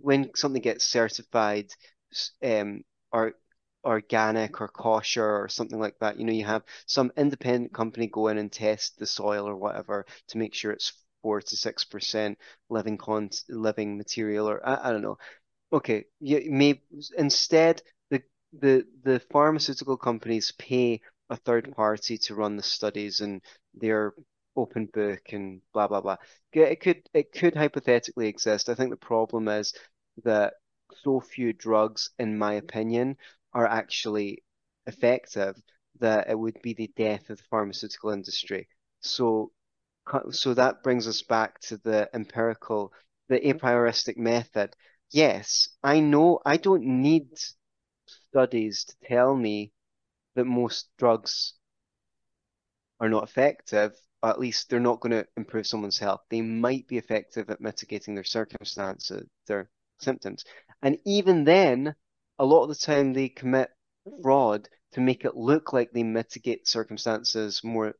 when 0.00 0.30
something 0.34 0.62
gets 0.62 0.84
certified 0.84 1.68
um 2.44 2.82
or 3.12 3.34
organic 3.84 4.60
or 4.60 4.68
kosher 4.68 5.24
or 5.42 5.48
something 5.48 5.78
like 5.80 5.98
that 5.98 6.18
you 6.18 6.24
know 6.24 6.32
you 6.32 6.44
have 6.44 6.62
some 6.86 7.10
independent 7.16 7.72
company 7.72 8.06
go 8.06 8.28
in 8.28 8.38
and 8.38 8.52
test 8.52 8.98
the 8.98 9.06
soil 9.06 9.48
or 9.48 9.56
whatever 9.56 10.06
to 10.28 10.38
make 10.38 10.54
sure 10.54 10.70
it's 10.72 10.92
four 11.22 11.40
to 11.40 11.56
six 11.56 11.84
percent 11.84 12.38
living 12.70 12.96
con 12.96 13.28
living 13.48 13.96
material 13.96 14.48
or 14.48 14.64
I, 14.66 14.88
I 14.88 14.92
don't 14.92 15.02
know. 15.02 15.18
Okay 15.72 16.04
you 16.20 16.50
may 16.52 16.82
instead 17.18 17.82
the 18.52 18.86
the 19.02 19.20
pharmaceutical 19.30 19.96
companies 19.96 20.52
pay 20.58 21.00
a 21.30 21.36
third 21.36 21.74
party 21.74 22.18
to 22.18 22.34
run 22.34 22.56
the 22.56 22.62
studies 22.62 23.20
and 23.20 23.40
they're 23.74 24.14
open 24.56 24.86
book 24.86 25.20
and 25.32 25.62
blah 25.72 25.88
blah 25.88 26.00
blah 26.00 26.16
it 26.52 26.80
could 26.80 27.02
it 27.14 27.32
could 27.32 27.54
hypothetically 27.56 28.28
exist. 28.28 28.68
I 28.68 28.74
think 28.74 28.90
the 28.90 28.96
problem 28.96 29.48
is 29.48 29.72
that 30.24 30.54
so 31.02 31.20
few 31.20 31.52
drugs, 31.54 32.10
in 32.18 32.36
my 32.38 32.54
opinion, 32.54 33.16
are 33.54 33.66
actually 33.66 34.42
effective 34.86 35.56
that 36.00 36.28
it 36.28 36.38
would 36.38 36.60
be 36.62 36.74
the 36.74 36.90
death 36.96 37.30
of 37.30 37.38
the 37.38 37.44
pharmaceutical 37.44 38.10
industry. 38.10 38.68
So, 39.00 39.52
so 40.30 40.54
that 40.54 40.82
brings 40.82 41.06
us 41.08 41.22
back 41.22 41.60
to 41.60 41.76
the 41.78 42.08
empirical, 42.14 42.92
the 43.28 43.48
a 43.48 43.54
prioristic 43.54 44.16
method. 44.16 44.74
Yes, 45.10 45.68
I 45.82 46.00
know 46.00 46.40
I 46.44 46.56
don't 46.56 46.84
need 46.84 47.28
studies 48.32 48.84
to 48.84 48.94
tell 49.04 49.36
me 49.36 49.70
that 50.34 50.46
most 50.46 50.88
drugs 50.96 51.52
are 52.98 53.10
not 53.10 53.24
effective, 53.24 53.94
at 54.22 54.40
least 54.40 54.70
they're 54.70 54.80
not 54.80 55.00
going 55.00 55.12
to 55.12 55.26
improve 55.36 55.66
someone's 55.66 55.98
health. 55.98 56.22
They 56.30 56.40
might 56.40 56.88
be 56.88 56.96
effective 56.96 57.50
at 57.50 57.60
mitigating 57.60 58.14
their 58.14 58.24
circumstances, 58.24 59.28
their 59.46 59.68
symptoms. 60.00 60.44
And 60.80 60.98
even 61.04 61.44
then, 61.44 61.94
a 62.38 62.46
lot 62.46 62.62
of 62.62 62.70
the 62.70 62.74
time 62.74 63.12
they 63.12 63.28
commit 63.28 63.68
fraud 64.22 64.66
to 64.92 65.00
make 65.00 65.26
it 65.26 65.36
look 65.36 65.74
like 65.74 65.92
they 65.92 66.02
mitigate 66.02 66.66
circumstances 66.66 67.62
more, 67.62 67.94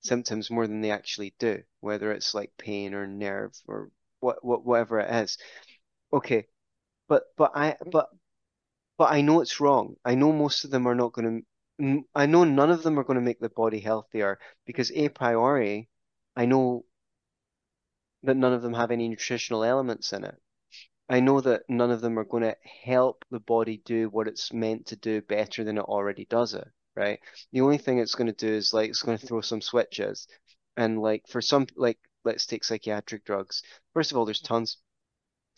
symptoms 0.00 0.48
more 0.48 0.68
than 0.68 0.80
they 0.80 0.92
actually 0.92 1.34
do, 1.40 1.60
whether 1.80 2.12
it's 2.12 2.34
like 2.34 2.52
pain 2.56 2.94
or 2.94 3.06
nerve 3.06 3.52
or 3.66 3.90
what, 4.20 4.44
what 4.44 4.64
whatever 4.64 5.00
it 5.00 5.10
is. 5.10 5.38
Okay, 6.12 6.46
but 7.08 7.24
but 7.36 7.50
I 7.56 7.76
but 7.90 8.08
but 8.98 9.12
I 9.12 9.20
know 9.20 9.40
it's 9.40 9.60
wrong. 9.60 9.96
I 10.04 10.14
know 10.14 10.32
most 10.32 10.64
of 10.64 10.70
them 10.70 10.86
are 10.86 10.94
not 10.94 11.12
going 11.12 11.44
to, 11.80 12.04
I 12.14 12.26
know 12.26 12.44
none 12.44 12.70
of 12.70 12.82
them 12.82 12.98
are 12.98 13.04
going 13.04 13.18
to 13.18 13.24
make 13.24 13.40
the 13.40 13.48
body 13.48 13.80
healthier 13.80 14.38
because 14.66 14.92
a 14.92 15.08
priori, 15.08 15.88
I 16.36 16.46
know 16.46 16.84
that 18.22 18.36
none 18.36 18.52
of 18.52 18.62
them 18.62 18.74
have 18.74 18.90
any 18.90 19.08
nutritional 19.08 19.64
elements 19.64 20.12
in 20.12 20.24
it. 20.24 20.36
I 21.08 21.20
know 21.20 21.40
that 21.42 21.62
none 21.68 21.90
of 21.90 22.00
them 22.00 22.18
are 22.18 22.24
going 22.24 22.44
to 22.44 22.56
help 22.84 23.24
the 23.30 23.40
body 23.40 23.82
do 23.84 24.08
what 24.08 24.28
it's 24.28 24.52
meant 24.52 24.86
to 24.86 24.96
do 24.96 25.20
better 25.20 25.62
than 25.64 25.76
it 25.78 25.84
already 25.84 26.26
does 26.30 26.54
it, 26.54 26.66
right? 26.96 27.20
The 27.52 27.60
only 27.60 27.78
thing 27.78 27.98
it's 27.98 28.14
going 28.14 28.28
to 28.28 28.32
do 28.32 28.52
is 28.52 28.72
like 28.72 28.88
it's 28.88 29.02
going 29.02 29.18
to 29.18 29.26
throw 29.26 29.42
some 29.42 29.60
switches. 29.60 30.26
And 30.76 31.00
like 31.00 31.26
for 31.28 31.42
some, 31.42 31.66
like 31.76 31.98
let's 32.24 32.46
take 32.46 32.64
psychiatric 32.64 33.24
drugs. 33.24 33.62
First 33.92 34.12
of 34.12 34.16
all, 34.16 34.24
there's 34.24 34.40
tons, 34.40 34.78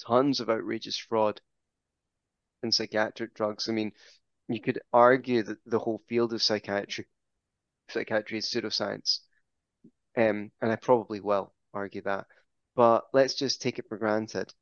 tons 0.04 0.40
of 0.40 0.50
outrageous 0.50 0.98
fraud 0.98 1.40
in 2.66 2.72
psychiatric 2.72 3.34
drugs. 3.34 3.68
I 3.68 3.72
mean, 3.72 3.92
you 4.48 4.60
could 4.60 4.80
argue 4.92 5.42
that 5.42 5.58
the 5.66 5.78
whole 5.78 6.02
field 6.08 6.32
of 6.32 6.42
psychiatry 6.42 7.06
psychiatry 7.88 8.38
is 8.38 8.46
pseudoscience. 8.46 9.20
Um, 10.16 10.50
and 10.60 10.72
I 10.72 10.76
probably 10.76 11.20
will 11.20 11.54
argue 11.72 12.02
that. 12.02 12.26
But 12.74 13.04
let's 13.12 13.34
just 13.34 13.62
take 13.62 13.78
it 13.78 13.88
for 13.88 13.96
granted. 13.96 14.52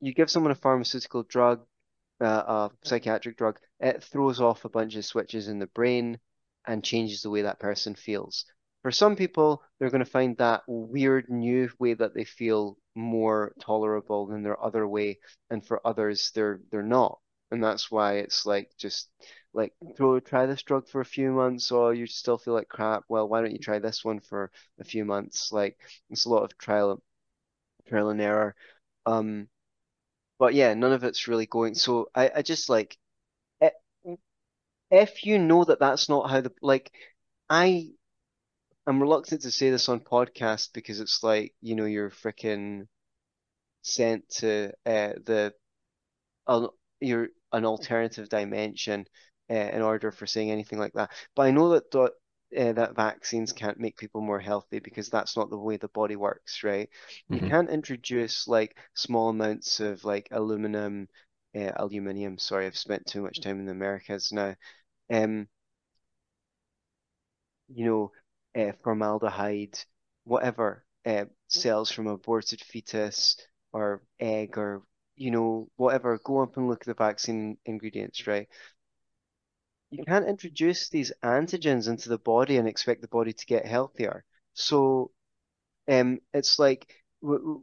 You 0.00 0.12
give 0.12 0.30
someone 0.30 0.52
a 0.52 0.56
pharmaceutical 0.56 1.22
drug, 1.22 1.64
uh, 2.20 2.70
a 2.70 2.70
psychiatric 2.84 3.36
drug, 3.36 3.58
it 3.78 4.02
throws 4.02 4.40
off 4.40 4.64
a 4.64 4.70
bunch 4.70 4.96
of 4.96 5.04
switches 5.04 5.48
in 5.48 5.58
the 5.58 5.66
brain 5.68 6.18
and 6.66 6.84
changes 6.84 7.22
the 7.22 7.30
way 7.30 7.42
that 7.42 7.60
person 7.60 7.94
feels. 7.94 8.44
For 8.82 8.90
some 8.90 9.14
people, 9.14 9.62
they're 9.78 9.90
going 9.90 10.04
to 10.04 10.10
find 10.10 10.36
that 10.38 10.62
weird 10.66 11.28
new 11.28 11.70
way 11.78 11.94
that 11.94 12.14
they 12.14 12.24
feel 12.24 12.76
more 12.94 13.52
tolerable 13.60 14.26
than 14.26 14.42
their 14.42 14.62
other 14.62 14.86
way, 14.86 15.18
and 15.50 15.64
for 15.66 15.84
others, 15.86 16.30
they're 16.34 16.60
they're 16.70 16.82
not. 16.82 17.20
And 17.50 17.62
that's 17.64 17.90
why 17.90 18.14
it's 18.18 18.46
like 18.46 18.70
just 18.78 19.10
like 19.52 19.74
throw 19.96 20.20
try 20.20 20.46
this 20.46 20.62
drug 20.62 20.88
for 20.88 21.00
a 21.00 21.04
few 21.04 21.32
months, 21.32 21.72
or 21.72 21.94
you 21.94 22.06
still 22.06 22.38
feel 22.38 22.54
like 22.54 22.68
crap. 22.68 23.04
Well, 23.08 23.28
why 23.28 23.40
don't 23.42 23.52
you 23.52 23.58
try 23.58 23.78
this 23.80 24.04
one 24.04 24.20
for 24.20 24.50
a 24.78 24.84
few 24.84 25.04
months? 25.04 25.52
Like 25.52 25.78
it's 26.10 26.24
a 26.26 26.30
lot 26.30 26.44
of 26.44 26.56
trial 26.58 27.02
trial 27.88 28.10
and 28.10 28.20
error. 28.20 28.56
Um, 29.06 29.48
but 30.38 30.54
yeah, 30.54 30.74
none 30.74 30.92
of 30.92 31.04
it's 31.04 31.28
really 31.28 31.46
going. 31.46 31.74
So 31.76 32.10
I, 32.14 32.30
I 32.36 32.42
just 32.42 32.68
like 32.70 32.98
if 34.90 35.24
you 35.24 35.38
know 35.38 35.64
that 35.64 35.80
that's 35.80 36.08
not 36.08 36.30
how 36.30 36.40
the 36.40 36.52
like 36.62 36.92
I 37.48 37.90
I'm 38.90 39.00
reluctant 39.00 39.42
to 39.42 39.50
say 39.52 39.70
this 39.70 39.88
on 39.88 40.00
podcast 40.00 40.72
because 40.74 41.00
it's 41.00 41.22
like 41.22 41.54
you 41.60 41.76
know 41.76 41.84
you're 41.86 42.10
freaking 42.10 42.88
sent 43.82 44.28
to 44.30 44.68
uh, 44.86 45.14
the 45.26 45.54
uh, 46.46 46.68
you're 47.00 47.28
an 47.52 47.64
alternative 47.64 48.28
dimension 48.28 49.06
uh, 49.50 49.54
in 49.54 49.82
order 49.82 50.12
for 50.12 50.26
saying 50.26 50.50
anything 50.50 50.78
like 50.78 50.92
that. 50.94 51.12
But 51.36 51.44
I 51.44 51.50
know 51.52 51.70
that 51.70 51.94
uh, 51.96 52.72
that 52.72 52.96
vaccines 52.96 53.52
can't 53.52 53.80
make 53.80 53.96
people 53.98 54.20
more 54.22 54.40
healthy 54.40 54.80
because 54.80 55.10
that's 55.10 55.36
not 55.36 55.50
the 55.50 55.58
way 55.58 55.76
the 55.76 55.88
body 55.88 56.16
works, 56.16 56.62
right? 56.64 56.88
You 57.30 57.42
Mhm. 57.42 57.48
can't 57.50 57.70
introduce 57.70 58.48
like 58.48 58.76
small 58.94 59.30
amounts 59.30 59.80
of 59.80 60.04
like 60.04 60.28
aluminum, 60.32 61.08
uh, 61.56 61.72
aluminium. 61.76 62.38
Sorry, 62.38 62.66
I've 62.66 62.78
spent 62.78 63.06
too 63.06 63.22
much 63.22 63.40
time 63.40 63.60
in 63.60 63.66
the 63.66 63.72
Americas 63.72 64.32
now. 64.32 64.56
Um, 65.10 65.48
you 67.68 67.84
know, 67.84 68.12
uh, 68.56 68.72
formaldehyde, 68.82 69.78
whatever, 70.24 70.84
uh, 71.06 71.24
cells 71.48 71.90
from 71.90 72.06
aborted 72.06 72.60
fetus 72.60 73.36
or 73.72 74.02
egg 74.18 74.58
or, 74.58 74.82
you 75.16 75.30
know, 75.30 75.68
whatever. 75.76 76.18
Go 76.24 76.42
up 76.42 76.56
and 76.56 76.68
look 76.68 76.82
at 76.82 76.86
the 76.86 76.94
vaccine 76.94 77.56
ingredients, 77.64 78.26
right? 78.26 78.48
You 79.90 80.04
can't 80.04 80.28
introduce 80.28 80.88
these 80.88 81.12
antigens 81.22 81.88
into 81.88 82.08
the 82.08 82.18
body 82.18 82.56
and 82.56 82.68
expect 82.68 83.00
the 83.02 83.08
body 83.08 83.32
to 83.32 83.46
get 83.46 83.66
healthier. 83.66 84.24
So, 84.54 85.10
um, 85.88 86.20
it's 86.32 86.58
like 86.58 86.94
the 87.22 87.60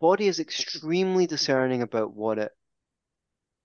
body 0.00 0.26
is 0.26 0.40
extremely 0.40 1.26
discerning 1.26 1.82
about 1.82 2.14
what 2.14 2.38
it 2.38 2.52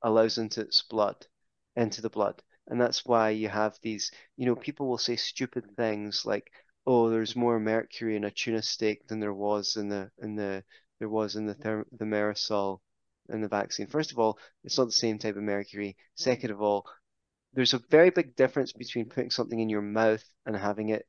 allows 0.01 0.37
into 0.37 0.61
its 0.61 0.81
blood, 0.83 1.27
into 1.75 2.01
the 2.01 2.09
blood. 2.09 2.41
And 2.67 2.79
that's 2.81 3.05
why 3.05 3.29
you 3.31 3.49
have 3.49 3.77
these, 3.81 4.11
you 4.37 4.45
know, 4.45 4.55
people 4.55 4.87
will 4.87 4.97
say 4.97 5.15
stupid 5.15 5.75
things 5.75 6.25
like, 6.25 6.51
oh, 6.87 7.09
there's 7.09 7.35
more 7.35 7.59
mercury 7.59 8.15
in 8.15 8.23
a 8.23 8.31
tuna 8.31 8.61
steak 8.61 9.07
than 9.07 9.19
there 9.19 9.33
was 9.33 9.75
in 9.77 9.89
the 9.89 10.11
in 10.19 10.35
the 10.35 10.63
there 10.99 11.09
was 11.09 11.35
in 11.35 11.45
the 11.45 11.55
therm 11.55 11.85
the 11.91 12.05
Mersol 12.05 12.79
in 13.29 13.41
the 13.41 13.47
vaccine. 13.47 13.87
First 13.87 14.11
of 14.11 14.19
all, 14.19 14.39
it's 14.63 14.77
not 14.77 14.85
the 14.85 14.91
same 14.91 15.17
type 15.19 15.35
of 15.35 15.43
mercury. 15.43 15.97
Second 16.15 16.51
of 16.51 16.61
all, 16.61 16.85
there's 17.53 17.73
a 17.73 17.81
very 17.89 18.09
big 18.09 18.35
difference 18.35 18.73
between 18.73 19.09
putting 19.09 19.31
something 19.31 19.59
in 19.59 19.69
your 19.69 19.81
mouth 19.81 20.23
and 20.45 20.55
having 20.55 20.89
it 20.89 21.07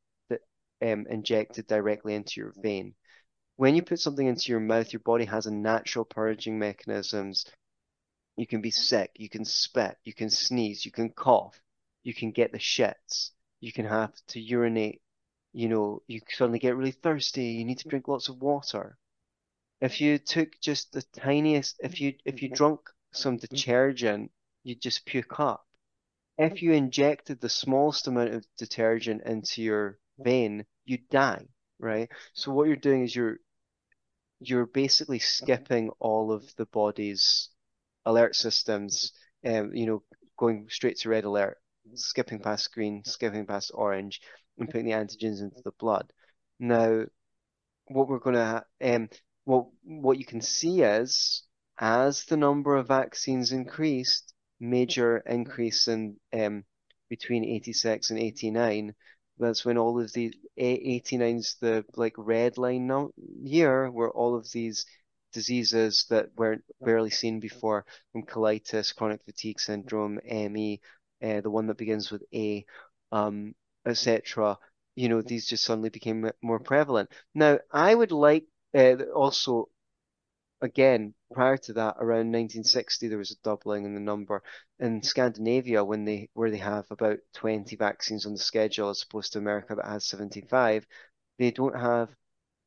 um, 0.83 1.07
injected 1.09 1.67
directly 1.67 2.15
into 2.15 2.41
your 2.41 2.53
vein. 2.59 2.95
When 3.57 3.75
you 3.75 3.83
put 3.83 4.01
something 4.01 4.27
into 4.27 4.53
your 4.53 4.61
mouth, 4.61 4.93
your 4.93 5.01
body 5.01 5.25
has 5.25 5.47
a 5.47 5.51
natural 5.51 6.05
purging 6.05 6.59
mechanisms. 6.59 7.47
You 8.37 8.47
can 8.47 8.61
be 8.61 8.71
mm-hmm. 8.71 8.83
sick, 8.83 9.11
you 9.17 9.29
can 9.29 9.45
spit, 9.45 9.97
you 10.05 10.13
can 10.13 10.31
sneeze, 10.31 10.85
you 10.85 10.93
can 10.93 11.11
cough, 11.11 11.61
you 12.03 12.15
can 12.15 12.31
get 12.31 12.53
the 12.53 12.59
shits, 12.59 13.31
you 13.61 13.73
can 13.73 13.87
have 13.87 14.13
to 14.29 14.41
urinate, 14.41 15.01
you 15.53 15.69
know, 15.69 16.03
you 16.07 16.21
suddenly 16.31 16.59
get 16.59 16.77
really 16.77 16.93
thirsty, 16.93 17.47
you 17.47 17.65
need 17.65 17.79
to 17.79 17.85
mm-hmm. 17.85 17.91
drink 17.91 18.09
lots 18.09 18.29
of 18.29 18.43
water. 18.43 18.99
If 19.81 20.01
you 20.01 20.19
took 20.19 20.61
just 20.61 20.93
the 20.93 21.03
tiniest, 21.03 21.77
if 21.81 22.01
you 22.01 22.15
if 22.25 22.43
you 22.43 22.49
mm-hmm. 22.49 22.57
drunk 22.57 22.81
some 23.13 23.39
detergent, 23.39 24.31
you'd 24.63 24.83
just 24.83 25.07
puke 25.07 25.41
up. 25.41 25.67
If 26.39 26.63
you 26.63 26.73
injected 26.73 27.41
the 27.41 27.49
smallest 27.49 28.07
amount 28.07 28.35
of 28.35 28.47
detergent 28.59 29.23
into 29.23 29.63
your 29.63 29.99
vein, 30.19 30.67
you'd 30.85 31.09
die, 31.09 31.47
right? 31.79 32.11
So 32.35 32.53
what 32.53 32.67
you're 32.67 32.77
doing 32.77 33.05
is 33.05 33.17
you're 33.17 33.39
you're 34.41 34.67
basically 34.67 35.19
skipping 35.19 35.91
all 35.99 36.31
of 36.33 36.55
the 36.57 36.67
body's 36.67 37.49
alert 38.07 38.35
systems, 38.35 39.13
um, 39.45 39.75
you 39.75 39.87
know, 39.87 40.03
going 40.39 40.69
straight 40.71 40.97
to 40.99 41.11
red 41.11 41.25
alert, 41.25 41.59
skipping 41.95 42.39
past 42.41 42.73
green, 42.73 43.05
skipping 43.05 43.45
past 43.45 43.71
orange, 43.75 44.21
and 44.59 44.71
putting 44.71 44.87
the 44.87 44.93
antigens 44.93 45.43
into 45.43 45.61
the 45.65 45.73
blood. 45.79 46.11
Now, 46.59 47.05
what 47.89 48.09
we're 48.09 48.19
going 48.19 48.37
to, 48.37 48.65
um, 48.83 49.09
what 49.45 49.67
what 49.85 50.19
you 50.19 50.25
can 50.25 50.41
see 50.41 50.83
is 50.83 51.43
as 51.79 52.25
the 52.25 52.37
number 52.37 52.77
of 52.77 52.89
vaccines 52.89 53.53
increased, 53.53 54.33
major 54.59 55.19
increase 55.19 55.89
in 55.89 56.17
um, 56.33 56.65
between 57.09 57.45
86 57.45 58.11
and 58.11 58.19
89, 58.19 58.95
that's 59.39 59.65
when 59.65 59.77
all 59.77 60.01
of 60.01 60.13
the 60.13 60.33
89's 60.59 61.57
the 61.61 61.85
like 61.97 62.15
red 62.17 62.57
line 62.57 62.87
now 62.87 63.11
year 63.43 63.91
where 63.91 64.11
all 64.11 64.35
of 64.35 64.51
these 64.51 64.87
diseases 65.37 66.07
that 66.11 66.31
weren't 66.37 66.65
barely 66.81 67.11
seen 67.11 67.41
before 67.41 67.85
from 68.13 68.25
colitis, 68.25 68.95
chronic 68.97 69.23
fatigue 69.25 69.61
syndrome, 69.61 70.19
ME, 70.25 70.81
uh, 71.23 71.41
the 71.43 71.51
one 71.51 71.67
that 71.67 71.77
begins 71.77 72.11
with 72.11 72.25
A, 72.35 72.65
um, 73.13 73.55
etc. 73.87 74.59
You 74.95 75.09
know, 75.11 75.21
these 75.23 75.47
just 75.47 75.65
suddenly 75.65 75.91
became 75.91 76.31
more 76.43 76.61
prevalent. 76.61 77.11
Now, 77.35 77.59
I 77.71 77.95
would 77.95 78.13
like 78.13 78.47
uh, 78.75 78.97
also 79.15 79.69
again, 80.61 81.15
prior 81.33 81.57
to 81.57 81.73
that, 81.75 81.97
around 81.99 82.33
1960, 82.33 83.09
there 83.09 83.19
was 83.19 83.31
a 83.31 83.43
doubling 83.43 83.85
in 83.85 83.95
the 83.95 84.01
number. 84.01 84.43
In 84.79 85.03
Scandinavia, 85.03 85.85
when 85.85 86.05
they 86.05 86.29
where 86.35 86.51
they 86.51 86.59
have 86.59 86.87
about 86.91 87.19
20 87.35 87.77
vaccines 87.77 88.27
on 88.27 88.33
the 88.33 88.39
schedule 88.39 88.91
as 88.91 89.03
opposed 89.03 89.33
to 89.33 89.39
America 89.39 89.75
that 89.75 89.87
has 89.87 90.07
75, 90.07 90.87
they 91.39 91.51
don't 91.51 91.79
have 91.79 92.11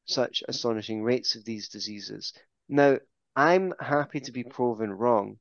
such 0.05 0.43
astonishing 0.47 1.03
rates 1.03 1.35
of 1.35 1.45
these 1.45 1.69
diseases. 1.69 2.33
Now, 2.69 2.99
I'm 3.35 3.73
happy 3.79 4.19
to 4.21 4.31
be 4.31 4.43
proven 4.43 4.93
wrong. 4.93 5.39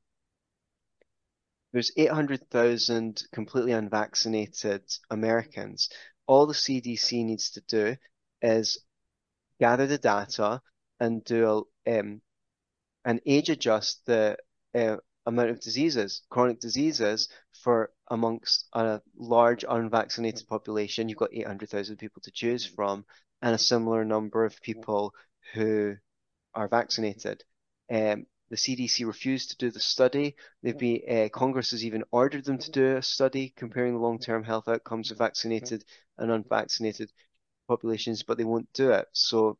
There's 1.71 1.91
800,000 1.95 3.23
completely 3.31 3.73
unvaccinated 3.73 4.81
Americans. 5.11 5.89
All 6.25 6.47
the 6.47 6.55
CDC 6.55 7.23
needs 7.23 7.51
to 7.51 7.61
do 7.61 7.95
is 8.41 8.83
gather 9.59 9.85
the 9.85 9.99
data 9.99 10.63
and 10.99 11.23
do 11.23 11.67
a, 11.85 11.99
um, 11.99 12.21
and 13.05 13.21
age 13.27 13.49
adjust 13.49 14.03
the 14.07 14.35
uh, 14.73 14.97
amount 15.27 15.51
of 15.51 15.59
diseases, 15.59 16.23
chronic 16.31 16.59
diseases, 16.59 17.29
for 17.61 17.91
amongst 18.07 18.67
a 18.73 19.01
large 19.15 19.63
unvaccinated 19.69 20.47
population. 20.47 21.07
You've 21.09 21.19
got 21.19 21.33
800,000 21.33 21.97
people 21.97 22.23
to 22.23 22.31
choose 22.31 22.65
from, 22.65 23.05
and 23.43 23.53
a 23.53 23.59
similar 23.59 24.03
number 24.03 24.45
of 24.45 24.59
people 24.61 25.13
who 25.53 25.95
are 26.53 26.67
vaccinated. 26.67 27.43
Um, 27.91 28.25
the 28.49 28.57
CDC 28.57 29.05
refused 29.05 29.51
to 29.51 29.57
do 29.57 29.71
the 29.71 29.79
study. 29.79 30.35
Been, 30.63 31.01
uh, 31.09 31.29
Congress 31.29 31.71
has 31.71 31.85
even 31.85 32.03
ordered 32.11 32.45
them 32.45 32.57
to 32.57 32.71
do 32.71 32.97
a 32.97 33.01
study 33.01 33.53
comparing 33.55 33.93
the 33.93 33.99
long-term 33.99 34.43
health 34.43 34.67
outcomes 34.67 35.11
of 35.11 35.19
vaccinated 35.19 35.85
and 36.17 36.31
unvaccinated 36.31 37.11
populations, 37.67 38.23
but 38.23 38.37
they 38.37 38.43
won't 38.43 38.71
do 38.73 38.91
it. 38.91 39.07
So 39.13 39.57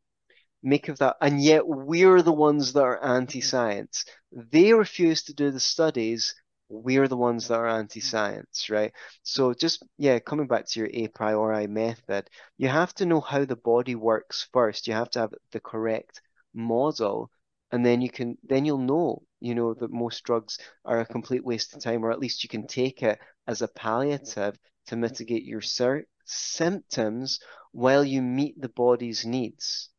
make 0.64 0.90
of 0.90 0.98
that. 1.00 1.18
And 1.22 1.42
yet 1.42 1.68
we're 1.68 2.22
the 2.22 2.34
ones 2.34 2.74
that 2.74 2.84
are 2.84 3.04
anti-science. 3.04 4.06
They 4.32 4.74
refuse 4.74 5.24
to 5.24 5.34
do 5.34 5.52
the 5.52 5.60
studies. 5.60 6.36
We're 6.70 7.08
the 7.08 7.18
ones 7.18 7.48
that 7.48 7.56
are 7.56 7.68
anti-science, 7.68 8.70
right? 8.70 8.94
So 9.24 9.54
just, 9.54 9.84
yeah, 9.98 10.20
coming 10.20 10.48
back 10.48 10.66
to 10.68 10.80
your 10.80 10.90
a 10.94 11.08
priori 11.08 11.68
method, 11.68 12.30
you 12.58 12.68
have 12.68 12.94
to 12.96 13.06
know 13.06 13.22
how 13.22 13.46
the 13.46 13.56
body 13.56 13.96
works 13.96 14.48
first. 14.54 14.88
You 14.88 14.94
have 14.94 15.10
to 15.12 15.20
have 15.20 15.34
the 15.52 15.60
correct 15.60 16.22
model 16.54 17.30
and 17.72 17.86
then 17.86 18.02
you 18.02 18.10
can, 18.10 18.38
then 18.44 18.66
you'll 18.66 18.80
know, 18.80 19.22
you 19.40 19.54
know, 19.54 19.74
that 19.76 19.92
most 19.92 20.24
drugs 20.24 20.58
are 20.86 21.00
a 21.00 21.06
complete 21.06 21.46
waste 21.46 21.76
of 21.76 21.84
time, 21.84 22.04
or 22.04 22.12
at 22.12 22.20
least 22.20 22.44
you 22.44 22.50
can 22.50 22.66
take 22.66 23.04
it 23.04 23.20
as 23.48 23.62
a 23.62 23.68
palliative 23.68 24.58
to 24.88 24.96
mitigate 24.96 25.44
your 25.44 25.62
symptoms 26.26 27.40
while 27.72 28.04
you 28.04 28.22
meet 28.22 28.60
the 28.60 28.70
body's 28.70 29.26
needs. 29.26 29.90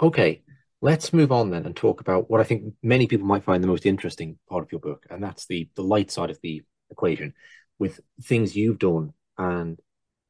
Okay, 0.00 0.42
let's 0.80 1.12
move 1.12 1.32
on 1.32 1.50
then 1.50 1.66
and 1.66 1.74
talk 1.74 2.00
about 2.00 2.30
what 2.30 2.40
I 2.40 2.44
think 2.44 2.74
many 2.82 3.08
people 3.08 3.26
might 3.26 3.42
find 3.42 3.62
the 3.62 3.68
most 3.68 3.84
interesting 3.84 4.38
part 4.48 4.62
of 4.62 4.70
your 4.70 4.80
book, 4.80 5.06
and 5.10 5.22
that's 5.22 5.46
the 5.46 5.68
the 5.74 5.82
light 5.82 6.12
side 6.12 6.30
of 6.30 6.38
the 6.40 6.62
equation, 6.90 7.34
with 7.80 8.00
things 8.22 8.54
you've 8.54 8.78
done 8.78 9.12
and 9.36 9.80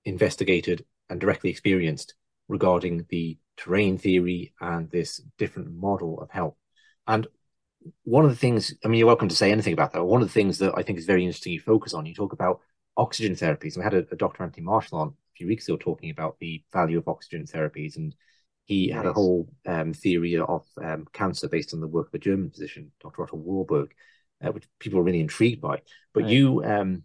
investigated 0.07 0.87
and 1.11 1.21
directly 1.21 1.51
experienced 1.51 2.15
regarding 2.49 3.07
the 3.09 3.39
terrain 3.57 3.99
theory 3.99 4.55
and 4.61 4.91
this 4.91 5.21
different 5.37 5.73
model 5.73 6.21
of 6.21 6.31
health. 6.31 6.57
And 7.07 7.27
one 8.05 8.25
of 8.25 8.31
the 8.31 8.37
things, 8.37 8.75
I 8.85 8.89
mean, 8.89 8.99
you're 8.99 9.07
welcome 9.07 9.29
to 9.29 9.37
say 9.37 9.53
anything 9.53 9.73
about 9.73 9.93
that. 9.93 10.05
One 10.05 10.23
of 10.23 10.29
the 10.29 10.35
things 10.35 10.59
that 10.59 10.73
I 10.77 10.83
think 10.83 10.99
is 10.99 11.07
very 11.07 11.25
interesting 11.25 11.53
you 11.53 11.61
focus 11.61 11.95
on, 11.95 12.07
you 12.07 12.15
talk 12.15 12.33
about 12.33 12.61
oxygen 12.97 13.35
therapies. 13.35 13.75
And 13.75 13.79
We 13.79 13.85
had 13.85 13.95
a, 13.95 14.07
a 14.11 14.17
Dr. 14.17 14.43
Anthony 14.43 14.65
Marshall 14.65 14.99
on 14.99 15.09
a 15.09 15.37
few 15.37 15.47
weeks 15.47 15.69
ago 15.69 15.77
talking 15.77 16.11
about 16.11 16.39
the 16.39 16.63
value 16.73 16.99
of 16.99 17.09
oxygen 17.09 17.45
therapies 17.45 17.97
and 17.97 18.15
he 18.69 18.89
nice. 18.89 18.97
had 18.97 19.07
a 19.07 19.13
whole 19.15 19.49
um, 19.67 19.95
theory 19.95 20.37
of 20.37 20.67
um, 20.83 21.07
cancer 21.15 21.49
based 21.49 21.73
on 21.73 21.81
the 21.81 21.87
work 21.87 22.09
of 22.09 22.15
a 22.15 22.19
German 22.19 22.51
physician, 22.51 22.93
Dr. 23.01 23.23
Otto 23.23 23.37
Warburg, 23.37 23.95
uh, 24.45 24.53
which 24.53 24.65
people 24.79 24.99
were 24.99 25.05
really 25.05 25.21
intrigued 25.21 25.63
by. 25.63 25.81
But 26.13 26.25
right. 26.25 26.33
you, 26.33 26.63
um, 26.65 27.03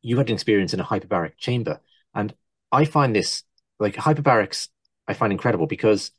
you 0.00 0.16
had 0.16 0.28
an 0.28 0.34
experience 0.34 0.72
in 0.72 0.80
a 0.80 0.84
hyperbaric 0.84 1.36
chamber, 1.36 1.80
and 2.14 2.34
I 2.72 2.86
find 2.86 3.14
this 3.14 3.42
like 3.78 3.94
hyperbarics. 3.94 4.68
I 5.06 5.14
find 5.14 5.32
incredible 5.32 5.66
because 5.66 6.10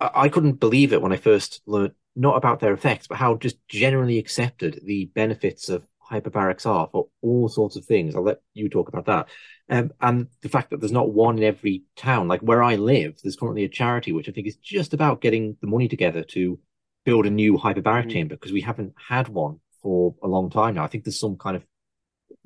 I, 0.00 0.10
I 0.14 0.28
couldn't 0.28 0.60
believe 0.60 0.92
it 0.92 1.02
when 1.02 1.12
I 1.12 1.16
first 1.16 1.62
learned 1.66 1.94
not 2.14 2.36
about 2.36 2.60
their 2.60 2.72
effects, 2.72 3.06
but 3.06 3.18
how 3.18 3.36
just 3.36 3.56
generally 3.68 4.18
accepted 4.18 4.80
the 4.84 5.06
benefits 5.14 5.68
of 5.68 5.86
hyperbarics 6.10 6.66
are 6.66 6.88
for 6.90 7.08
all 7.20 7.48
sorts 7.48 7.76
of 7.76 7.84
things. 7.84 8.14
I'll 8.14 8.22
let 8.22 8.40
you 8.54 8.68
talk 8.68 8.88
about 8.88 9.06
that. 9.06 9.28
Um, 9.68 9.92
and 10.00 10.28
the 10.42 10.48
fact 10.48 10.70
that 10.70 10.80
there's 10.80 10.92
not 10.92 11.12
one 11.12 11.38
in 11.38 11.44
every 11.44 11.82
town, 11.96 12.28
like 12.28 12.40
where 12.40 12.62
I 12.62 12.76
live, 12.76 13.18
there's 13.22 13.36
currently 13.36 13.64
a 13.64 13.68
charity 13.68 14.12
which 14.12 14.28
I 14.28 14.32
think 14.32 14.46
is 14.46 14.56
just 14.56 14.94
about 14.94 15.20
getting 15.20 15.56
the 15.60 15.66
money 15.66 15.88
together 15.88 16.22
to 16.22 16.58
build 17.04 17.26
a 17.26 17.30
new 17.30 17.58
hyperbaric 17.58 18.02
mm-hmm. 18.02 18.10
chamber 18.10 18.36
because 18.36 18.52
we 18.52 18.60
haven't 18.60 18.94
had 19.08 19.28
one 19.28 19.60
for 19.82 20.14
a 20.22 20.28
long 20.28 20.50
time 20.50 20.74
now. 20.74 20.84
I 20.84 20.86
think 20.86 21.04
there's 21.04 21.20
some 21.20 21.36
kind 21.36 21.56
of 21.56 21.64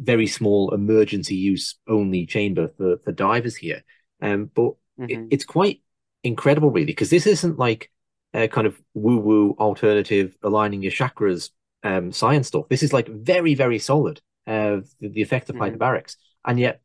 very 0.01 0.27
small 0.27 0.73
emergency 0.75 1.35
use 1.35 1.77
only 1.87 2.27
chamber 2.27 2.69
for, 2.77 2.97
for 2.99 3.13
divers 3.13 3.55
here. 3.55 3.85
Um, 4.23 4.51
but 4.55 4.73
mm-hmm. 4.99 5.05
it, 5.09 5.29
it's 5.31 5.45
quite 5.45 5.83
incredible, 6.25 6.71
really, 6.71 6.87
because 6.87 7.11
this 7.11 7.27
isn't 7.27 7.59
like 7.59 7.91
a 8.33 8.49
kind 8.49 8.67
of 8.67 8.81
woo 8.95 9.19
woo 9.19 9.57
alternative 9.59 10.37
aligning 10.43 10.83
your 10.83 10.93
chakras 10.93 11.51
um, 11.83 12.13
science 12.13 12.49
stuff. 12.49 12.69
This 12.69 12.83
is 12.83 12.93
like 12.93 13.09
very, 13.09 13.55
very 13.55 13.79
solid, 13.79 14.21
uh, 14.47 14.81
the, 15.01 15.09
the 15.09 15.23
effect 15.23 15.51
of 15.51 15.57
mm-hmm. 15.57 15.77
hyperbarics. 15.77 16.17
And 16.45 16.59
yet 16.59 16.81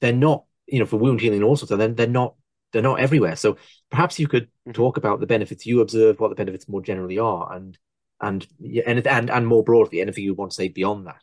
they're 0.00 0.12
not, 0.12 0.44
you 0.66 0.78
know, 0.78 0.86
for 0.86 0.98
wound 0.98 1.20
healing 1.20 1.38
and 1.38 1.44
all 1.44 1.56
sorts 1.56 1.70
of, 1.70 1.78
then 1.78 1.94
they're 1.94 2.06
not, 2.06 2.34
they're 2.72 2.82
not 2.82 3.00
everywhere. 3.00 3.36
So 3.36 3.56
perhaps 3.90 4.18
you 4.18 4.28
could 4.28 4.44
mm-hmm. 4.44 4.72
talk 4.72 4.96
about 4.96 5.20
the 5.20 5.26
benefits 5.26 5.64
you 5.64 5.80
observe, 5.80 6.20
what 6.20 6.28
the 6.28 6.34
benefits 6.34 6.68
more 6.68 6.82
generally 6.82 7.18
are, 7.18 7.52
and 7.54 7.78
and 8.20 8.46
and 8.86 9.06
and 9.06 9.30
and 9.30 9.46
more 9.46 9.62
broadly, 9.62 10.00
anything 10.00 10.24
you 10.24 10.34
want 10.34 10.50
to 10.50 10.56
say 10.56 10.68
beyond 10.68 11.06
that. 11.06 11.22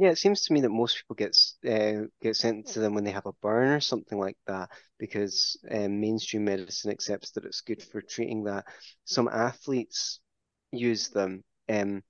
Yeah, 0.00 0.10
it 0.10 0.18
seems 0.18 0.42
to 0.46 0.52
me 0.52 0.60
that 0.60 0.70
most 0.70 0.96
people 0.96 1.16
get 1.16 1.36
uh, 1.68 2.06
get 2.22 2.36
sent 2.36 2.68
to 2.68 2.80
them 2.80 2.94
when 2.94 3.02
they 3.04 3.10
have 3.10 3.26
a 3.26 3.32
burn 3.42 3.68
or 3.68 3.80
something 3.80 4.18
like 4.18 4.36
that 4.46 4.70
because 4.98 5.56
um, 5.70 6.00
mainstream 6.00 6.44
medicine 6.44 6.92
accepts 6.92 7.32
that 7.32 7.44
it's 7.44 7.62
good 7.62 7.82
for 7.82 8.00
treating 8.00 8.44
that. 8.44 8.64
Some 9.04 9.28
athletes 9.28 10.20
use 10.72 11.08
them 11.08 11.42
Um, 11.68 12.04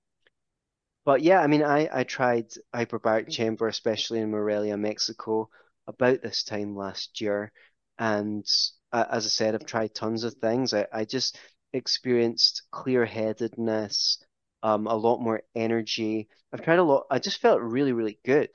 but 1.05 1.21
yeah, 1.21 1.39
I 1.41 1.47
mean, 1.47 1.63
I, 1.63 1.89
I 1.91 2.03
tried 2.03 2.47
hyperbaric 2.73 3.29
chamber, 3.29 3.67
especially 3.67 4.19
in 4.19 4.31
Morelia, 4.31 4.77
Mexico, 4.77 5.49
about 5.87 6.21
this 6.21 6.43
time 6.43 6.75
last 6.75 7.19
year. 7.21 7.51
And 7.97 8.45
uh, 8.91 9.05
as 9.09 9.25
I 9.25 9.29
said, 9.29 9.55
I've 9.55 9.65
tried 9.65 9.95
tons 9.95 10.23
of 10.23 10.35
things. 10.35 10.73
I, 10.73 10.87
I 10.93 11.05
just 11.05 11.37
experienced 11.73 12.63
clear-headedness, 12.71 14.19
um, 14.63 14.87
a 14.87 14.95
lot 14.95 15.19
more 15.21 15.43
energy. 15.55 16.29
I've 16.53 16.63
tried 16.63 16.79
a 16.79 16.83
lot. 16.83 17.05
I 17.11 17.19
just 17.19 17.39
felt 17.41 17.61
really, 17.61 17.93
really 17.93 18.19
good. 18.25 18.49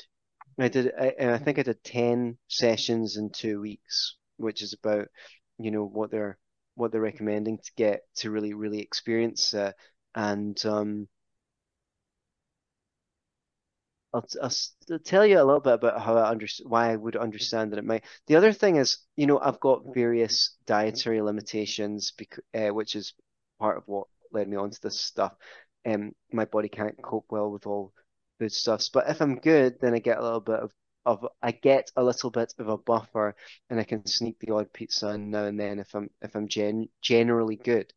I 0.59 0.69
did, 0.69 0.93
I, 0.99 1.15
I 1.21 1.39
think 1.39 1.59
I 1.59 1.63
did 1.63 1.83
10 1.85 2.39
sessions 2.49 3.17
in 3.17 3.31
two 3.31 3.61
weeks, 3.61 4.17
which 4.37 4.63
is 4.63 4.73
about, 4.73 5.09
you 5.59 5.71
know, 5.71 5.85
what 5.85 6.11
they're 6.11 6.39
what 6.77 6.91
they're 6.93 7.01
recommending 7.01 7.59
to 7.59 7.73
get 7.77 8.03
to 8.17 8.31
really, 8.31 8.53
really 8.55 8.81
experience 8.81 9.55
it. 9.55 9.75
And 10.15 10.65
um, 10.67 11.09
I'll, 14.13 14.25
I'll 14.43 14.99
tell 15.01 15.27
you 15.27 15.37
a 15.41 15.45
little 15.45 15.61
bit 15.61 15.75
about 15.75 16.01
how 16.01 16.17
I 16.17 16.31
understand 16.31 16.71
why 16.71 16.93
I 16.93 16.97
would 16.97 17.17
understand 17.17 17.73
that 17.73 17.79
it 17.79 17.85
might. 17.85 18.05
The 18.27 18.37
other 18.37 18.53
thing 18.53 18.77
is, 18.77 18.99
you 19.17 19.27
know, 19.27 19.41
I've 19.41 19.61
got 19.61 19.93
various 19.93 20.57
dietary 20.67 21.21
limitations, 21.21 22.13
because, 22.17 22.45
uh, 22.55 22.69
which 22.69 22.95
is 22.95 23.13
part 23.59 23.77
of 23.77 23.83
what 23.87 24.07
led 24.33 24.49
me 24.49 24.57
on 24.57 24.71
to 24.71 24.81
this 24.81 25.01
stuff. 25.01 25.35
Um, 25.87 26.14
my 26.32 26.45
body 26.45 26.68
can't 26.68 27.01
cope 27.03 27.26
well 27.30 27.51
with 27.51 27.66
all 27.66 27.93
food 28.39 28.53
stuffs. 28.53 28.89
But 28.89 29.09
if 29.09 29.20
I'm 29.20 29.37
good, 29.37 29.80
then 29.80 29.95
I 29.95 29.99
get 29.99 30.18
a 30.18 30.22
little 30.22 30.41
bit 30.41 30.61
of, 30.61 30.72
of 31.07 31.26
I 31.43 31.53
get 31.53 31.91
a 31.97 32.03
little 32.03 32.30
bit 32.30 32.55
of 32.59 32.68
a 32.68 32.78
buffer, 32.78 33.37
and 33.70 33.78
I 33.80 33.85
can 33.85 34.07
sneak 34.07 34.39
the 34.41 34.55
odd 34.55 34.72
pizza 34.72 35.11
in 35.11 35.30
now 35.30 35.45
and 35.45 35.59
then 35.61 35.78
if 35.78 35.95
I'm 35.95 36.11
if 36.22 36.35
I'm 36.35 36.49
gen 36.49 36.89
generally 37.03 37.57
good. 37.57 37.93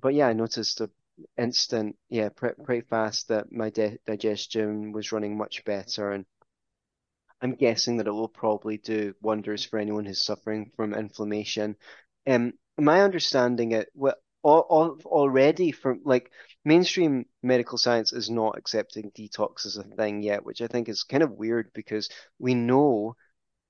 But 0.00 0.14
yeah, 0.14 0.28
I 0.28 0.32
noticed 0.32 0.80
a 0.80 0.90
instant, 1.36 1.96
yeah, 2.08 2.28
pretty, 2.30 2.62
pretty 2.62 2.86
fast 2.88 3.28
that 3.28 3.52
my 3.52 3.70
digestion 3.70 4.92
was 4.92 5.12
running 5.12 5.36
much 5.36 5.64
better. 5.64 6.12
And 6.12 6.24
I'm 7.42 7.54
guessing 7.54 7.96
that 7.98 8.06
it 8.06 8.12
will 8.12 8.28
probably 8.28 8.78
do 8.78 9.14
wonders 9.22 9.64
for 9.64 9.78
anyone 9.78 10.04
who's 10.04 10.24
suffering 10.24 10.72
from 10.76 10.94
inflammation. 10.94 11.76
Um, 12.26 12.52
my 12.78 13.02
understanding 13.02 13.72
it, 13.72 13.88
well, 13.94 14.14
already 14.42 15.72
from 15.72 16.00
like 16.04 16.30
mainstream 16.64 17.26
medical 17.42 17.78
science 17.78 18.12
is 18.12 18.30
not 18.30 18.56
accepting 18.56 19.10
detox 19.12 19.66
as 19.66 19.76
a 19.76 19.82
thing 19.82 20.22
yet, 20.22 20.44
which 20.44 20.62
I 20.62 20.66
think 20.66 20.88
is 20.88 21.02
kind 21.02 21.22
of 21.22 21.32
weird 21.32 21.70
because 21.74 22.08
we 22.38 22.54
know 22.54 23.16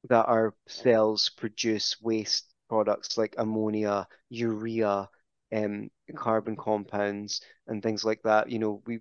that 0.09 0.27
our 0.27 0.55
cells 0.69 1.31
produce 1.37 2.01
waste 2.01 2.47
products 2.69 3.19
like 3.19 3.35
ammonia, 3.37 4.07
urea, 4.29 5.09
um, 5.53 5.91
carbon 6.15 6.57
compounds 6.57 7.43
and 7.67 7.83
things 7.83 8.05
like 8.05 8.23
that. 8.23 8.51
You 8.51 8.59
know, 8.61 8.83
we 8.87 9.01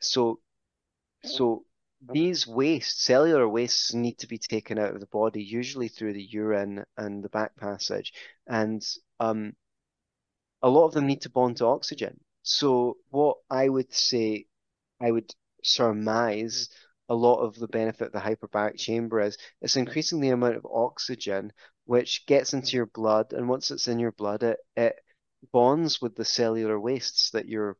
so 0.00 0.40
so 1.24 1.64
these 2.12 2.46
wastes, 2.46 3.04
cellular 3.04 3.48
wastes, 3.48 3.94
need 3.94 4.18
to 4.18 4.26
be 4.26 4.38
taken 4.38 4.78
out 4.78 4.94
of 4.94 5.00
the 5.00 5.06
body, 5.06 5.42
usually 5.42 5.88
through 5.88 6.14
the 6.14 6.22
urine 6.22 6.84
and 6.96 7.22
the 7.22 7.28
back 7.28 7.56
passage, 7.56 8.12
and 8.46 8.84
um, 9.20 9.52
a 10.62 10.68
lot 10.68 10.86
of 10.86 10.92
them 10.94 11.06
need 11.06 11.22
to 11.22 11.30
bond 11.30 11.56
to 11.58 11.66
oxygen. 11.66 12.20
So 12.42 12.98
what 13.10 13.38
I 13.50 13.68
would 13.68 13.92
say, 13.92 14.46
I 15.00 15.10
would 15.10 15.34
surmise 15.62 16.68
a 17.08 17.14
lot 17.14 17.40
of 17.40 17.56
the 17.56 17.68
benefit 17.68 18.08
of 18.08 18.12
the 18.12 18.20
hyperbaric 18.20 18.78
chamber 18.78 19.20
is 19.20 19.36
it's 19.60 19.76
increasing 19.76 20.20
the 20.20 20.30
amount 20.30 20.56
of 20.56 20.66
oxygen 20.66 21.52
which 21.84 22.26
gets 22.26 22.54
into 22.54 22.76
your 22.76 22.86
blood, 22.86 23.32
and 23.32 23.48
once 23.48 23.70
it's 23.70 23.88
in 23.88 23.98
your 23.98 24.12
blood, 24.12 24.42
it 24.42 24.58
it 24.76 24.96
bonds 25.52 26.00
with 26.00 26.14
the 26.16 26.24
cellular 26.24 26.78
wastes 26.80 27.30
that 27.30 27.48
your 27.48 27.76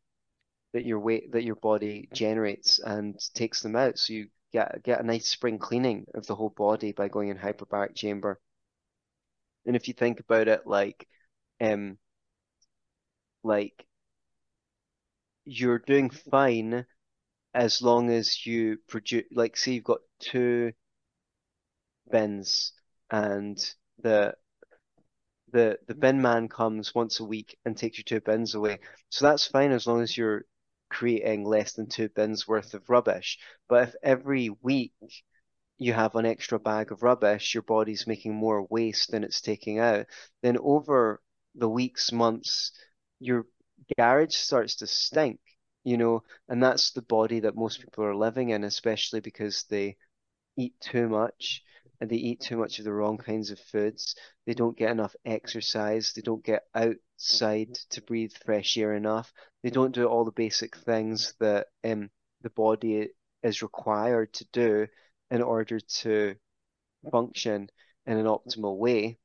that 0.72 0.84
your 0.84 1.00
weight 1.00 1.32
that 1.32 1.44
your 1.44 1.56
body 1.56 2.08
generates 2.12 2.78
and 2.80 3.18
takes 3.34 3.62
them 3.62 3.76
out. 3.76 3.98
So 3.98 4.12
you 4.12 4.28
get 4.52 4.82
get 4.82 5.00
a 5.00 5.04
nice 5.04 5.28
spring 5.28 5.58
cleaning 5.58 6.06
of 6.14 6.26
the 6.26 6.34
whole 6.34 6.50
body 6.50 6.92
by 6.92 7.08
going 7.08 7.28
in 7.28 7.38
hyperbaric 7.38 7.94
chamber. 7.94 8.40
And 9.66 9.76
if 9.76 9.88
you 9.88 9.94
think 9.94 10.20
about 10.20 10.48
it 10.48 10.66
like 10.66 11.06
um 11.60 11.98
like 13.42 13.86
you're 15.44 15.78
doing 15.78 16.10
fine 16.10 16.86
as 17.54 17.82
long 17.82 18.10
as 18.10 18.46
you 18.46 18.78
produce 18.88 19.24
like 19.32 19.56
say 19.56 19.72
you've 19.72 19.84
got 19.84 20.00
two 20.20 20.72
bins 22.10 22.72
and 23.10 23.74
the 24.02 24.34
the 25.52 25.78
the 25.86 25.94
bin 25.94 26.20
man 26.20 26.48
comes 26.48 26.94
once 26.94 27.20
a 27.20 27.24
week 27.24 27.58
and 27.64 27.76
takes 27.76 27.98
your 27.98 28.04
two 28.04 28.20
bins 28.20 28.54
away. 28.54 28.78
So 29.10 29.26
that's 29.26 29.46
fine 29.46 29.70
as 29.72 29.86
long 29.86 30.00
as 30.00 30.16
you're 30.16 30.44
creating 30.90 31.44
less 31.44 31.72
than 31.74 31.88
two 31.88 32.08
bins 32.08 32.48
worth 32.48 32.74
of 32.74 32.88
rubbish. 32.88 33.38
But 33.68 33.88
if 33.88 33.94
every 34.02 34.50
week 34.62 34.92
you 35.78 35.92
have 35.92 36.14
an 36.16 36.26
extra 36.26 36.58
bag 36.58 36.92
of 36.92 37.02
rubbish, 37.02 37.54
your 37.54 37.62
body's 37.62 38.06
making 38.06 38.34
more 38.34 38.66
waste 38.70 39.10
than 39.10 39.24
it's 39.24 39.40
taking 39.40 39.78
out, 39.78 40.06
then 40.42 40.56
over 40.58 41.20
the 41.54 41.68
weeks, 41.68 42.12
months, 42.12 42.72
your 43.22 43.46
garage 43.96 44.34
starts 44.34 44.76
to 44.76 44.86
stink, 44.86 45.40
you 45.84 45.96
know, 45.96 46.22
and 46.48 46.62
that's 46.62 46.92
the 46.92 47.02
body 47.02 47.40
that 47.40 47.56
most 47.56 47.78
mm-hmm. 47.78 47.86
people 47.86 48.04
are 48.04 48.14
living 48.14 48.50
in, 48.50 48.64
especially 48.64 49.20
because 49.20 49.64
they 49.70 49.96
eat 50.56 50.74
too 50.80 51.08
much 51.08 51.62
and 52.00 52.10
they 52.10 52.16
eat 52.16 52.40
too 52.40 52.56
much 52.56 52.78
of 52.78 52.84
the 52.84 52.92
wrong 52.92 53.16
kinds 53.16 53.50
of 53.50 53.58
foods. 53.58 54.16
They 54.46 54.54
don't 54.54 54.76
get 54.76 54.90
enough 54.90 55.14
exercise. 55.24 56.12
They 56.12 56.22
don't 56.22 56.44
get 56.44 56.62
outside 56.74 57.68
mm-hmm. 57.68 57.90
to 57.90 58.02
breathe 58.02 58.32
fresh 58.44 58.76
air 58.76 58.94
enough. 58.94 59.32
They 59.62 59.70
don't 59.70 59.94
do 59.94 60.06
all 60.06 60.24
the 60.24 60.32
basic 60.32 60.76
things 60.76 61.34
that 61.40 61.68
um, 61.84 62.10
the 62.42 62.50
body 62.50 63.08
is 63.42 63.62
required 63.62 64.32
to 64.34 64.46
do 64.52 64.86
in 65.30 65.42
order 65.42 65.80
to 65.80 66.34
function 67.10 67.68
in 68.06 68.18
an 68.18 68.26
mm-hmm. 68.26 68.48
optimal 68.48 68.76
way. 68.76 69.18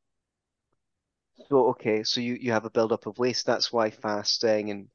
So, 1.46 1.70
okay, 1.70 2.04
so 2.04 2.20
you, 2.22 2.34
you 2.36 2.52
have 2.52 2.66
a 2.66 2.70
buildup 2.70 3.06
of 3.06 3.18
waste. 3.20 3.46
That's 3.46 3.72
why 3.72 3.90
fasting 3.92 4.72
and 4.72 4.90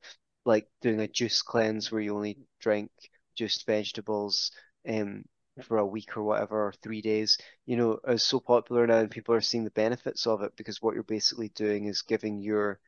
like 0.44 0.68
doing 0.80 1.00
a 1.00 1.08
juice 1.08 1.42
cleanse 1.42 1.90
where 1.90 2.00
you 2.00 2.14
only 2.14 2.38
drink 2.60 2.90
juiced 3.36 3.64
vegetables 3.66 4.50
um, 4.88 5.24
for 5.62 5.78
a 5.78 5.86
week 5.86 6.16
or 6.16 6.22
whatever, 6.22 6.66
or 6.66 6.72
three 6.72 7.00
days, 7.00 7.38
you 7.66 7.76
know, 7.76 7.98
is 8.08 8.22
so 8.24 8.40
popular 8.40 8.86
now 8.86 8.98
and 8.98 9.10
people 9.10 9.34
are 9.34 9.40
seeing 9.40 9.64
the 9.64 9.70
benefits 9.70 10.26
of 10.26 10.42
it 10.42 10.52
because 10.56 10.82
what 10.82 10.94
you're 10.94 11.04
basically 11.04 11.48
doing 11.50 11.86
is 11.86 12.02
giving 12.02 12.40
your 12.40 12.80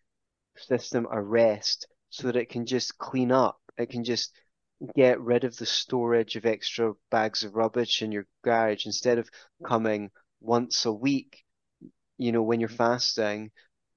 system 0.56 1.06
a 1.10 1.22
rest 1.22 1.86
so 2.10 2.26
that 2.26 2.36
it 2.36 2.48
can 2.48 2.66
just 2.66 2.98
clean 2.98 3.32
up. 3.32 3.60
It 3.78 3.90
can 3.90 4.04
just 4.04 4.32
get 4.94 5.20
rid 5.20 5.44
of 5.44 5.56
the 5.56 5.66
storage 5.66 6.36
of 6.36 6.46
extra 6.46 6.94
bags 7.10 7.44
of 7.44 7.54
rubbish 7.54 8.02
in 8.02 8.12
your 8.12 8.26
garage 8.42 8.86
instead 8.86 9.18
of 9.18 9.30
coming 9.64 10.10
once 10.40 10.84
a 10.84 10.92
week, 10.92 11.44
you 12.18 12.32
know, 12.32 12.42
when 12.42 12.60
you're 12.60 12.68
fasting 12.68 13.50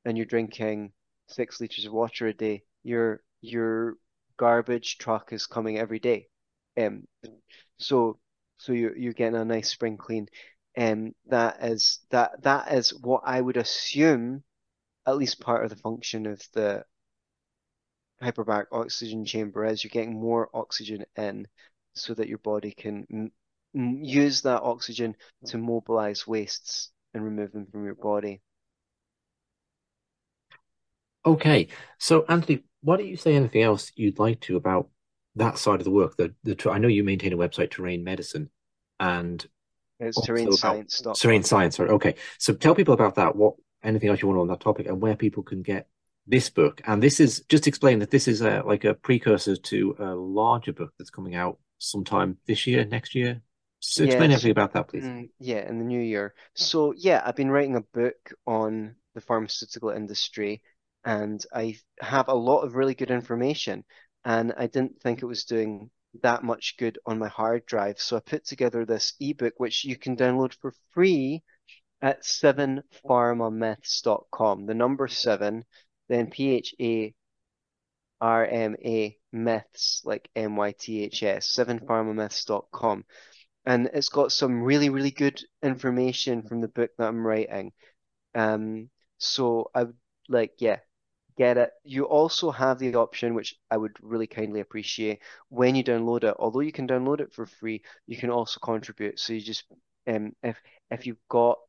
and 0.06 0.18
you're 0.18 0.26
drinking 0.26 0.92
six 1.28 1.60
liters 1.60 1.86
of 1.86 1.94
water 1.94 2.28
a 2.28 2.34
day, 2.34 2.64
your 2.84 3.22
your 3.42 3.96
garbage 4.38 4.98
truck 4.98 5.34
is 5.34 5.48
coming 5.48 5.78
every 5.78 6.00
day. 6.00 6.28
Um, 6.78 7.08
so 7.78 8.20
so 8.58 8.74
you're 8.74 8.98
you're 8.98 9.14
getting 9.14 9.40
a 9.40 9.46
nice 9.46 9.70
spring 9.70 9.98
clean. 9.98 10.28
And 10.76 11.08
um, 11.08 11.16
that 11.28 11.64
is 11.64 12.00
that 12.12 12.44
that 12.44 12.72
is 12.72 12.92
what 12.92 13.24
I 13.26 13.42
would 13.42 13.58
assume, 13.58 14.44
at 15.06 15.18
least 15.18 15.40
part 15.40 15.64
of 15.64 15.70
the 15.70 15.76
function 15.76 16.28
of 16.28 16.42
the 16.54 16.86
hyperbaric 18.22 18.68
oxygen 18.72 19.26
chamber 19.26 19.66
is. 19.66 19.84
You're 19.84 19.90
getting 19.90 20.20
more 20.20 20.50
oxygen 20.54 21.06
in, 21.16 21.48
so 21.94 22.14
that 22.14 22.28
your 22.28 22.38
body 22.40 22.72
can 22.72 23.32
use 23.74 24.42
that 24.42 24.62
oxygen 24.62 25.16
to 25.46 25.58
mobilize 25.58 26.28
wastes 26.28 26.92
and 27.18 27.26
remove 27.26 27.52
them 27.52 27.68
from 27.72 27.84
your 27.84 27.96
body. 27.96 28.42
Okay, 31.26 31.68
so 31.98 32.24
Antony, 32.30 32.64
why 32.82 32.96
don't 32.96 33.08
you 33.08 33.18
say 33.18 33.36
anything 33.36 33.64
else 33.64 33.92
you'd 33.96 34.20
like 34.20 34.40
to 34.42 34.56
about 34.56 34.90
that 35.36 35.58
side 35.58 35.80
of 35.80 35.84
the 35.84 35.92
work, 35.92 36.16
the 36.16 36.34
the 36.44 36.70
I 36.72 36.78
know 36.78 36.88
you 36.88 37.04
maintain 37.04 37.34
a 37.34 37.38
website, 37.38 37.72
Terrain 37.72 38.04
Medicine, 38.04 38.50
and 39.00 39.46
it's 40.00 40.22
Terrain 40.26 40.52
Science. 40.54 41.02
Terrain 41.20 41.44
Science. 41.44 41.76
Sorry. 41.76 41.90
Okay, 41.90 42.16
so 42.38 42.54
tell 42.54 42.76
people 42.76 42.94
about 42.94 43.16
that. 43.16 43.36
What 43.36 43.56
anything 43.84 44.10
else 44.10 44.22
you 44.22 44.28
want 44.30 44.40
on 44.40 44.48
that 44.48 44.62
topic, 44.62 44.88
and 44.88 45.02
where 45.02 45.16
people 45.16 45.44
can 45.44 45.62
get 45.62 45.88
this 46.28 46.50
book. 46.50 46.82
And 46.86 47.02
this 47.02 47.20
is 47.20 47.44
just 47.50 47.68
explain 47.68 48.00
that 48.00 48.12
this 48.12 48.28
is 48.28 48.42
a, 48.42 48.62
like 48.66 48.84
a 48.84 48.94
precursor 48.94 49.56
to 49.56 49.96
a 50.00 50.14
larger 50.14 50.74
book 50.74 50.94
that's 50.98 51.10
coming 51.10 51.36
out 51.36 51.58
sometime 51.78 52.38
this 52.48 52.68
year, 52.68 52.86
next 52.86 53.16
year. 53.16 53.42
So 53.80 54.04
explain 54.04 54.32
everything 54.32 54.52
about 54.52 54.74
that, 54.74 54.88
please. 54.88 55.04
Mm, 55.04 55.30
yeah, 55.40 55.68
in 55.68 55.80
the 55.80 55.86
new 55.86 56.02
year. 56.02 56.34
So 56.56 56.94
yeah, 56.98 57.22
I've 57.26 57.36
been 57.36 57.52
writing 57.52 57.76
a 57.76 57.82
book 57.82 58.34
on 58.46 58.96
the 59.14 59.22
pharmaceutical 59.22 59.90
industry, 59.90 60.62
and 61.06 61.44
I 61.54 61.78
have 62.02 62.28
a 62.28 62.34
lot 62.34 62.62
of 62.62 62.76
really 62.76 62.96
good 62.96 63.12
information 63.12 63.84
and 64.28 64.54
I 64.58 64.68
didn't 64.68 65.02
think 65.02 65.22
it 65.22 65.26
was 65.26 65.46
doing 65.46 65.90
that 66.22 66.44
much 66.44 66.76
good 66.78 67.00
on 67.06 67.18
my 67.18 67.30
hard 67.30 67.66
drive. 67.66 67.98
So 67.98 68.18
I 68.18 68.20
put 68.20 68.46
together 68.46 68.86
this 68.86 69.14
ebook, 69.22 69.54
which 69.56 69.86
you 69.86 69.96
can 69.96 70.18
download 70.18 70.54
for 70.60 70.74
free 70.94 71.44
at 72.02 72.24
7pharmamyths.com. 72.24 74.66
The 74.66 74.74
number 74.74 75.08
seven, 75.08 75.64
then 76.10 76.30
P 76.30 76.56
H 76.56 76.76
A 76.82 77.14
R 78.20 78.46
M 78.46 78.76
A 78.84 79.18
myths, 79.32 80.02
like 80.04 80.30
M 80.36 80.58
Y 80.58 80.74
T 80.78 81.04
H 81.04 81.24
S, 81.24 81.48
sevenpharmamyths.com. 81.56 83.06
And 83.68 83.92
it's 83.94 84.10
got 84.10 84.32
some 84.32 84.64
really, 84.64 84.90
really 84.90 85.12
good 85.12 85.42
information 85.64 86.42
from 86.44 86.62
the 86.62 86.70
book 86.70 86.92
that 86.98 87.08
I'm 87.10 87.28
writing. 87.28 87.74
Um, 88.36 88.90
so 89.20 89.72
I 89.76 89.84
would 89.86 89.98
like, 90.30 90.54
yeah, 90.60 90.80
get 91.38 91.58
it. 91.58 91.72
You 91.84 92.06
also 92.06 92.52
have 92.52 92.80
the 92.80 92.96
option, 92.96 93.36
which 93.36 93.56
I 93.72 93.78
would 93.78 93.98
really 94.02 94.28
kindly 94.28 94.62
appreciate, 94.62 95.22
when 95.50 95.76
you 95.76 95.84
download 95.84 96.24
it. 96.24 96.36
Although 96.40 96.62
you 96.62 96.72
can 96.72 96.88
download 96.88 97.22
it 97.22 97.34
for 97.34 97.46
free, 97.46 97.84
you 98.08 98.18
can 98.18 98.32
also 98.32 98.60
contribute. 98.60 99.20
So 99.20 99.34
you 99.34 99.42
just, 99.42 99.66
um, 100.08 100.34
if 100.44 100.58
if 100.92 101.06
you've 101.06 101.28
got 101.30 101.60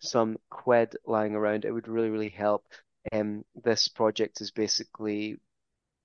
some 0.00 0.38
quid 0.50 0.96
lying 1.06 1.34
around, 1.34 1.64
it 1.64 1.72
would 1.72 1.88
really, 1.88 2.10
really 2.10 2.30
help. 2.30 2.64
Um, 3.12 3.44
this 3.64 3.88
project 3.88 4.40
is 4.40 4.50
basically 4.52 5.38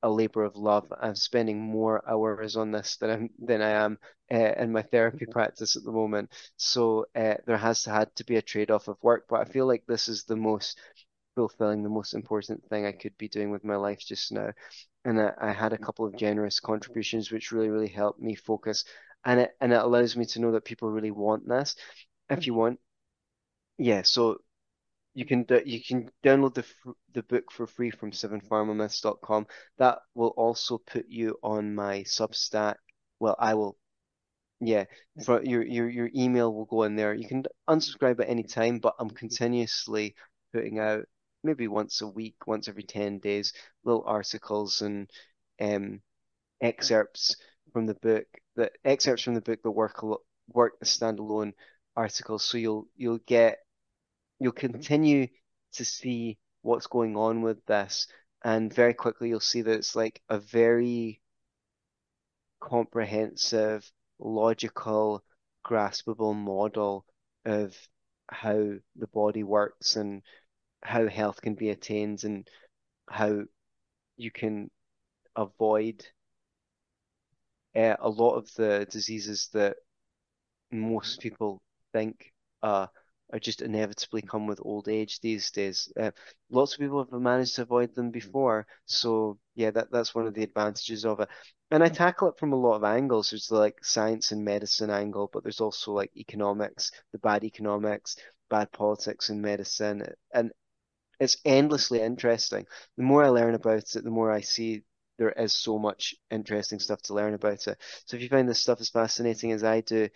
a 0.06 0.10
labor 0.10 0.44
of 0.46 0.56
love. 0.56 0.86
I'm 1.02 1.16
spending 1.16 1.60
more 1.60 2.08
hours 2.08 2.56
on 2.56 2.72
this 2.72 2.98
than 2.98 3.10
I'm, 3.10 3.30
than 3.40 3.62
I 3.62 3.72
am 3.72 3.98
uh, 4.32 4.54
in 4.62 4.72
my 4.72 4.84
therapy 4.84 5.26
practice 5.26 5.76
at 5.76 5.84
the 5.84 5.92
moment. 5.92 6.30
So 6.58 7.08
uh, 7.16 7.36
there 7.48 7.58
has 7.58 7.84
had 7.86 8.16
to 8.18 8.24
be 8.24 8.38
a 8.38 8.42
trade-off 8.42 8.88
of 8.88 8.98
work, 9.02 9.26
but 9.28 9.42
I 9.42 9.46
feel 9.46 9.68
like 9.68 9.84
this 9.88 10.08
is 10.08 10.24
the 10.24 10.36
most 10.36 10.80
fulfilling, 11.36 11.84
the 11.84 11.90
most 11.90 12.14
important 12.14 12.64
thing 12.70 12.86
I 12.86 12.92
could 12.92 13.18
be 13.18 13.28
doing 13.28 13.50
with 13.52 13.64
my 13.64 13.76
life 13.76 14.00
just 14.00 14.32
now. 14.32 14.52
And 15.06 15.20
I, 15.20 15.34
I 15.42 15.52
had 15.52 15.74
a 15.74 15.78
couple 15.78 16.06
of 16.06 16.16
generous 16.16 16.60
contributions, 16.60 17.32
which 17.32 17.52
really, 17.52 17.70
really 17.70 17.90
helped 17.90 18.22
me 18.22 18.36
focus. 18.36 18.86
And 19.24 19.40
it 19.40 19.52
and 19.60 19.74
it 19.74 19.82
allows 19.82 20.16
me 20.16 20.26
to 20.26 20.40
know 20.40 20.52
that 20.52 20.66
people 20.66 20.92
really 20.92 21.12
want 21.12 21.48
this. 21.48 21.76
If 22.30 22.46
you 22.46 22.54
want, 22.54 22.80
yeah. 23.78 24.04
So 24.04 24.38
you 25.16 25.26
can 25.26 25.46
you 25.66 25.82
can 25.84 26.12
download 26.24 26.54
the 26.54 26.66
the 27.14 27.24
book 27.24 27.52
for 27.52 27.66
free 27.66 27.90
from 27.90 28.12
sevenpharmamyths.com. 28.12 29.48
That 29.78 30.00
will 30.14 30.34
also 30.38 30.78
put 30.78 31.06
you 31.08 31.40
on 31.42 31.74
my 31.74 32.02
Substack. 32.02 32.76
Well, 33.20 33.36
I 33.40 33.56
will. 33.56 33.78
Yeah, 34.60 34.86
for 35.24 35.44
your 35.44 35.64
your 35.64 35.90
your 35.90 36.10
email 36.16 36.54
will 36.54 36.66
go 36.66 36.84
in 36.84 36.96
there. 36.96 37.14
You 37.14 37.28
can 37.28 37.44
unsubscribe 37.70 38.20
at 38.20 38.30
any 38.30 38.44
time, 38.44 38.80
but 38.80 38.96
I'm 39.00 39.10
continuously 39.10 40.16
putting 40.54 40.80
out 40.80 41.06
maybe 41.44 41.68
once 41.68 42.02
a 42.02 42.08
week, 42.08 42.36
once 42.48 42.68
every 42.68 42.84
10 42.84 43.20
days, 43.20 43.54
little 43.84 44.04
articles 44.06 44.82
and 44.82 45.10
um, 45.62 46.02
excerpts 46.62 47.36
from 47.72 47.86
the 47.86 47.96
book 47.96 48.26
that 48.56 48.74
excerpts 48.84 49.24
from 49.24 49.36
the 49.36 49.42
book 49.42 49.62
that 49.64 49.72
work 49.72 50.04
work 50.50 50.74
standalone 50.84 51.54
articles. 51.96 52.44
So 52.44 52.58
you'll 52.58 52.88
you'll 52.98 53.20
get 53.28 53.60
you'll 54.40 54.52
continue 54.52 55.28
to 55.74 55.86
see 55.86 56.38
what's 56.62 56.88
going 56.88 57.16
on 57.16 57.42
with 57.42 57.64
this, 57.66 58.08
and 58.44 58.74
very 58.74 58.94
quickly 58.94 59.30
you'll 59.30 59.40
see 59.40 59.62
that 59.62 59.76
it's 59.76 59.96
like 59.96 60.22
a 60.30 60.40
very 60.40 61.22
comprehensive, 62.60 63.90
logical, 64.20 65.24
graspable 65.66 66.36
model 66.36 67.06
of 67.46 67.76
how 68.28 68.74
the 68.96 69.08
body 69.14 69.44
works 69.44 69.96
and 69.96 70.22
how 70.84 71.08
health 71.08 71.42
can 71.42 71.56
be 71.56 71.70
attained 71.70 72.24
and 72.24 72.48
how 73.10 73.42
you 74.18 74.32
can 74.32 74.70
avoid 75.36 76.06
uh, 77.76 77.96
a 78.00 78.10
lot 78.10 78.36
of 78.36 78.52
the 78.56 78.88
diseases 78.90 79.50
that 79.54 79.76
most 80.72 81.20
people 81.20 81.62
think 81.94 82.32
uh, 82.64 82.88
are 83.34 83.40
just 83.40 83.62
inevitably 83.62 84.22
come 84.22 84.48
with 84.48 84.60
old 84.64 84.88
age 84.88 85.20
these 85.20 85.52
days. 85.52 85.92
Uh, 86.00 86.12
lots 86.50 86.74
of 86.74 86.80
people 86.80 87.06
have 87.12 87.22
managed 87.22 87.56
to 87.56 87.64
avoid 87.64 87.94
them 87.96 88.12
before, 88.12 88.68
so 88.86 89.38
yeah, 89.56 89.72
that 89.72 89.92
that's 89.92 90.14
one 90.16 90.28
of 90.28 90.34
the 90.34 90.44
advantages 90.44 91.06
of 91.06 91.20
it. 91.20 91.30
And 91.72 91.84
I 91.84 91.90
tackle 91.90 92.30
it 92.30 92.38
from 92.38 92.54
a 92.54 92.56
lot 92.56 92.76
of 92.76 92.84
angles. 92.84 93.32
There's 93.32 93.48
the, 93.48 93.56
like 93.58 93.84
science 93.84 94.32
and 94.32 94.46
medicine 94.46 94.90
angle, 94.90 95.30
but 95.34 95.44
there's 95.44 95.62
also 95.62 95.92
like 95.92 96.16
economics, 96.16 96.92
the 97.12 97.20
bad 97.20 97.44
economics, 97.44 98.16
bad 98.50 98.72
politics 98.72 99.30
in 99.30 99.42
medicine, 99.42 100.08
and 100.34 100.52
it's 101.20 101.38
endlessly 101.46 102.02
interesting. 102.02 102.66
The 102.98 103.04
more 103.04 103.24
I 103.24 103.30
learn 103.30 103.56
about 103.56 103.96
it, 103.96 104.04
the 104.04 104.10
more 104.10 104.32
I 104.32 104.42
see 104.42 104.84
there 105.18 105.32
is 105.32 105.54
so 105.54 105.80
much 105.80 106.14
interesting 106.30 106.80
stuff 106.80 107.02
to 107.04 107.14
learn 107.14 107.34
about 107.34 107.68
it. 107.68 107.78
So 108.06 108.18
if 108.18 108.22
you 108.22 108.28
find 108.30 108.50
this 108.50 108.60
stuff 108.62 108.82
as 108.82 108.90
fascinating 108.90 109.52
as 109.54 109.64
I 109.64 109.82
do, 109.82 110.10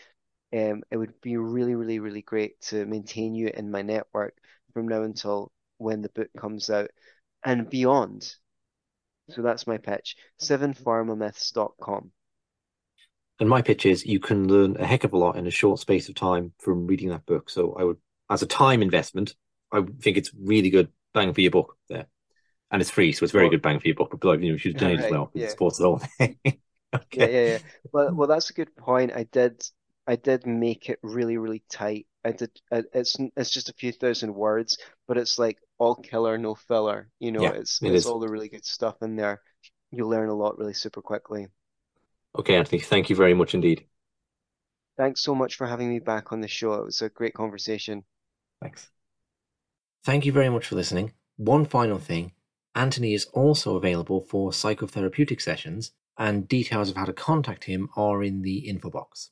um, 0.53 0.83
it 0.89 0.97
would 0.97 1.19
be 1.21 1.37
really, 1.37 1.75
really, 1.75 1.99
really 1.99 2.21
great 2.21 2.59
to 2.61 2.85
maintain 2.85 3.35
you 3.35 3.51
in 3.53 3.71
my 3.71 3.81
network 3.81 4.35
from 4.73 4.87
now 4.87 5.03
until 5.03 5.51
when 5.77 6.01
the 6.01 6.09
book 6.09 6.29
comes 6.37 6.69
out 6.69 6.89
and 7.43 7.69
beyond. 7.69 8.33
So 9.29 9.41
that's 9.41 9.67
my 9.67 9.77
pitch. 9.77 10.15
Sevenpharmamyths.com. 10.41 12.11
And 13.39 13.49
my 13.49 13.61
pitch 13.61 13.85
is 13.85 14.05
you 14.05 14.19
can 14.19 14.47
learn 14.47 14.75
a 14.77 14.85
heck 14.85 15.03
of 15.03 15.13
a 15.13 15.17
lot 15.17 15.37
in 15.37 15.47
a 15.47 15.51
short 15.51 15.79
space 15.79 16.09
of 16.09 16.15
time 16.15 16.51
from 16.59 16.87
reading 16.87 17.09
that 17.09 17.25
book. 17.25 17.49
So 17.49 17.73
I 17.79 17.83
would, 17.83 17.97
as 18.29 18.41
a 18.41 18.47
time 18.47 18.81
investment, 18.81 19.35
I 19.71 19.83
think 20.01 20.17
it's 20.17 20.31
really 20.33 20.69
good 20.69 20.89
bang 21.13 21.33
for 21.33 21.41
your 21.41 21.51
buck 21.51 21.75
there. 21.87 22.07
And 22.71 22.81
it's 22.81 22.91
free, 22.91 23.13
so 23.13 23.23
it's 23.23 23.31
very 23.31 23.45
well, 23.45 23.51
good 23.51 23.61
bang 23.61 23.79
for 23.79 23.87
your 23.87 23.95
book. 23.95 24.15
But 24.19 24.41
you 24.41 24.49
know, 24.49 24.53
you 24.53 24.57
should 24.57 24.77
donate 24.77 24.97
right, 24.97 25.05
as 25.05 25.11
well. 25.11 25.31
Yeah. 25.33 25.45
It 25.45 25.51
supports 25.51 25.77
the 25.77 25.85
whole 25.85 25.97
thing. 25.97 26.37
okay. 26.45 26.61
Yeah, 27.13 27.25
yeah, 27.25 27.45
yeah. 27.45 27.57
Well, 27.91 28.13
well, 28.13 28.27
that's 28.27 28.49
a 28.49 28.53
good 28.53 28.75
point. 28.75 29.11
I 29.15 29.23
did 29.23 29.63
I 30.09 30.15
did 30.15 30.47
make 30.47 30.89
it 30.89 30.97
really, 31.03 31.37
really 31.37 31.61
tight. 31.69 32.07
I 32.25 32.31
did. 32.31 32.49
It's 32.71 33.15
it's 33.37 33.51
just 33.51 33.69
a 33.69 33.73
few 33.73 33.91
thousand 33.91 34.33
words, 34.33 34.79
but 35.07 35.19
it's 35.19 35.37
like 35.37 35.59
all 35.77 35.93
killer, 35.93 36.35
no 36.39 36.55
filler. 36.55 37.09
You 37.19 37.31
know, 37.31 37.43
yeah, 37.43 37.51
it's 37.51 37.79
it 37.83 37.89
it's 37.89 38.05
is. 38.05 38.05
all 38.07 38.19
the 38.19 38.27
really 38.27 38.49
good 38.49 38.65
stuff 38.65 38.95
in 39.03 39.15
there. 39.15 39.39
You'll 39.91 40.09
learn 40.09 40.29
a 40.29 40.33
lot 40.33 40.57
really 40.57 40.73
super 40.73 41.03
quickly. 41.03 41.47
Okay, 42.35 42.55
Antony. 42.55 42.81
Thank 42.81 43.11
you 43.11 43.15
very 43.15 43.35
much 43.35 43.53
indeed. 43.53 43.85
Thanks 44.97 45.21
so 45.21 45.35
much 45.35 45.57
for 45.57 45.67
having 45.67 45.89
me 45.89 45.99
back 45.99 46.31
on 46.31 46.41
the 46.41 46.47
show. 46.47 46.73
It 46.73 46.85
was 46.85 47.03
a 47.03 47.09
great 47.09 47.35
conversation. 47.35 48.03
Thanks. 48.63 48.89
Thank 50.03 50.25
you 50.25 50.31
very 50.31 50.49
much 50.49 50.65
for 50.65 50.75
listening. 50.75 51.13
One 51.37 51.65
final 51.65 51.99
thing 51.99 52.31
Antony 52.73 53.13
is 53.13 53.25
also 53.25 53.75
available 53.75 54.21
for 54.21 54.49
psychotherapeutic 54.49 55.39
sessions, 55.39 55.91
and 56.17 56.47
details 56.47 56.89
of 56.89 56.95
how 56.95 57.05
to 57.05 57.13
contact 57.13 57.65
him 57.65 57.89
are 57.95 58.23
in 58.23 58.41
the 58.41 58.67
info 58.67 58.89
box. 58.89 59.29